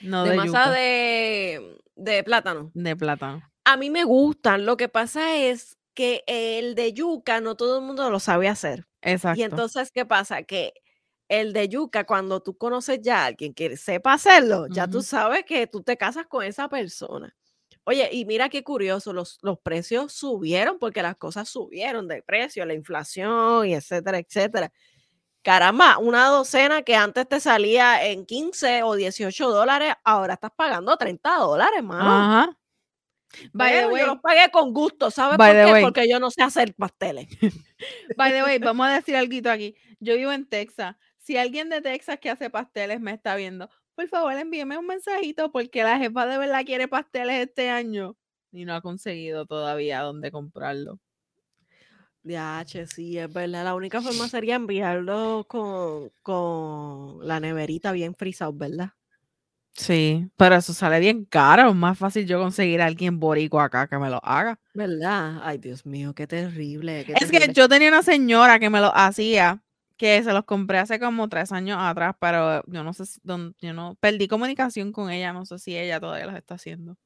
No 0.00 0.24
de 0.24 0.30
de, 0.30 0.36
masa 0.36 0.46
yuca, 0.46 0.70
de, 0.70 1.76
de 1.96 2.24
plátano. 2.24 2.70
de 2.74 2.96
plátano. 2.96 3.42
A 3.64 3.76
mí 3.76 3.90
me 3.90 4.04
gustan. 4.04 4.64
Lo 4.64 4.76
que 4.76 4.88
pasa 4.88 5.36
es 5.36 5.76
que 5.94 6.22
el 6.26 6.74
de 6.74 6.92
yuca 6.92 7.40
no 7.40 7.56
todo 7.56 7.78
el 7.78 7.84
mundo 7.84 8.08
lo 8.10 8.20
sabe 8.20 8.48
hacer. 8.48 8.86
Exacto. 9.02 9.40
Y 9.40 9.44
entonces, 9.44 9.90
¿qué 9.90 10.06
pasa? 10.06 10.42
Que 10.42 10.72
el 11.28 11.52
de 11.52 11.68
yuca, 11.68 12.04
cuando 12.04 12.42
tú 12.42 12.56
conoces 12.56 13.00
ya 13.02 13.22
a 13.22 13.26
alguien 13.26 13.54
que 13.54 13.76
sepa 13.76 14.14
hacerlo, 14.14 14.66
ya 14.68 14.88
tú 14.88 15.02
sabes 15.02 15.44
que 15.44 15.66
tú 15.66 15.82
te 15.82 15.96
casas 15.96 16.26
con 16.26 16.44
esa 16.44 16.68
persona. 16.68 17.34
Oye, 17.84 18.08
y 18.12 18.24
mira 18.24 18.48
qué 18.48 18.62
curioso, 18.62 19.12
los, 19.12 19.38
los 19.42 19.58
precios 19.58 20.12
subieron 20.12 20.78
porque 20.78 21.02
las 21.02 21.16
cosas 21.16 21.48
subieron 21.48 22.08
de 22.08 22.22
precio, 22.22 22.64
la 22.66 22.74
inflación 22.74 23.66
y 23.66 23.74
etcétera, 23.74 24.18
etcétera. 24.18 24.72
Caramba, 25.42 25.96
una 25.98 26.26
docena 26.26 26.82
que 26.82 26.96
antes 26.96 27.26
te 27.26 27.40
salía 27.40 28.06
en 28.06 28.26
15 28.26 28.82
o 28.82 28.94
18 28.94 29.50
dólares, 29.50 29.94
ahora 30.04 30.34
estás 30.34 30.50
pagando 30.54 30.96
30 30.96 31.36
dólares, 31.36 31.82
mano. 31.82 32.10
Ajá. 32.10 32.59
By 33.52 33.72
the 33.72 33.86
way, 33.86 34.00
yo 34.02 34.06
los 34.08 34.20
pagué 34.20 34.50
con 34.50 34.72
gusto, 34.72 35.10
¿sabes 35.10 35.36
por 35.36 35.46
qué? 35.46 35.72
way. 35.72 35.82
Porque 35.82 36.08
yo 36.08 36.18
no 36.18 36.30
sé 36.30 36.42
hacer 36.42 36.74
pasteles. 36.74 37.28
by 38.16 38.32
the 38.32 38.42
way, 38.42 38.58
vamos 38.58 38.86
a 38.86 38.94
decir 38.94 39.16
algo 39.16 39.50
aquí. 39.50 39.76
Yo 40.00 40.16
vivo 40.16 40.32
en 40.32 40.46
Texas. 40.46 40.96
Si 41.18 41.36
alguien 41.36 41.68
de 41.68 41.80
Texas 41.80 42.18
que 42.20 42.30
hace 42.30 42.50
pasteles 42.50 43.00
me 43.00 43.12
está 43.12 43.36
viendo, 43.36 43.70
por 43.94 44.08
favor 44.08 44.32
envíeme 44.32 44.78
un 44.78 44.86
mensajito 44.86 45.52
porque 45.52 45.82
la 45.82 45.98
jefa 45.98 46.26
de 46.26 46.38
verdad 46.38 46.64
quiere 46.64 46.88
pasteles 46.88 47.46
este 47.48 47.68
año 47.68 48.16
y 48.52 48.64
no 48.64 48.74
ha 48.74 48.80
conseguido 48.80 49.46
todavía 49.46 50.00
dónde 50.00 50.30
comprarlo. 50.30 50.98
Ya, 52.22 52.62
che, 52.66 52.86
sí, 52.86 53.16
es 53.16 53.32
verdad. 53.32 53.64
La 53.64 53.74
única 53.74 54.02
forma 54.02 54.28
sería 54.28 54.56
enviarlo 54.56 55.46
con, 55.48 56.10
con 56.22 57.26
la 57.26 57.40
neverita 57.40 57.92
bien 57.92 58.14
frisado, 58.14 58.52
¿verdad? 58.52 58.90
Sí, 59.72 60.28
pero 60.36 60.56
eso 60.56 60.72
sale 60.72 61.00
bien 61.00 61.24
caro. 61.24 61.70
Es 61.70 61.74
más 61.74 61.98
fácil 61.98 62.26
yo 62.26 62.38
conseguir 62.38 62.82
a 62.82 62.86
alguien 62.86 63.18
borico 63.18 63.60
acá 63.60 63.86
que 63.88 63.98
me 63.98 64.10
lo 64.10 64.20
haga. 64.24 64.58
¿Verdad? 64.74 65.40
Ay, 65.42 65.58
Dios 65.58 65.86
mío, 65.86 66.14
qué 66.14 66.26
terrible. 66.26 67.04
qué 67.06 67.14
Es 67.14 67.30
que 67.30 67.52
yo 67.52 67.68
tenía 67.68 67.88
una 67.88 68.02
señora 68.02 68.58
que 68.58 68.70
me 68.70 68.80
lo 68.80 68.94
hacía, 68.94 69.62
que 69.96 70.22
se 70.22 70.32
los 70.32 70.44
compré 70.44 70.78
hace 70.78 70.98
como 70.98 71.28
tres 71.28 71.52
años 71.52 71.78
atrás, 71.80 72.14
pero 72.20 72.62
yo 72.66 72.84
no 72.84 72.92
sé 72.92 73.06
si, 73.06 73.20
dónde- 73.22 73.56
yo 73.60 73.72
no, 73.72 73.96
perdí 74.00 74.28
comunicación 74.28 74.92
con 74.92 75.10
ella, 75.10 75.32
no 75.32 75.44
sé 75.46 75.58
si 75.58 75.76
ella 75.76 75.98
todavía 76.00 76.26
los 76.26 76.36
está 76.36 76.54
haciendo. 76.54 76.96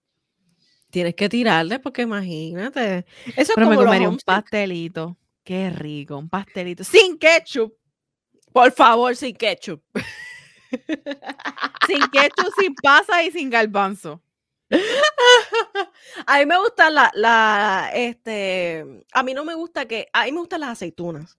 Tienes 0.90 1.14
que 1.14 1.28
tirarle 1.28 1.80
porque 1.80 2.02
imagínate. 2.02 2.98
Eso 2.98 3.34
es 3.36 3.48
Pero 3.54 3.66
me 3.66 3.74
como 3.76 3.82
los 3.82 3.84
comería 3.86 4.08
un 4.08 4.18
pastelito, 4.24 5.16
qué 5.42 5.70
rico, 5.70 6.16
un 6.16 6.28
pastelito, 6.28 6.84
sin 6.84 7.18
ketchup, 7.18 7.74
Por 8.52 8.70
favor, 8.72 9.16
sin 9.16 9.34
ketchup. 9.34 9.82
sin 11.86 12.00
ketchup, 12.08 12.52
sin 12.58 12.74
pasa 12.74 13.22
y 13.22 13.30
sin 13.30 13.50
garbanzo. 13.50 14.20
A 16.26 16.38
mí 16.38 16.46
me 16.46 16.58
gusta 16.58 16.90
la, 16.90 17.10
la, 17.14 17.90
este, 17.92 19.04
a 19.12 19.22
mí 19.22 19.34
no 19.34 19.44
me 19.44 19.54
gusta 19.54 19.86
que, 19.86 20.08
a 20.12 20.24
mí 20.24 20.32
me 20.32 20.38
gustan 20.38 20.60
las 20.60 20.70
aceitunas, 20.70 21.38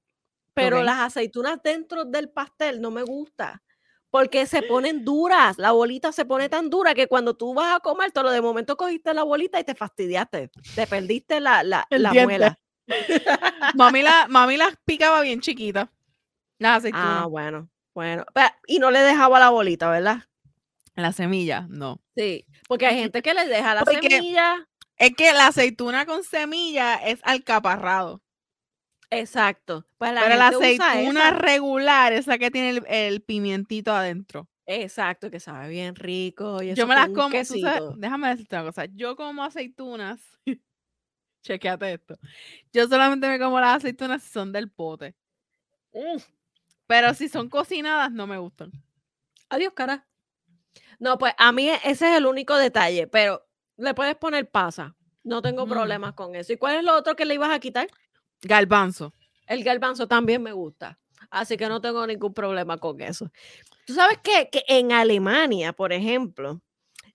pero 0.54 0.84
las 0.84 1.00
aceitunas 1.00 1.62
dentro 1.64 2.06
del 2.06 2.30
pastel 2.30 2.82
no 2.82 2.92
me 2.92 3.04
gusta, 3.04 3.64
porque 4.10 4.46
se 4.46 4.62
ponen 4.64 5.04
duras, 5.04 5.58
la 5.58 5.72
bolita 5.72 6.12
se 6.12 6.26
pone 6.26 6.50
tan 6.50 6.70
dura 6.70 6.94
que 6.94 7.08
cuando 7.08 7.36
tú 7.36 7.54
vas 7.54 7.76
a 7.76 7.80
comer, 7.80 8.12
lo 8.16 8.32
de 8.32 8.42
momento 8.42 8.78
cogiste 8.78 9.14
la 9.14 9.24
bolita 9.24 9.60
y 9.60 9.64
te 9.64 9.76
fastidiaste, 9.76 10.52
te 10.76 10.88
perdiste 10.88 11.40
la, 11.40 11.64
la, 11.64 11.86
la 11.90 12.14
muela. 12.14 12.60
Mami, 13.76 14.04
la, 14.04 14.28
mami 14.30 14.58
las 14.58 14.76
picaba 14.86 15.22
bien 15.22 15.42
chiquitas, 15.42 15.90
las 16.60 16.78
aceitunas. 16.80 17.24
Ah, 17.24 17.26
bueno, 17.26 17.70
bueno, 17.96 18.26
y 18.68 18.78
no 18.78 18.92
le 18.92 19.00
dejaba 19.00 19.40
la 19.40 19.50
bolita, 19.50 19.90
¿verdad? 19.90 20.20
La 20.94 21.12
semilla, 21.14 21.66
no. 21.70 22.00
Sí, 22.16 22.46
porque 22.68 22.86
hay 22.86 22.98
gente 23.00 23.22
que 23.24 23.34
le 23.34 23.48
deja 23.48 23.74
la 23.74 23.84
Porque- 23.84 24.08
semilla. 24.10 24.68
Es 24.98 25.14
que 25.16 25.34
la 25.34 25.48
aceituna 25.48 26.06
con 26.06 26.24
semilla 26.24 26.96
es 26.96 27.20
alcaparrado. 27.24 28.22
Exacto. 29.10 29.86
Pues 29.98 30.14
la 30.14 30.22
pero 30.22 30.36
la 30.36 30.48
aceituna 30.48 31.32
regular, 31.32 32.14
esa 32.14 32.38
que 32.38 32.50
tiene 32.50 32.70
el, 32.70 32.86
el 32.88 33.22
pimientito 33.22 33.92
adentro. 33.94 34.48
Exacto, 34.66 35.30
que 35.30 35.40
sabe 35.42 35.68
bien 35.70 35.96
rico. 35.96 36.64
Y 36.64 36.74
Yo 36.76 36.88
me 36.88 36.96
las 36.96 37.08
como, 37.10 37.30
tú 37.30 37.36
sabes- 37.36 37.50
quesito. 37.50 37.94
déjame 37.98 38.30
decirte 38.30 38.56
una 38.56 38.66
cosa. 38.66 38.86
Yo 38.94 39.16
como 39.18 39.44
aceitunas. 39.44 40.22
Chequéate 41.44 41.94
esto. 41.94 42.18
Yo 42.74 42.88
solamente 42.88 43.28
me 43.28 43.38
como 43.38 43.60
las 43.60 43.76
aceitunas 43.78 44.24
si 44.24 44.30
son 44.32 44.52
del 44.52 44.72
pote. 44.72 45.14
Mm, 45.94 46.18
Pero 46.88 47.14
si 47.14 47.30
son 47.30 47.50
cocinadas, 47.50 48.12
no 48.12 48.28
me 48.28 48.38
gustan. 48.38 48.72
Adiós, 49.50 49.74
cara. 49.76 50.08
No, 51.00 51.18
pues 51.18 51.34
a 51.38 51.52
mí 51.52 51.70
e- 51.70 51.80
ese 51.84 52.12
es 52.12 52.18
el 52.18 52.26
único 52.26 52.56
detalle, 52.58 53.08
pero 53.08 53.46
le 53.78 53.94
puedes 53.94 54.16
poner 54.16 54.50
pasa. 54.50 54.96
No 55.24 55.42
tengo 55.42 55.66
Mm. 55.66 55.70
problemas 55.70 56.14
con 56.14 56.36
eso. 56.36 56.54
¿Y 56.54 56.58
cuál 56.58 56.76
es 56.78 56.84
lo 56.84 56.96
otro 56.96 57.16
que 57.16 57.26
le 57.26 57.34
ibas 57.34 57.50
a 57.50 57.60
quitar? 57.60 57.88
Garbanzo. 58.42 59.14
El 59.48 59.64
garbanzo 59.64 60.08
también 60.08 60.42
me 60.44 60.52
gusta. 60.52 61.00
Así 61.32 61.58
que 61.58 61.68
no 61.68 61.82
tengo 61.82 62.06
ningún 62.06 62.34
problema 62.34 62.78
con 62.78 63.02
eso. 63.02 63.32
Tú 63.86 63.94
sabes 63.94 64.20
qué? 64.24 64.50
que 64.52 64.64
en 64.68 64.92
Alemania, 64.92 65.74
por 65.74 65.92
ejemplo, 65.92 66.62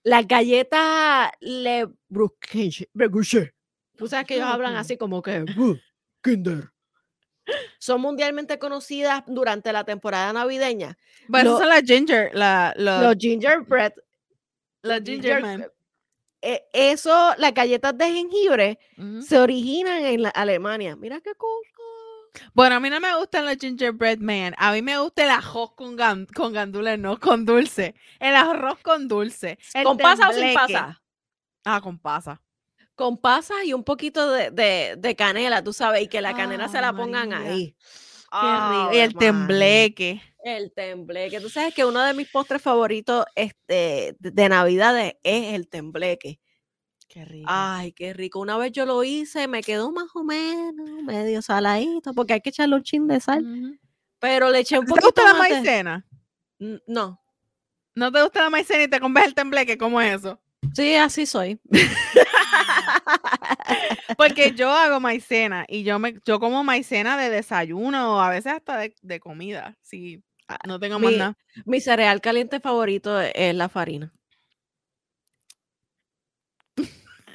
las 0.03 0.27
galletas 0.27 1.31
Le 1.41 1.87
Brugge, 2.09 2.89
tú 3.97 4.09
sabes 4.09 4.27
que 4.27 4.35
ellos 4.37 4.47
hablan 4.47 4.75
así 4.77 4.97
como 4.97 5.23
que 5.23 5.45
"Uh, 5.59 5.77
Kinder. 6.23 6.71
Son 7.79 8.01
mundialmente 8.01 8.59
conocidas 8.59 9.23
durante 9.27 9.73
la 9.73 9.85
temporada 9.85 10.33
navideña. 10.33 10.97
Bueno, 11.29 11.59
son 11.59 11.69
las 11.69 11.83
ginger, 11.83 12.31
la, 12.35 12.73
Los 12.77 13.17
gingerbread, 13.19 13.93
las 14.83 14.99
los 15.01 15.09
ginger 15.09 15.41
man. 15.43 15.67
eh, 16.43 16.63
eso, 16.73 17.35
las 17.39 17.53
galletas 17.55 17.97
de 17.97 18.13
jengibre 18.13 18.79
se 19.23 19.39
originan 19.39 20.05
en 20.05 20.23
la 20.23 20.29
Alemania. 20.31 20.97
Mira 20.97 21.21
qué 21.21 21.35
cosa. 21.35 21.69
Bueno, 22.55 22.77
a 22.77 22.81
mí 22.81 22.89
no 22.91 23.01
me 23.01 23.15
gustan 23.17 23.45
los 23.45 23.57
gingerbread 23.57 24.19
man. 24.19 24.55
A 24.57 24.73
mí 24.73 24.83
me 24.83 24.97
gusta 24.99 25.25
el 25.25 25.31
arroz 25.31 25.73
con, 25.75 25.97
gan- 25.99 26.33
con 26.33 26.53
gandules, 26.53 26.99
no 26.99 27.19
con 27.19 27.45
dulce. 27.45 27.95
El 28.21 28.35
arroz 28.37 28.79
con 28.83 29.09
dulce. 29.09 29.59
el 29.75 29.85
¿Con 29.85 29.99
pasa 29.99 30.29
o 30.29 30.33
sin 30.33 30.55
pasa? 30.55 31.03
Ah, 31.65 31.81
con 31.81 31.99
pasa. 31.99 32.41
Con 33.01 33.17
pasas 33.17 33.65
y 33.65 33.73
un 33.73 33.83
poquito 33.83 34.31
de, 34.31 34.51
de- 34.51 34.95
de 34.99 35.17
canela, 35.17 35.65
tú 35.65 35.73
sabes, 35.73 36.03
y 36.03 36.07
que 36.07 36.21
la 36.21 36.37
canela 36.37 36.69
se 36.69 36.83
la 36.83 36.93
pongan 36.93 37.31
María. 37.31 37.51
ahí. 37.53 37.75
Qué 38.31 38.61
rico. 38.69 38.91
Y 38.93 38.99
el 38.99 39.15
tembleque. 39.17 40.23
El 40.45 40.71
tembleque. 40.73 41.41
Tú 41.41 41.49
sabes 41.49 41.73
que 41.75 41.87
uno 41.87 42.03
de 42.03 42.13
mis 42.13 42.29
postres 42.29 42.61
favoritos 42.61 43.25
este, 43.35 44.15
de, 44.19 44.31
de 44.31 44.49
Navidad 44.51 44.95
es 45.23 45.55
el 45.55 45.67
tembleque. 45.69 46.41
Qué 47.09 47.25
rico. 47.25 47.47
Ay, 47.51 47.93
qué 47.93 48.13
rico. 48.13 48.39
Una 48.39 48.59
vez 48.59 48.71
yo 48.73 48.85
lo 48.85 49.03
hice, 49.03 49.49
me 49.49 49.63
quedó 49.63 49.91
más 49.93 50.09
o 50.15 50.23
menos 50.23 51.03
medio 51.03 51.41
saladito, 51.41 52.13
porque 52.13 52.35
hay 52.35 52.41
que 52.43 52.51
echarle 52.51 52.77
un 52.77 52.83
chin 52.83 53.09
de 53.09 53.19
sal, 53.21 53.79
pero 54.19 54.51
le 54.51 54.59
eché 54.59 54.79
un 54.79 54.85
¿Te 54.85 54.91
poquito 54.91 55.07
gusta 55.07 55.25
la 55.33 55.39
maicena? 55.39 56.07
No, 56.87 57.19
¿No 57.95 58.13
te 58.13 58.23
gusta 58.23 58.43
la 58.43 58.51
maicena 58.51 58.83
y 58.83 58.89
te 58.89 59.01
comes 59.01 59.25
el 59.25 59.35
tembleque? 59.35 59.79
¿Cómo 59.79 60.01
es 60.03 60.17
eso? 60.21 60.39
sí, 60.75 60.95
así 60.95 61.25
soy. 61.25 61.59
Porque 64.17 64.53
yo 64.53 64.71
hago 64.71 65.01
maicena 65.01 65.65
y 65.69 65.83
yo 65.83 65.99
me 65.99 66.15
yo 66.25 66.41
como 66.41 66.63
maicena 66.65 67.17
de 67.17 67.31
desayuno 67.31 68.17
o 68.17 68.21
a 68.21 68.31
veces 68.31 68.53
hasta 68.53 68.77
de, 68.79 68.95
de 69.03 69.21
comida. 69.21 69.77
Si 69.83 70.23
Ah, 70.49 70.59
no 70.67 70.81
tengo 70.81 70.99
más 70.99 71.13
mi- 71.13 71.19
nada. 71.19 71.37
Mi 71.65 71.81
cereal 71.81 72.21
caliente 72.21 72.59
favorito 72.59 73.21
es 73.21 73.55
la 73.55 73.69
farina. 73.69 74.13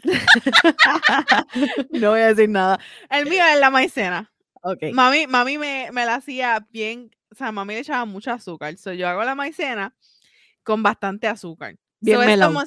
No 1.92 2.12
voy 2.12 2.20
a 2.22 2.28
decir 2.28 2.50
nada. 2.50 2.80
El 3.10 3.26
mío 3.28 3.44
es 3.54 3.60
la 3.60 3.70
maicena. 3.70 4.32
Ok. 4.64 4.84
Mami, 4.92 5.28
mami 5.28 5.58
me, 5.58 5.90
me 5.94 6.06
la 6.06 6.16
hacía 6.16 6.66
bien, 6.72 7.10
o 7.32 7.36
sea, 7.36 7.52
mami 7.52 7.74
le 7.76 7.80
echaba 7.82 8.06
mucho 8.06 8.32
azúcar. 8.32 8.76
So, 8.78 8.94
yo 8.94 9.08
hago 9.08 9.24
la 9.24 9.36
maicena 9.36 9.96
con 10.64 10.84
bastante 10.84 11.28
azúcar. 11.28 11.78
Bien 12.02 12.18
So, 12.18 12.24
es 12.24 12.40
como 12.40 12.64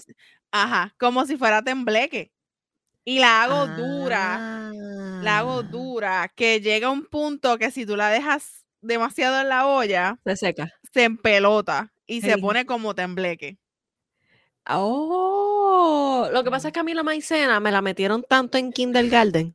ajá, 0.51 0.95
como 0.99 1.27
si 1.27 1.37
fuera 1.37 1.63
tembleque. 1.63 2.33
Y 3.09 3.21
la 3.21 3.43
hago 3.43 3.69
dura, 3.69 4.39
la 5.23 5.39
hago 5.39 5.61
Ah, 5.61 5.63
dura, 5.63 6.29
que 6.37 6.61
llega 6.61 6.91
un 6.91 7.07
punto 7.07 7.57
que 7.57 7.71
si 7.71 7.87
tú 7.87 7.97
la 7.97 8.11
dejas 8.11 8.67
demasiado 8.83 9.41
en 9.41 9.49
la 9.49 9.67
olla, 9.67 10.19
Se 10.27 10.37
seca. 10.37 10.69
se 10.93 11.05
empelota 11.05 11.91
y 12.07 12.21
se 12.21 12.37
pone 12.37 12.67
como 12.67 12.95
tembleque. 12.95 13.57
Oh, 14.67 16.29
lo 16.33 16.45
que 16.45 16.51
pasa 16.51 16.69
es 16.69 16.75
que 16.75 16.81
a 16.81 16.83
mí 16.83 16.93
la 16.93 17.03
maicena 17.03 17.61
me 17.61 17.73
la 17.73 17.81
metieron 17.81 18.23
tanto 18.29 18.59
en 18.59 18.73
kindergarten 18.73 19.55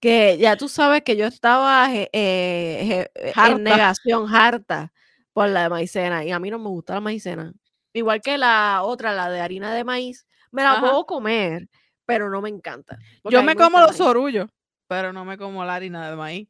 que 0.00 0.38
ya 0.38 0.56
tú 0.56 0.68
sabes 0.68 1.02
que 1.02 1.16
yo 1.16 1.26
estaba 1.26 1.94
eh, 1.94 2.10
eh, 2.12 3.08
en 3.36 3.62
negación, 3.64 4.34
harta 4.34 4.92
por 5.32 5.48
la 5.48 5.68
maicena 5.70 6.24
y 6.24 6.32
a 6.32 6.38
mí 6.38 6.50
no 6.50 6.58
me 6.58 6.68
gusta 6.68 6.94
la 6.94 7.00
maicena. 7.00 7.52
Igual 7.92 8.20
que 8.22 8.38
la 8.38 8.82
otra, 8.84 9.14
la 9.14 9.30
de 9.30 9.40
harina 9.40 9.74
de 9.74 9.84
maíz, 9.84 10.26
me 10.52 10.62
la 10.62 10.72
Ajá. 10.72 10.80
puedo 10.82 11.06
comer, 11.06 11.68
pero 12.06 12.30
no 12.30 12.40
me 12.40 12.48
encanta. 12.48 12.98
Yo 13.24 13.42
me 13.42 13.56
como 13.56 13.80
los 13.80 14.00
orullos, 14.00 14.48
pero 14.86 15.12
no 15.12 15.24
me 15.24 15.36
como 15.36 15.64
la 15.64 15.74
harina 15.74 16.08
de 16.08 16.16
maíz. 16.16 16.48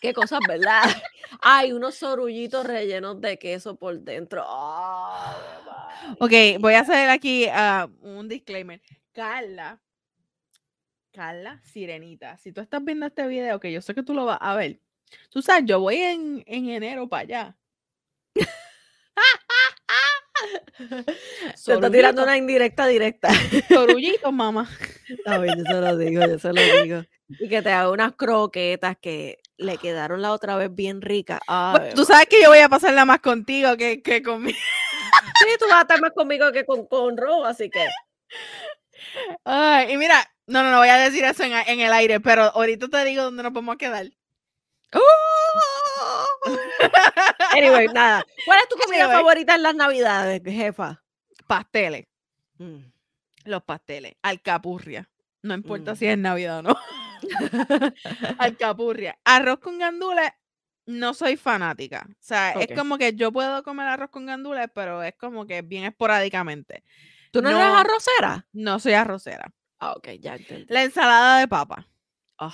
Qué 0.00 0.12
cosas, 0.12 0.40
¿verdad? 0.46 0.82
Hay 1.42 1.72
unos 1.72 1.96
sorullitos 1.96 2.66
rellenos 2.66 3.20
de 3.20 3.38
queso 3.38 3.76
por 3.76 3.98
dentro. 4.00 4.44
¡Ave 4.46 5.54
Ok, 6.18 6.60
voy 6.60 6.74
a 6.74 6.80
hacer 6.80 7.08
aquí 7.10 7.46
ah, 7.50 7.88
un 8.00 8.28
disclaimer. 8.28 8.80
Carla, 9.12 9.80
Carla 11.12 11.60
Sirenita, 11.64 12.36
si 12.38 12.52
tú 12.52 12.60
estás 12.60 12.84
viendo 12.84 13.06
este 13.06 13.26
video, 13.26 13.60
que 13.60 13.72
yo 13.72 13.80
sé 13.80 13.94
que 13.94 14.02
tú 14.02 14.12
lo 14.12 14.24
vas 14.24 14.38
a 14.40 14.54
ver, 14.54 14.80
tú 15.30 15.40
sabes, 15.40 15.64
yo 15.66 15.80
voy 15.80 15.96
en, 15.96 16.42
en 16.46 16.68
enero 16.68 17.08
para 17.08 17.22
allá. 17.22 17.56
Se 21.54 21.74
está 21.74 21.90
tirando 21.90 22.22
una 22.22 22.36
indirecta 22.36 22.86
directa. 22.86 23.30
sorullitos, 23.68 24.32
mamá. 24.32 24.68
Está 25.08 25.38
bien, 25.38 25.58
yo 25.58 25.64
se 25.64 25.80
lo 25.80 25.96
digo, 25.96 26.26
yo 26.26 26.38
se 26.38 26.52
lo 26.52 26.82
digo. 26.82 27.04
Y 27.28 27.48
que 27.48 27.62
te 27.62 27.70
haga 27.70 27.90
unas 27.90 28.12
croquetas 28.12 28.96
que 29.00 29.38
le 29.56 29.78
quedaron 29.78 30.20
la 30.22 30.32
otra 30.32 30.56
vez 30.56 30.74
bien 30.74 31.00
ricas. 31.00 31.40
Bueno, 31.46 31.94
tú 31.94 32.04
sabes 32.04 32.26
que 32.26 32.42
yo 32.42 32.48
voy 32.48 32.58
a 32.58 32.68
pasarla 32.68 33.04
más 33.04 33.20
contigo 33.20 33.76
que, 33.76 34.02
que 34.02 34.22
conmigo. 34.22 34.58
Sí, 35.38 35.48
tú 35.58 35.66
vas 35.68 35.78
a 35.78 35.80
estar 35.82 36.00
más 36.00 36.12
conmigo 36.12 36.50
que 36.50 36.64
con, 36.64 36.86
con 36.86 37.16
así 37.44 37.70
que. 37.70 37.86
Ay, 39.44 39.92
y 39.92 39.96
mira, 39.96 40.28
no, 40.46 40.62
no, 40.62 40.70
no 40.70 40.78
voy 40.78 40.88
a 40.88 40.96
decir 40.96 41.24
eso 41.24 41.44
en, 41.44 41.52
en 41.52 41.80
el 41.80 41.92
aire, 41.92 42.20
pero 42.20 42.44
ahorita 42.44 42.88
te 42.88 43.04
digo 43.04 43.22
dónde 43.22 43.42
nos 43.42 43.52
vamos 43.52 43.74
a 43.74 43.78
quedar. 43.78 44.06
Anyway, 47.52 47.86
nada. 47.88 48.24
¿Cuál 48.44 48.58
es 48.60 48.68
tu 48.68 48.76
comida 48.76 49.04
Anyway. 49.04 49.16
favorita 49.18 49.54
en 49.54 49.62
las 49.62 49.74
navidades, 49.74 50.42
jefa? 50.44 51.02
Pasteles, 51.46 52.06
Mm. 52.58 52.78
los 53.44 53.62
pasteles, 53.64 54.14
alcapurria. 54.22 55.08
No 55.42 55.54
importa 55.54 55.92
Mm. 55.92 55.96
si 55.96 56.06
es 56.06 56.18
Navidad 56.18 56.58
o 56.60 56.62
no. 56.62 56.76
Alcapurria. 58.38 59.18
Arroz 59.24 59.58
con 59.60 59.78
gandules, 59.78 60.30
no 60.86 61.14
soy 61.14 61.36
fanática. 61.36 62.06
O 62.10 62.14
sea, 62.20 62.52
es 62.52 62.76
como 62.76 62.98
que 62.98 63.14
yo 63.14 63.32
puedo 63.32 63.62
comer 63.62 63.88
arroz 63.88 64.10
con 64.10 64.26
gandules, 64.26 64.68
pero 64.74 65.02
es 65.02 65.14
como 65.16 65.46
que 65.46 65.62
bien 65.62 65.84
esporádicamente. 65.84 66.84
¿Tú 67.30 67.42
no, 67.42 67.50
eres 67.50 67.62
arrocera? 67.62 68.46
No 68.52 68.78
soy 68.78 68.92
arrocera. 68.94 69.50
Ah, 69.80 69.92
ok, 69.92 70.08
ya 70.20 70.36
entendí. 70.36 70.66
La 70.68 70.82
ensalada 70.82 71.38
de 71.40 71.48
papa, 71.48 71.86
Ah, 72.38 72.52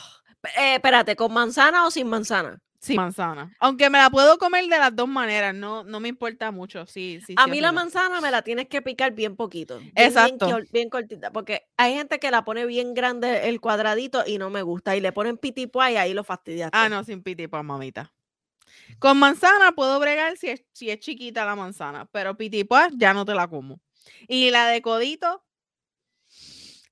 eh, 0.59 0.75
espérate, 0.77 1.17
¿con 1.17 1.33
manzana 1.33 1.87
o 1.87 1.91
sin 1.91 2.07
manzana? 2.09 2.61
Sin 2.81 2.97
manzana. 2.97 3.55
Aunque 3.61 3.91
me 3.91 3.99
la 3.99 4.09
puedo 4.11 4.39
comer 4.39 4.65
de 4.67 4.79
las 4.79 4.97
dos 4.97 5.07
maneras, 5.07 5.55
no, 5.55 5.85
no 5.85 6.01
me 6.01 6.09
importa 6.09 6.51
mucho. 6.51 6.87
Sí, 6.87 7.21
sí, 7.27 7.35
A 7.37 7.45
sí 7.45 7.51
mí 7.51 7.57
sí 7.59 7.61
la 7.61 7.73
manzana 7.73 8.21
me 8.21 8.31
la 8.31 8.43
tienes 8.43 8.69
que 8.69 8.81
picar 8.83 9.13
bien 9.13 9.37
poquito. 9.37 9.79
bien- 9.79 9.93
Exacto. 9.95 10.49
Bien, 10.73 10.89
cortita. 10.89 11.31
Porque 11.31 11.69
hay 11.77 11.95
gente 11.95 12.19
que 12.19 12.31
la 12.31 12.43
pone 12.45 12.65
bien 12.67 12.95
grande 12.95 13.49
el 13.49 13.61
cuadradito 13.61 14.25
y 14.27 14.39
no 14.39 14.49
me 14.51 14.63
gusta. 14.63 14.97
Y 14.97 15.01
le 15.01 15.13
ponen 15.13 15.37
pitipuá 15.37 15.93
y 15.93 15.97
ahí 15.97 16.15
lo 16.15 16.25
fastidiaste. 16.25 16.77
Ah, 16.77 16.89
no, 16.89 17.05
sin 17.05 17.23
pitipa, 17.23 17.63
mamita. 17.63 18.13
Con 18.99 19.19
manzana 19.19 19.73
puedo 19.73 19.99
bregar 20.01 20.37
si 20.37 20.49
es, 20.49 20.65
si 20.73 20.91
es 20.91 20.99
chiquita 21.01 21.45
la 21.45 21.57
manzana, 21.57 22.07
pero 22.13 22.37
pitipa 22.37 22.89
ya 22.97 23.13
no 23.15 23.25
te 23.25 23.35
la 23.35 23.47
como. 23.49 23.81
Y 24.27 24.51
la 24.51 24.69
de 24.69 24.81
codito, 24.83 25.45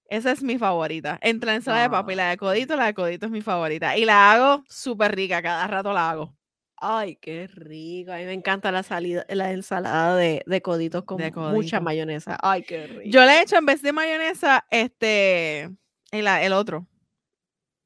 esa 0.08 0.32
es 0.32 0.42
mi 0.42 0.58
favorita. 0.58 1.18
Entre 1.22 1.46
la 1.46 1.56
ensalada 1.56 1.84
de 1.84 1.90
papa 1.90 2.12
y 2.12 2.16
la 2.16 2.30
de 2.30 2.36
codito, 2.36 2.76
la 2.76 2.86
de 2.86 2.94
codito 2.94 3.26
es 3.26 3.32
mi 3.32 3.42
favorita. 3.42 3.96
Y 3.96 4.04
la 4.04 4.32
hago 4.32 4.64
súper 4.68 5.14
rica, 5.14 5.42
cada 5.42 5.66
rato 5.66 5.92
la 5.92 6.10
hago. 6.10 6.34
Ay, 6.76 7.16
qué 7.16 7.46
rico. 7.46 8.12
A 8.12 8.16
mí 8.16 8.24
me 8.24 8.32
encanta 8.32 8.72
la, 8.72 8.82
salida, 8.82 9.26
la 9.28 9.52
ensalada 9.52 10.16
de, 10.16 10.42
de 10.46 10.62
coditos 10.62 11.04
con 11.04 11.18
De 11.18 11.30
mucha 11.30 11.80
mayonesa. 11.80 12.38
Ay, 12.40 12.62
qué 12.62 12.86
rico. 12.86 13.02
Yo 13.06 13.24
le 13.24 13.42
echo 13.42 13.56
en 13.56 13.66
vez 13.66 13.82
de 13.82 13.92
mayonesa, 13.92 14.64
este, 14.70 15.64
el, 16.10 16.26
el 16.26 16.52
otro. 16.52 16.86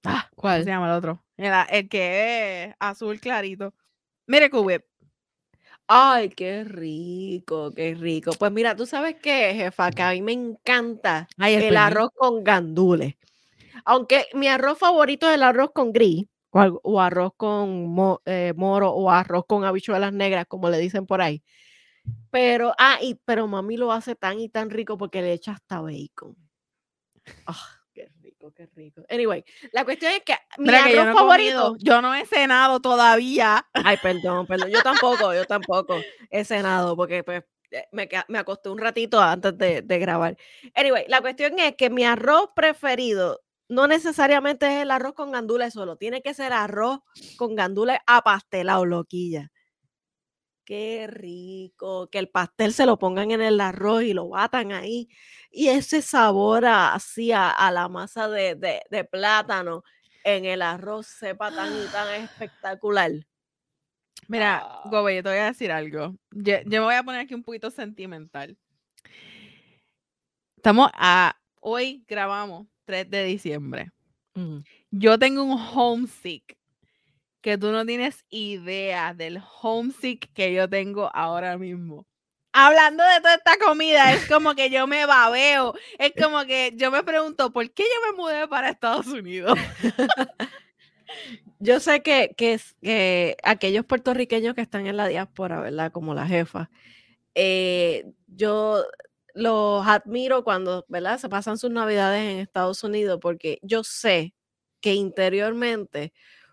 Ah, 0.04 0.28
¿Cómo 0.30 0.42
¿Cuál? 0.42 0.64
se 0.64 0.70
llama 0.70 0.86
el 0.86 0.92
otro? 0.92 1.24
El, 1.36 1.52
el 1.70 1.88
que 1.88 2.64
es 2.64 2.74
azul 2.78 3.18
clarito. 3.18 3.74
Mire, 4.26 4.48
Whip. 4.52 4.84
Ay, 5.94 6.30
qué 6.30 6.64
rico, 6.64 7.70
qué 7.70 7.94
rico. 7.94 8.30
Pues 8.38 8.50
mira, 8.50 8.74
tú 8.74 8.86
sabes 8.86 9.16
qué, 9.22 9.52
jefa, 9.54 9.90
que 9.90 10.00
a 10.02 10.12
mí 10.12 10.22
me 10.22 10.32
encanta 10.32 11.28
Ay, 11.36 11.56
el, 11.56 11.76
arroz 11.76 12.08
con 12.16 12.42
gandules. 12.42 13.16
Aunque 13.84 14.24
mi 14.32 14.48
arroz 14.48 14.78
favorito 14.78 15.28
es 15.28 15.34
el 15.34 15.42
arroz 15.42 15.72
con 15.74 15.92
gris 15.92 16.24
o, 16.50 16.98
arroz 16.98 17.32
con 17.36 17.88
mo- 17.88 18.22
eh, 18.24 18.54
moro 18.56 18.90
o 18.90 19.10
arroz 19.10 19.44
con 19.46 19.66
habichuelas 19.66 20.14
negras, 20.14 20.46
como 20.48 20.70
le 20.70 20.78
dicen 20.78 21.04
por 21.04 21.20
ahí. 21.20 21.42
Pero, 22.30 22.72
ah, 22.78 22.96
y, 23.02 23.16
pero 23.26 23.46
mami 23.46 23.76
lo 23.76 23.92
hace 23.92 24.14
tan 24.14 24.40
y 24.40 24.48
tan 24.48 24.70
rico 24.70 24.96
porque 24.96 25.20
le 25.20 25.34
echa 25.34 25.52
hasta 25.52 25.82
bacon. 25.82 26.34
Qué 27.22 27.32
rico, 28.42 28.52
qué 28.54 28.66
rico. 28.74 29.02
Anyway, 29.08 29.44
la 29.72 29.84
cuestión 29.84 30.12
es 30.12 30.22
que 30.24 30.34
mi 30.58 30.66
Mira 30.66 30.84
que 30.84 30.94
yo 30.94 31.02
arroz 31.02 31.14
no 31.14 31.14
favorito. 31.14 31.62
comido, 31.68 31.76
yo 31.78 32.02
no 32.02 32.14
he 32.14 32.26
cenado 32.26 32.80
todavía. 32.80 33.66
Ay, 33.72 33.96
perdón, 34.02 34.46
perdón. 34.46 34.70
Yo 34.70 34.82
tampoco, 34.82 35.32
yo 35.34 35.44
tampoco 35.46 36.00
he 36.30 36.44
cenado 36.44 36.96
porque 36.96 37.22
pues 37.24 37.44
eh, 37.70 37.86
me, 37.92 38.08
me 38.28 38.38
acosté 38.38 38.68
un 38.68 38.78
ratito 38.78 39.20
antes 39.20 39.56
de, 39.56 39.82
de 39.82 39.98
grabar. 39.98 40.36
Anyway, 40.74 41.04
la 41.08 41.20
cuestión 41.20 41.58
es 41.58 41.76
que 41.76 41.90
mi 41.90 42.04
arroz 42.04 42.50
preferido 42.54 43.40
no 43.68 43.86
necesariamente 43.86 44.66
es 44.66 44.82
el 44.82 44.90
arroz 44.90 45.14
con 45.14 45.30
gandules 45.32 45.72
solo, 45.72 45.96
tiene 45.96 46.20
que 46.20 46.34
ser 46.34 46.52
arroz 46.52 46.98
con 47.36 47.54
gandules 47.54 47.98
apastelado, 48.06 48.84
loquilla. 48.84 49.51
Qué 50.64 51.08
rico, 51.08 52.08
que 52.08 52.18
el 52.18 52.28
pastel 52.28 52.72
se 52.72 52.86
lo 52.86 52.96
pongan 52.98 53.32
en 53.32 53.42
el 53.42 53.60
arroz 53.60 54.04
y 54.04 54.14
lo 54.14 54.28
batan 54.28 54.72
ahí. 54.72 55.08
Y 55.50 55.68
ese 55.68 56.02
sabor 56.02 56.64
así 56.66 57.32
a, 57.32 57.70
la 57.72 57.88
masa 57.88 58.28
de, 58.28 58.54
de, 58.54 59.04
plátano 59.04 59.82
en 60.24 60.44
el 60.44 60.62
arroz 60.62 61.08
sepa 61.08 61.52
tan 61.52 61.72
y 61.72 61.86
tan 61.90 62.14
espectacular. 62.22 63.10
Mira, 64.28 64.60
ah. 64.62 64.88
Gobe, 64.88 65.16
yo 65.16 65.22
te 65.22 65.28
voy 65.30 65.38
a 65.38 65.46
decir 65.46 65.72
algo. 65.72 66.14
Yo, 66.30 66.54
me 66.66 66.78
voy 66.78 66.94
a 66.94 67.02
poner 67.02 67.22
aquí 67.22 67.34
un 67.34 67.42
poquito 67.42 67.70
sentimental. 67.70 68.56
Estamos 70.56 70.90
a. 70.94 71.36
Hoy 71.60 72.04
grabamos 72.06 72.68
3 72.84 73.10
de 73.10 73.24
diciembre. 73.24 73.90
Yo 74.90 75.18
tengo 75.18 75.42
un 75.42 75.58
homesick 75.58 76.56
que 77.42 77.58
tú 77.58 77.72
no 77.72 77.84
tienes 77.84 78.24
idea 78.30 79.12
del 79.14 79.42
homesick 79.60 80.32
que 80.32 80.54
yo 80.54 80.68
tengo 80.70 81.10
ahora 81.12 81.58
mismo. 81.58 82.06
Hablando 82.52 83.02
de 83.02 83.20
toda 83.20 83.34
esta 83.34 83.56
comida, 83.58 84.12
es 84.12 84.26
como 84.28 84.54
que 84.54 84.70
yo 84.70 84.86
me 84.86 85.04
babeo. 85.06 85.74
Es 85.98 86.12
como 86.18 86.44
que 86.44 86.72
yo 86.76 86.90
me 86.90 87.02
pregunto, 87.02 87.52
¿por 87.52 87.70
qué 87.72 87.82
yo 87.82 88.12
me 88.12 88.16
mudé 88.16 88.46
para 88.48 88.70
Estados 88.70 89.08
Unidos? 89.08 89.58
yo 91.58 91.80
sé 91.80 92.02
que, 92.02 92.34
que, 92.36 93.36
aquellos 93.42 93.84
puertorriqueños 93.84 94.54
que 94.54 94.60
están 94.60 94.86
en 94.86 94.96
la 94.96 95.08
diáspora, 95.08 95.60
¿verdad? 95.60 95.90
Como 95.90 96.14
la 96.14 96.26
jefa, 96.26 96.70
eh, 97.34 98.04
yo 98.28 98.84
los 99.34 99.86
admiro 99.86 100.44
cuando, 100.44 100.84
¿verdad? 100.88 101.18
Se 101.18 101.28
pasan 101.28 101.58
sus 101.58 101.70
navidades 101.70 102.22
en 102.22 102.38
Estados 102.38 102.84
Unidos 102.84 103.18
porque 103.20 103.58
yo 103.62 103.82
sé 103.82 104.34
que 104.80 104.94
interiormente 104.94 106.12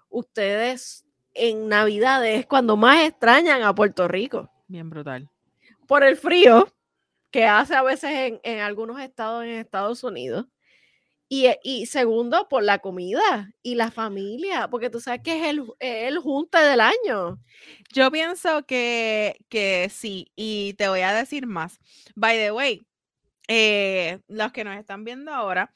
ustedes 0.10 1.06
en 1.34 1.68
navidades 1.68 2.40
es 2.40 2.46
cuando 2.46 2.76
más 2.76 3.06
extrañan 3.06 3.64
a 3.64 3.74
Puerto 3.74 4.08
Rico. 4.08 4.52
Bien 4.68 4.90
brutal. 4.90 5.30
Por 5.88 6.04
el 6.04 6.18
frío 6.18 6.72
que 7.32 7.46
hace 7.46 7.76
a 7.76 7.84
veces 7.84 8.12
en, 8.12 8.40
en 8.44 8.60
algunos 8.60 9.00
estados 9.00 9.44
en 9.44 9.52
Estados 9.52 10.04
Unidos. 10.04 10.46
Y, 11.32 11.48
y, 11.62 11.86
segundo, 11.86 12.48
por 12.50 12.64
la 12.64 12.80
comida 12.80 13.54
y 13.62 13.76
la 13.76 13.92
familia, 13.92 14.68
porque 14.68 14.90
tú 14.90 15.00
sabes 15.00 15.22
que 15.24 15.40
es 15.40 15.48
el, 15.48 15.64
el 15.80 16.18
junte 16.18 16.58
del 16.58 16.82
año. 16.82 17.40
Yo 17.94 18.10
pienso 18.10 18.66
que, 18.66 19.38
que 19.48 19.90
sí, 19.92 20.32
y 20.36 20.74
te 20.74 20.88
voy 20.88 21.02
a 21.02 21.14
decir 21.14 21.46
más. 21.46 21.80
By 22.16 22.36
the 22.36 22.52
way, 22.52 22.82
eh, 23.48 24.22
los 24.28 24.52
que 24.52 24.64
nos 24.64 24.76
están 24.76 25.04
viendo 25.04 25.32
ahora, 25.32 25.72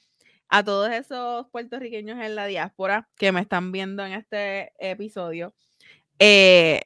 a 0.53 0.63
todos 0.63 0.91
esos 0.91 1.47
puertorriqueños 1.49 2.19
en 2.19 2.35
la 2.35 2.45
diáspora 2.45 3.09
que 3.15 3.31
me 3.31 3.41
están 3.41 3.71
viendo 3.71 4.05
en 4.05 4.13
este 4.13 4.71
episodio, 4.77 5.55
eh, 6.19 6.83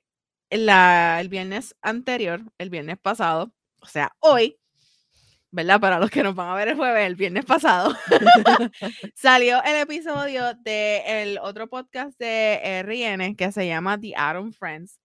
la, 0.49 1.19
el 1.19 1.27
viernes 1.27 1.75
anterior, 1.81 2.39
el 2.59 2.69
viernes 2.69 2.97
pasado, 2.97 3.51
o 3.81 3.85
sea, 3.85 4.15
hoy, 4.19 4.57
¿verdad? 5.51 5.81
Para 5.81 5.99
los 5.99 6.09
que 6.09 6.23
nos 6.23 6.33
van 6.33 6.47
a 6.47 6.55
ver 6.55 6.69
el 6.69 6.77
jueves, 6.77 7.05
el 7.05 7.17
viernes 7.17 7.43
pasado, 7.43 7.93
salió 9.15 9.61
el 9.65 9.75
episodio 9.81 10.53
del 10.53 11.37
otro 11.39 11.67
podcast 11.67 12.17
de 12.17 12.83
RN 12.83 13.35
que 13.35 13.51
se 13.51 13.67
llama 13.67 13.99
The 13.99 14.13
Adam 14.15 14.53
Friends. 14.53 14.97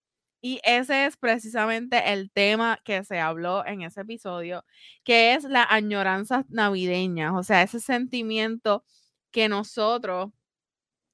Y 0.45 0.59
ese 0.65 1.05
es 1.05 1.15
precisamente 1.15 2.11
el 2.11 2.29
tema 2.29 2.77
que 2.83 3.05
se 3.05 3.17
habló 3.17 3.65
en 3.65 3.81
ese 3.81 4.01
episodio, 4.01 4.65
que 5.05 5.35
es 5.35 5.45
la 5.45 5.63
añoranza 5.63 6.43
navideña, 6.49 7.33
o 7.37 7.43
sea, 7.43 7.61
ese 7.61 7.79
sentimiento 7.79 8.83
que 9.31 9.47
nosotros, 9.47 10.31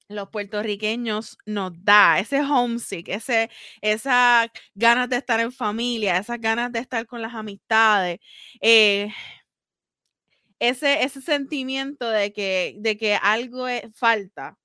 los 0.08 0.30
puertorriqueños, 0.30 1.38
nos 1.46 1.72
da, 1.84 2.18
ese 2.20 2.40
homesick, 2.42 3.08
ese, 3.08 3.50
esas 3.82 4.48
ganas 4.74 5.08
de 5.10 5.18
estar 5.18 5.40
en 5.40 5.52
familia, 5.52 6.18
esas 6.18 6.40
ganas 6.40 6.72
de 6.72 6.80
estar 6.80 7.06
con 7.06 7.22
las 7.22 7.34
amistades. 7.34 8.20
Eh, 8.62 9.10
ese, 10.60 11.02
ese 11.04 11.22
sentimiento 11.22 12.08
de 12.10 12.32
que, 12.32 12.76
de 12.78 12.96
que 12.98 13.14
algo 13.16 13.66
falta, 13.94 14.58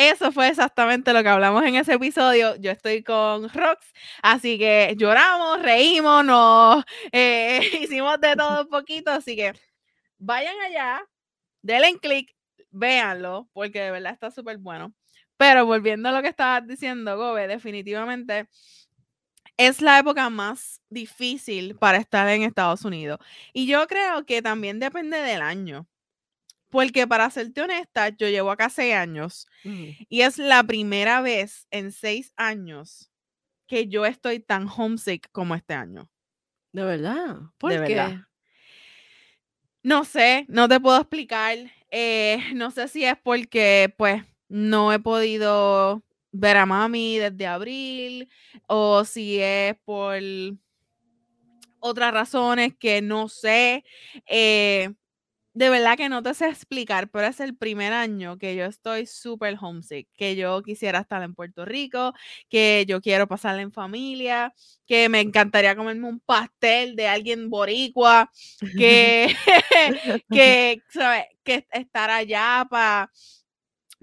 eso 0.00 0.32
fue 0.32 0.48
exactamente 0.48 1.12
lo 1.12 1.22
que 1.22 1.28
hablamos 1.28 1.62
en 1.64 1.74
ese 1.74 1.92
episodio. 1.92 2.56
Yo 2.56 2.70
estoy 2.70 3.02
con 3.02 3.50
Rox, 3.50 3.92
así 4.22 4.58
que 4.58 4.94
lloramos, 4.96 5.60
reímos, 5.60 6.24
nos 6.24 6.84
eh, 7.12 7.60
hicimos 7.82 8.18
de 8.18 8.34
todo 8.34 8.62
un 8.62 8.68
poquito. 8.68 9.10
Así 9.10 9.36
que 9.36 9.52
vayan 10.16 10.58
allá, 10.62 11.02
denle 11.60 11.98
clic, 11.98 12.34
véanlo, 12.70 13.48
porque 13.52 13.80
de 13.80 13.90
verdad 13.90 14.14
está 14.14 14.30
súper 14.30 14.56
bueno. 14.56 14.94
Pero 15.36 15.66
volviendo 15.66 16.08
a 16.08 16.12
lo 16.12 16.22
que 16.22 16.28
estabas 16.28 16.66
diciendo, 16.66 17.18
Gobe, 17.18 17.46
definitivamente 17.46 18.48
es 19.58 19.82
la 19.82 19.98
época 19.98 20.30
más 20.30 20.80
difícil 20.88 21.76
para 21.76 21.98
estar 21.98 22.26
en 22.30 22.42
Estados 22.42 22.86
Unidos. 22.86 23.18
Y 23.52 23.66
yo 23.66 23.86
creo 23.86 24.24
que 24.24 24.40
también 24.40 24.80
depende 24.80 25.18
del 25.18 25.42
año. 25.42 25.86
Porque 26.70 27.06
para 27.06 27.30
serte 27.30 27.62
honesta, 27.62 28.08
yo 28.10 28.28
llevo 28.28 28.50
acá 28.50 28.70
seis 28.70 28.94
años 28.94 29.46
y 29.64 30.22
es 30.22 30.38
la 30.38 30.62
primera 30.62 31.20
vez 31.20 31.66
en 31.70 31.92
seis 31.92 32.32
años 32.36 33.10
que 33.66 33.88
yo 33.88 34.06
estoy 34.06 34.40
tan 34.40 34.68
homesick 34.68 35.28
como 35.32 35.54
este 35.54 35.74
año. 35.74 36.08
De 36.72 36.84
verdad. 36.84 37.36
¿Por 37.58 37.72
qué? 37.84 38.20
No 39.82 40.04
sé, 40.04 40.44
no 40.48 40.68
te 40.68 40.78
puedo 40.78 40.98
explicar. 40.98 41.58
Eh, 41.90 42.38
no 42.54 42.70
sé 42.70 42.86
si 42.88 43.04
es 43.04 43.16
porque, 43.22 43.92
pues, 43.96 44.22
no 44.48 44.92
he 44.92 44.98
podido 44.98 46.04
ver 46.32 46.56
a 46.56 46.66
mami 46.66 47.18
desde 47.18 47.46
abril 47.46 48.28
o 48.66 49.04
si 49.04 49.40
es 49.40 49.74
por 49.84 50.20
otras 51.80 52.12
razones 52.12 52.74
que 52.76 53.02
no 53.02 53.28
sé. 53.28 53.84
Eh, 54.26 54.92
de 55.52 55.68
verdad 55.70 55.96
que 55.96 56.08
no 56.08 56.22
te 56.22 56.32
sé 56.34 56.48
explicar, 56.48 57.10
pero 57.10 57.26
es 57.26 57.40
el 57.40 57.56
primer 57.56 57.92
año 57.92 58.38
que 58.38 58.54
yo 58.54 58.64
estoy 58.66 59.06
súper 59.06 59.56
homesick, 59.60 60.08
que 60.16 60.36
yo 60.36 60.62
quisiera 60.62 61.00
estar 61.00 61.22
en 61.22 61.34
Puerto 61.34 61.64
Rico, 61.64 62.14
que 62.48 62.84
yo 62.88 63.00
quiero 63.00 63.26
pasarla 63.26 63.62
en 63.62 63.72
familia, 63.72 64.54
que 64.86 65.08
me 65.08 65.20
encantaría 65.20 65.74
comerme 65.76 66.08
un 66.08 66.20
pastel 66.20 66.94
de 66.96 67.08
alguien 67.08 67.50
boricua, 67.50 68.30
que, 68.78 69.34
que, 70.30 70.82
que 71.44 71.66
estar 71.72 72.10
allá 72.10 72.66
para 72.70 73.10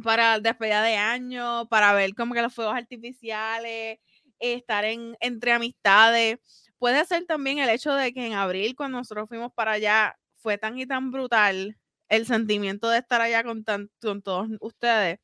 para 0.03 0.39
despedida 0.39 0.81
de 0.83 0.95
año, 0.95 1.67
para 1.69 1.93
ver 1.93 2.13
como 2.15 2.33
que 2.33 2.41
los 2.41 2.53
fuegos 2.53 2.75
artificiales, 2.75 3.99
estar 4.39 4.85
en, 4.85 5.15
entre 5.19 5.51
amistades. 5.53 6.37
Puede 6.77 7.03
ser 7.05 7.25
también 7.25 7.59
el 7.59 7.69
hecho 7.69 7.93
de 7.93 8.13
que 8.13 8.27
en 8.27 8.33
abril, 8.33 8.75
cuando 8.75 8.99
nosotros 8.99 9.27
fuimos 9.27 9.51
para 9.53 9.71
allá, 9.73 10.15
fue 10.47 10.57
tan 10.57 10.79
y 10.79 10.85
tan 10.85 11.11
brutal 11.11 11.77
el 12.07 12.25
sentimiento 12.25 12.87
de 12.87 12.99
estar 12.99 13.19
allá 13.19 13.43
con, 13.43 13.65
con 14.01 14.21
todos 14.21 14.47
ustedes 14.61 15.19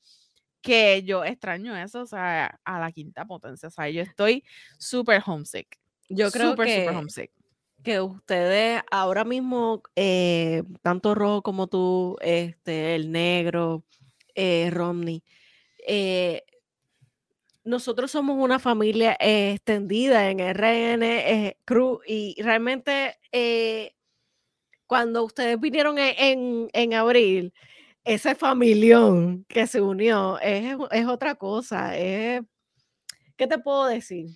que 0.61 1.01
yo 1.03 1.23
extraño 1.23 1.77
eso, 1.77 2.01
o 2.01 2.05
sea, 2.05 2.59
a 2.65 2.77
la 2.77 2.91
quinta 2.91 3.23
potencia. 3.23 3.69
O 3.69 3.71
sea, 3.71 3.89
yo 3.89 4.01
estoy 4.01 4.43
súper 4.77 5.23
homesick. 5.25 5.79
Yo 6.09 6.29
creo 6.29 6.57
que, 6.57 6.89
homesick. 6.89 7.31
que 7.83 8.01
ustedes 8.01 8.81
ahora 8.91 9.23
mismo, 9.23 9.81
eh, 9.95 10.63
tanto 10.81 11.15
Rojo 11.15 11.41
como 11.41 11.67
tú, 11.67 12.17
este, 12.19 12.95
el 12.95 13.09
negro, 13.09 13.85
eh, 14.35 14.71
Romney, 14.73 15.23
eh, 15.87 16.43
nosotros 17.63 18.11
somos 18.11 18.35
una 18.37 18.59
familia 18.59 19.15
extendida 19.21 20.29
en 20.29 20.41
RN 20.41 21.55
Cruz 21.63 22.01
y 22.05 22.35
realmente 22.41 23.17
cuando 24.93 25.23
ustedes 25.23 25.59
vinieron 25.59 25.97
en, 25.97 26.69
en, 26.71 26.93
abril, 26.93 27.51
ese 28.03 28.35
familión 28.35 29.43
que 29.49 29.65
se 29.65 29.81
unió 29.81 30.37
es, 30.39 30.77
es 30.91 31.07
otra 31.07 31.33
cosa. 31.33 31.97
Es, 31.97 32.43
¿Qué 33.35 33.47
te 33.47 33.57
puedo 33.57 33.87
decir? 33.87 34.27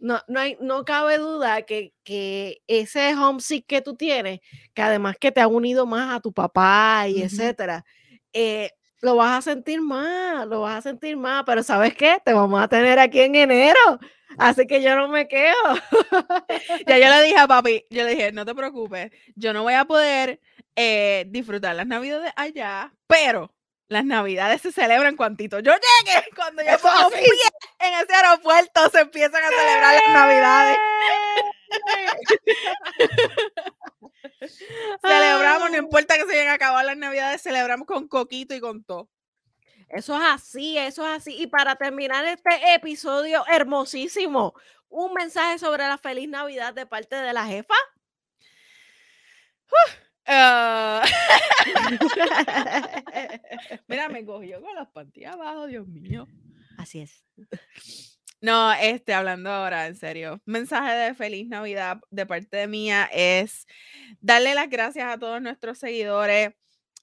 No, 0.00 0.20
no, 0.26 0.40
hay, 0.40 0.56
no 0.60 0.84
cabe 0.84 1.18
duda 1.18 1.62
que, 1.62 1.94
que, 2.02 2.60
ese 2.66 3.14
homesick 3.14 3.66
que 3.68 3.82
tú 3.82 3.94
tienes, 3.94 4.40
que 4.74 4.82
además 4.82 5.14
que 5.20 5.30
te 5.30 5.40
ha 5.40 5.46
unido 5.46 5.86
más 5.86 6.16
a 6.16 6.18
tu 6.18 6.32
papá 6.32 7.06
y 7.06 7.22
etcétera, 7.22 7.84
eh, 8.32 8.72
lo 9.00 9.14
vas 9.14 9.38
a 9.38 9.42
sentir 9.52 9.80
más, 9.80 10.44
lo 10.48 10.62
vas 10.62 10.78
a 10.78 10.90
sentir 10.90 11.16
más, 11.16 11.44
pero 11.46 11.62
¿sabes 11.62 11.94
qué? 11.94 12.18
Te 12.24 12.32
vamos 12.32 12.60
a 12.60 12.66
tener 12.66 12.98
aquí 12.98 13.20
en 13.20 13.36
enero, 13.36 14.00
así 14.38 14.66
que 14.66 14.82
yo 14.82 14.96
no 14.96 15.08
me 15.08 15.28
quedo. 15.28 15.52
ya 16.86 16.98
yo 16.98 17.08
le 17.08 17.22
dije 17.22 17.38
a 17.38 17.46
papi, 17.46 17.84
yo 17.90 18.04
le 18.04 18.10
dije, 18.10 18.32
no 18.32 18.44
te 18.44 18.54
preocupes, 18.54 19.10
yo 19.34 19.52
no 19.52 19.62
voy 19.62 19.74
a 19.74 19.84
poder 19.84 20.40
eh, 20.76 21.24
disfrutar 21.28 21.76
las 21.76 21.86
navidades 21.86 22.32
allá, 22.36 22.92
pero 23.06 23.52
las 23.88 24.04
navidades 24.04 24.62
se 24.62 24.72
celebran 24.72 25.16
cuantito 25.16 25.60
yo 25.60 25.72
llegue, 25.72 26.26
cuando 26.36 26.62
yo 26.62 26.78
pongo 26.78 27.10
pie 27.10 27.26
en 27.80 27.94
ese 27.94 28.14
aeropuerto 28.14 28.88
se 28.90 29.00
empiezan 29.00 29.42
a 29.44 29.48
celebrar 29.48 29.94
las 29.94 30.14
navidades. 30.14 30.78
celebramos, 35.02 35.70
no 35.70 35.76
importa 35.76 36.16
que 36.16 36.22
se 36.22 36.32
lleguen 36.32 36.48
a 36.48 36.54
acabar 36.54 36.84
las 36.84 36.96
navidades, 36.96 37.42
celebramos 37.42 37.86
con 37.86 38.08
coquito 38.08 38.54
y 38.54 38.60
con 38.60 38.84
todo. 38.84 39.08
Eso 39.94 40.16
es 40.16 40.22
así, 40.24 40.76
eso 40.76 41.06
es 41.06 41.18
así. 41.18 41.40
Y 41.40 41.46
para 41.46 41.76
terminar 41.76 42.24
este 42.24 42.74
episodio 42.74 43.44
hermosísimo, 43.46 44.52
un 44.88 45.14
mensaje 45.14 45.60
sobre 45.60 45.84
la 45.84 45.98
feliz 45.98 46.28
Navidad 46.28 46.74
de 46.74 46.84
parte 46.84 47.14
de 47.14 47.32
la 47.32 47.46
jefa. 47.46 47.74
Ah. 50.26 51.00
Mira, 53.86 54.08
me 54.08 54.24
cogió 54.24 54.60
con 54.60 54.74
las 54.74 54.88
pantillas 54.88 55.34
abajo, 55.34 55.68
Dios 55.68 55.86
mío. 55.86 56.26
Así 56.76 57.00
es. 57.00 57.24
No, 58.40 58.72
este, 58.72 59.14
hablando 59.14 59.48
ahora, 59.48 59.86
en 59.86 59.94
serio, 59.94 60.42
mensaje 60.44 60.92
de 60.92 61.14
feliz 61.14 61.46
Navidad 61.46 62.00
de 62.10 62.26
parte 62.26 62.66
mía 62.66 63.08
es 63.12 63.68
darle 64.20 64.56
las 64.56 64.68
gracias 64.68 65.06
a 65.06 65.18
todos 65.18 65.40
nuestros 65.40 65.78
seguidores, 65.78 66.50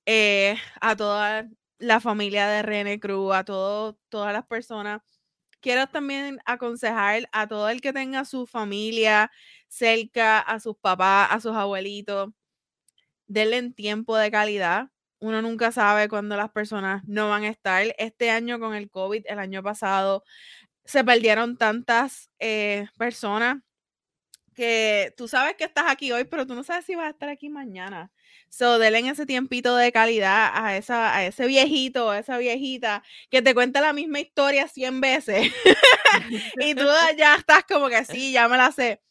eh, 0.05 0.57
a 0.81 0.95
toda 0.97 1.47
la 1.81 1.99
familia 1.99 2.47
de 2.47 2.61
René 2.61 2.99
Cruz, 2.99 3.33
a 3.33 3.43
todas 3.43 4.33
las 4.33 4.45
personas. 4.45 5.01
Quiero 5.61 5.87
también 5.87 6.39
aconsejar 6.45 7.27
a 7.31 7.47
todo 7.47 7.69
el 7.69 7.81
que 7.81 7.93
tenga 7.93 8.25
su 8.25 8.47
familia 8.47 9.31
cerca, 9.67 10.39
a 10.39 10.59
sus 10.59 10.77
papás, 10.77 11.29
a 11.31 11.39
sus 11.39 11.53
abuelitos, 11.53 12.29
denle 13.27 13.71
tiempo 13.71 14.17
de 14.17 14.31
calidad. 14.31 14.89
Uno 15.19 15.41
nunca 15.41 15.71
sabe 15.71 16.09
cuándo 16.09 16.37
las 16.37 16.51
personas 16.51 17.03
no 17.07 17.29
van 17.29 17.43
a 17.43 17.49
estar. 17.49 17.95
Este 17.97 18.31
año 18.31 18.59
con 18.59 18.75
el 18.75 18.89
COVID, 18.89 19.25
el 19.27 19.39
año 19.39 19.63
pasado, 19.63 20.23
se 20.85 21.03
perdieron 21.03 21.57
tantas 21.57 22.29
eh, 22.39 22.87
personas 22.97 23.57
que 24.55 25.13
tú 25.17 25.27
sabes 25.27 25.55
que 25.55 25.63
estás 25.63 25.85
aquí 25.87 26.11
hoy, 26.11 26.25
pero 26.25 26.45
tú 26.45 26.55
no 26.55 26.63
sabes 26.63 26.85
si 26.85 26.95
vas 26.95 27.07
a 27.07 27.09
estar 27.11 27.29
aquí 27.29 27.49
mañana. 27.49 28.11
So, 28.49 28.79
denle 28.79 28.99
ese 29.09 29.25
tiempito 29.25 29.75
de 29.75 29.91
calidad 29.91 30.51
a, 30.53 30.77
esa, 30.77 31.15
a 31.15 31.25
ese 31.25 31.47
viejito 31.47 32.07
o 32.07 32.13
esa 32.13 32.37
viejita 32.37 33.03
que 33.29 33.41
te 33.41 33.53
cuenta 33.53 33.81
la 33.81 33.93
misma 33.93 34.19
historia 34.19 34.67
100 34.67 35.01
veces. 35.01 35.51
y 36.59 36.75
tú 36.75 36.83
ya 37.17 37.35
estás 37.35 37.63
como 37.63 37.87
que 37.89 38.03
sí, 38.05 38.31
ya 38.33 38.47
me 38.47 38.57
la 38.57 38.71
sé. 38.71 39.01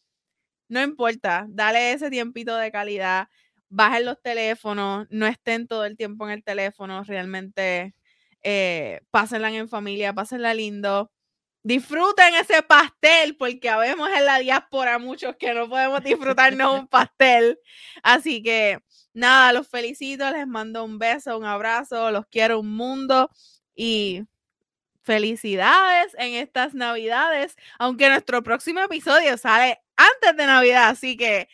No 0.69 0.81
importa, 0.81 1.45
dale 1.49 1.93
ese 1.93 2.09
tiempito 2.09 2.55
de 2.55 2.71
calidad 2.71 3.29
bajen 3.71 4.05
los 4.05 4.21
teléfonos, 4.21 5.07
no 5.09 5.25
estén 5.25 5.67
todo 5.67 5.85
el 5.85 5.97
tiempo 5.97 6.25
en 6.27 6.33
el 6.33 6.43
teléfono, 6.43 7.03
realmente 7.03 7.95
eh, 8.43 9.01
pásenla 9.11 9.49
en 9.49 9.69
familia, 9.69 10.13
pásenla 10.13 10.53
lindo. 10.53 11.11
Disfruten 11.63 12.33
ese 12.35 12.63
pastel, 12.63 13.37
porque 13.37 13.69
habemos 13.69 14.09
en 14.09 14.25
la 14.25 14.39
diáspora 14.39 14.97
muchos 14.97 15.35
que 15.35 15.53
no 15.53 15.69
podemos 15.69 16.03
disfrutarnos 16.03 16.79
un 16.79 16.87
pastel. 16.89 17.59
Así 18.01 18.41
que 18.41 18.79
nada, 19.13 19.53
los 19.53 19.67
felicito, 19.67 20.29
les 20.31 20.47
mando 20.47 20.83
un 20.83 20.97
beso, 20.97 21.37
un 21.37 21.45
abrazo, 21.45 22.11
los 22.11 22.25
quiero 22.27 22.59
un 22.59 22.75
mundo 22.75 23.29
y 23.75 24.23
felicidades 25.03 26.15
en 26.17 26.35
estas 26.35 26.73
navidades, 26.73 27.55
aunque 27.79 28.09
nuestro 28.09 28.43
próximo 28.43 28.79
episodio 28.81 29.37
sale 29.37 29.79
antes 29.95 30.37
de 30.37 30.45
Navidad, 30.45 30.89
así 30.89 31.17
que 31.17 31.47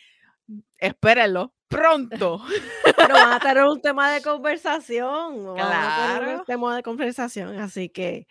espérenlo 0.78 1.54
pronto. 1.68 2.42
Pero 2.96 3.14
van 3.14 3.32
a 3.32 3.40
tener 3.40 3.64
un 3.64 3.80
tema 3.80 4.10
de 4.10 4.22
conversación. 4.22 5.54
Claro. 5.54 6.38
un 6.38 6.44
tema 6.44 6.76
de 6.76 6.82
conversación, 6.82 7.58
así 7.58 7.88
que 7.88 8.26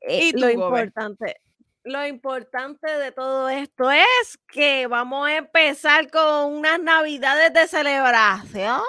eh, 0.00 0.32
lo 0.34 0.50
importante. 0.50 1.40
Lo 1.82 2.06
importante 2.06 2.90
de 2.90 3.10
todo 3.10 3.48
esto 3.48 3.90
es 3.90 4.38
que 4.46 4.86
vamos 4.86 5.26
a 5.26 5.38
empezar 5.38 6.10
con 6.10 6.52
unas 6.52 6.78
navidades 6.80 7.52
de 7.54 7.66
celebración. 7.66 8.82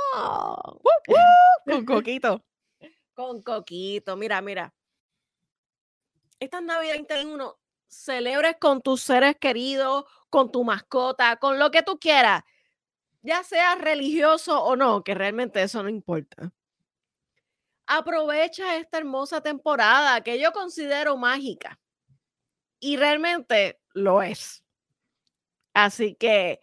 con 1.65 1.85
coquito. 1.85 2.43
Con 3.13 3.41
coquito. 3.41 4.17
Mira, 4.17 4.41
mira. 4.41 4.73
Estas 6.39 6.63
navidades 6.63 7.25
uno 7.25 7.57
celebres 7.87 8.55
con 8.59 8.81
tus 8.81 9.01
seres 9.01 9.35
queridos, 9.37 10.05
con 10.29 10.51
tu 10.51 10.63
mascota, 10.63 11.37
con 11.37 11.59
lo 11.59 11.71
que 11.71 11.83
tú 11.83 11.97
quieras 11.99 12.43
ya 13.21 13.43
sea 13.43 13.75
religioso 13.75 14.63
o 14.63 14.75
no, 14.75 15.03
que 15.03 15.13
realmente 15.13 15.61
eso 15.61 15.83
no 15.83 15.89
importa. 15.89 16.51
Aprovecha 17.93 18.77
esta 18.77 18.99
hermosa 18.99 19.41
temporada 19.41 20.21
que 20.21 20.39
yo 20.39 20.53
considero 20.53 21.17
mágica. 21.17 21.77
Y 22.79 22.95
realmente 22.95 23.81
lo 23.93 24.23
es. 24.23 24.63
Así 25.73 26.15
que 26.15 26.61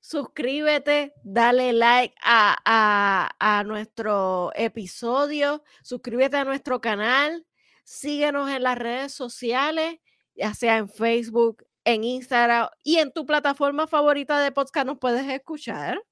suscríbete, 0.00 1.12
dale 1.22 1.74
like 1.74 2.14
a, 2.22 3.30
a, 3.38 3.64
nuestro 3.64 4.52
episodio, 4.54 5.62
suscríbete 5.82 6.38
a 6.38 6.44
nuestro 6.44 6.80
canal, 6.80 7.46
síguenos 7.84 8.50
en 8.50 8.62
las 8.62 8.78
redes 8.78 9.12
sociales, 9.12 9.98
ya 10.34 10.54
sea 10.54 10.78
en 10.78 10.88
Facebook, 10.88 11.66
en 11.84 12.04
Instagram 12.04 12.70
y 12.82 13.00
en 13.00 13.12
tu 13.12 13.26
plataforma 13.26 13.86
favorita 13.86 14.40
de 14.40 14.50
podcast 14.50 14.86
nos 14.86 14.98
puedes 14.98 15.28
escuchar. 15.30 16.02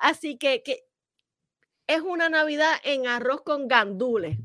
Así 0.00 0.36
que, 0.36 0.64
que, 0.64 0.85
es 1.86 2.00
una 2.00 2.28
Navidad 2.28 2.74
en 2.84 3.06
arroz 3.06 3.42
con 3.42 3.68
gandules, 3.68 4.38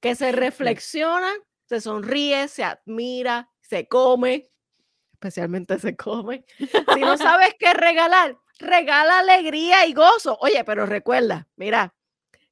que 0.00 0.14
se 0.14 0.32
reflexiona, 0.32 1.32
se 1.66 1.80
sonríe, 1.80 2.48
se 2.48 2.64
admira, 2.64 3.50
se 3.60 3.88
come, 3.88 4.50
especialmente 5.12 5.78
se 5.78 5.96
come. 5.96 6.44
Si 6.58 7.00
no 7.00 7.16
sabes 7.18 7.54
qué 7.58 7.72
regalar, 7.74 8.38
regala 8.58 9.20
alegría 9.20 9.86
y 9.86 9.94
gozo. 9.94 10.36
Oye, 10.40 10.64
pero 10.64 10.86
recuerda, 10.86 11.48
mira, 11.56 11.94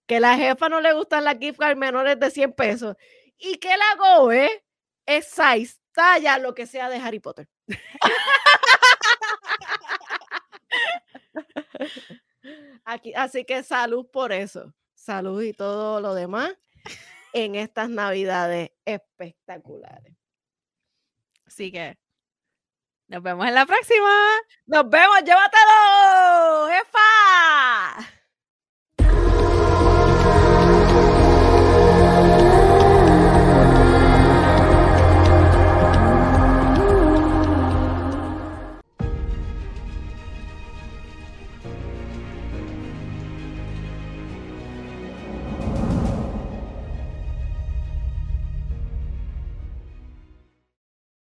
que 0.07 0.21
la 0.21 0.37
jefa 0.37 0.69
no 0.69 0.81
le 0.81 0.93
gustan 0.93 1.25
las 1.25 1.39
gift 1.39 1.59
cards 1.59 1.77
menores 1.77 2.19
de 2.19 2.31
100 2.31 2.53
pesos 2.53 2.97
y 3.39 3.57
que 3.57 3.77
la 3.77 3.97
GOE 3.99 4.65
es 5.07 5.27
size 5.27 5.77
talla, 5.93 6.39
lo 6.39 6.55
que 6.55 6.67
sea 6.67 6.89
de 6.89 6.99
Harry 6.99 7.21
Potter. 7.21 7.49
Aquí, 12.85 13.13
así 13.15 13.45
que 13.45 13.63
salud 13.63 14.07
por 14.11 14.33
eso. 14.33 14.75
Salud 14.95 15.43
y 15.43 15.53
todo 15.53 16.01
lo 16.01 16.15
demás 16.15 16.55
en 17.33 17.55
estas 17.55 17.89
navidades 17.89 18.71
espectaculares. 18.85 20.15
Así 21.47 21.73
que 21.73 21.99
nos 23.09 23.23
vemos 23.23 23.47
en 23.47 23.55
la 23.55 23.67
próxima. 23.67 24.11
Nos 24.67 24.89
vemos, 24.89 25.19
llévatelo, 25.25 26.69
jefa. 26.69 28.20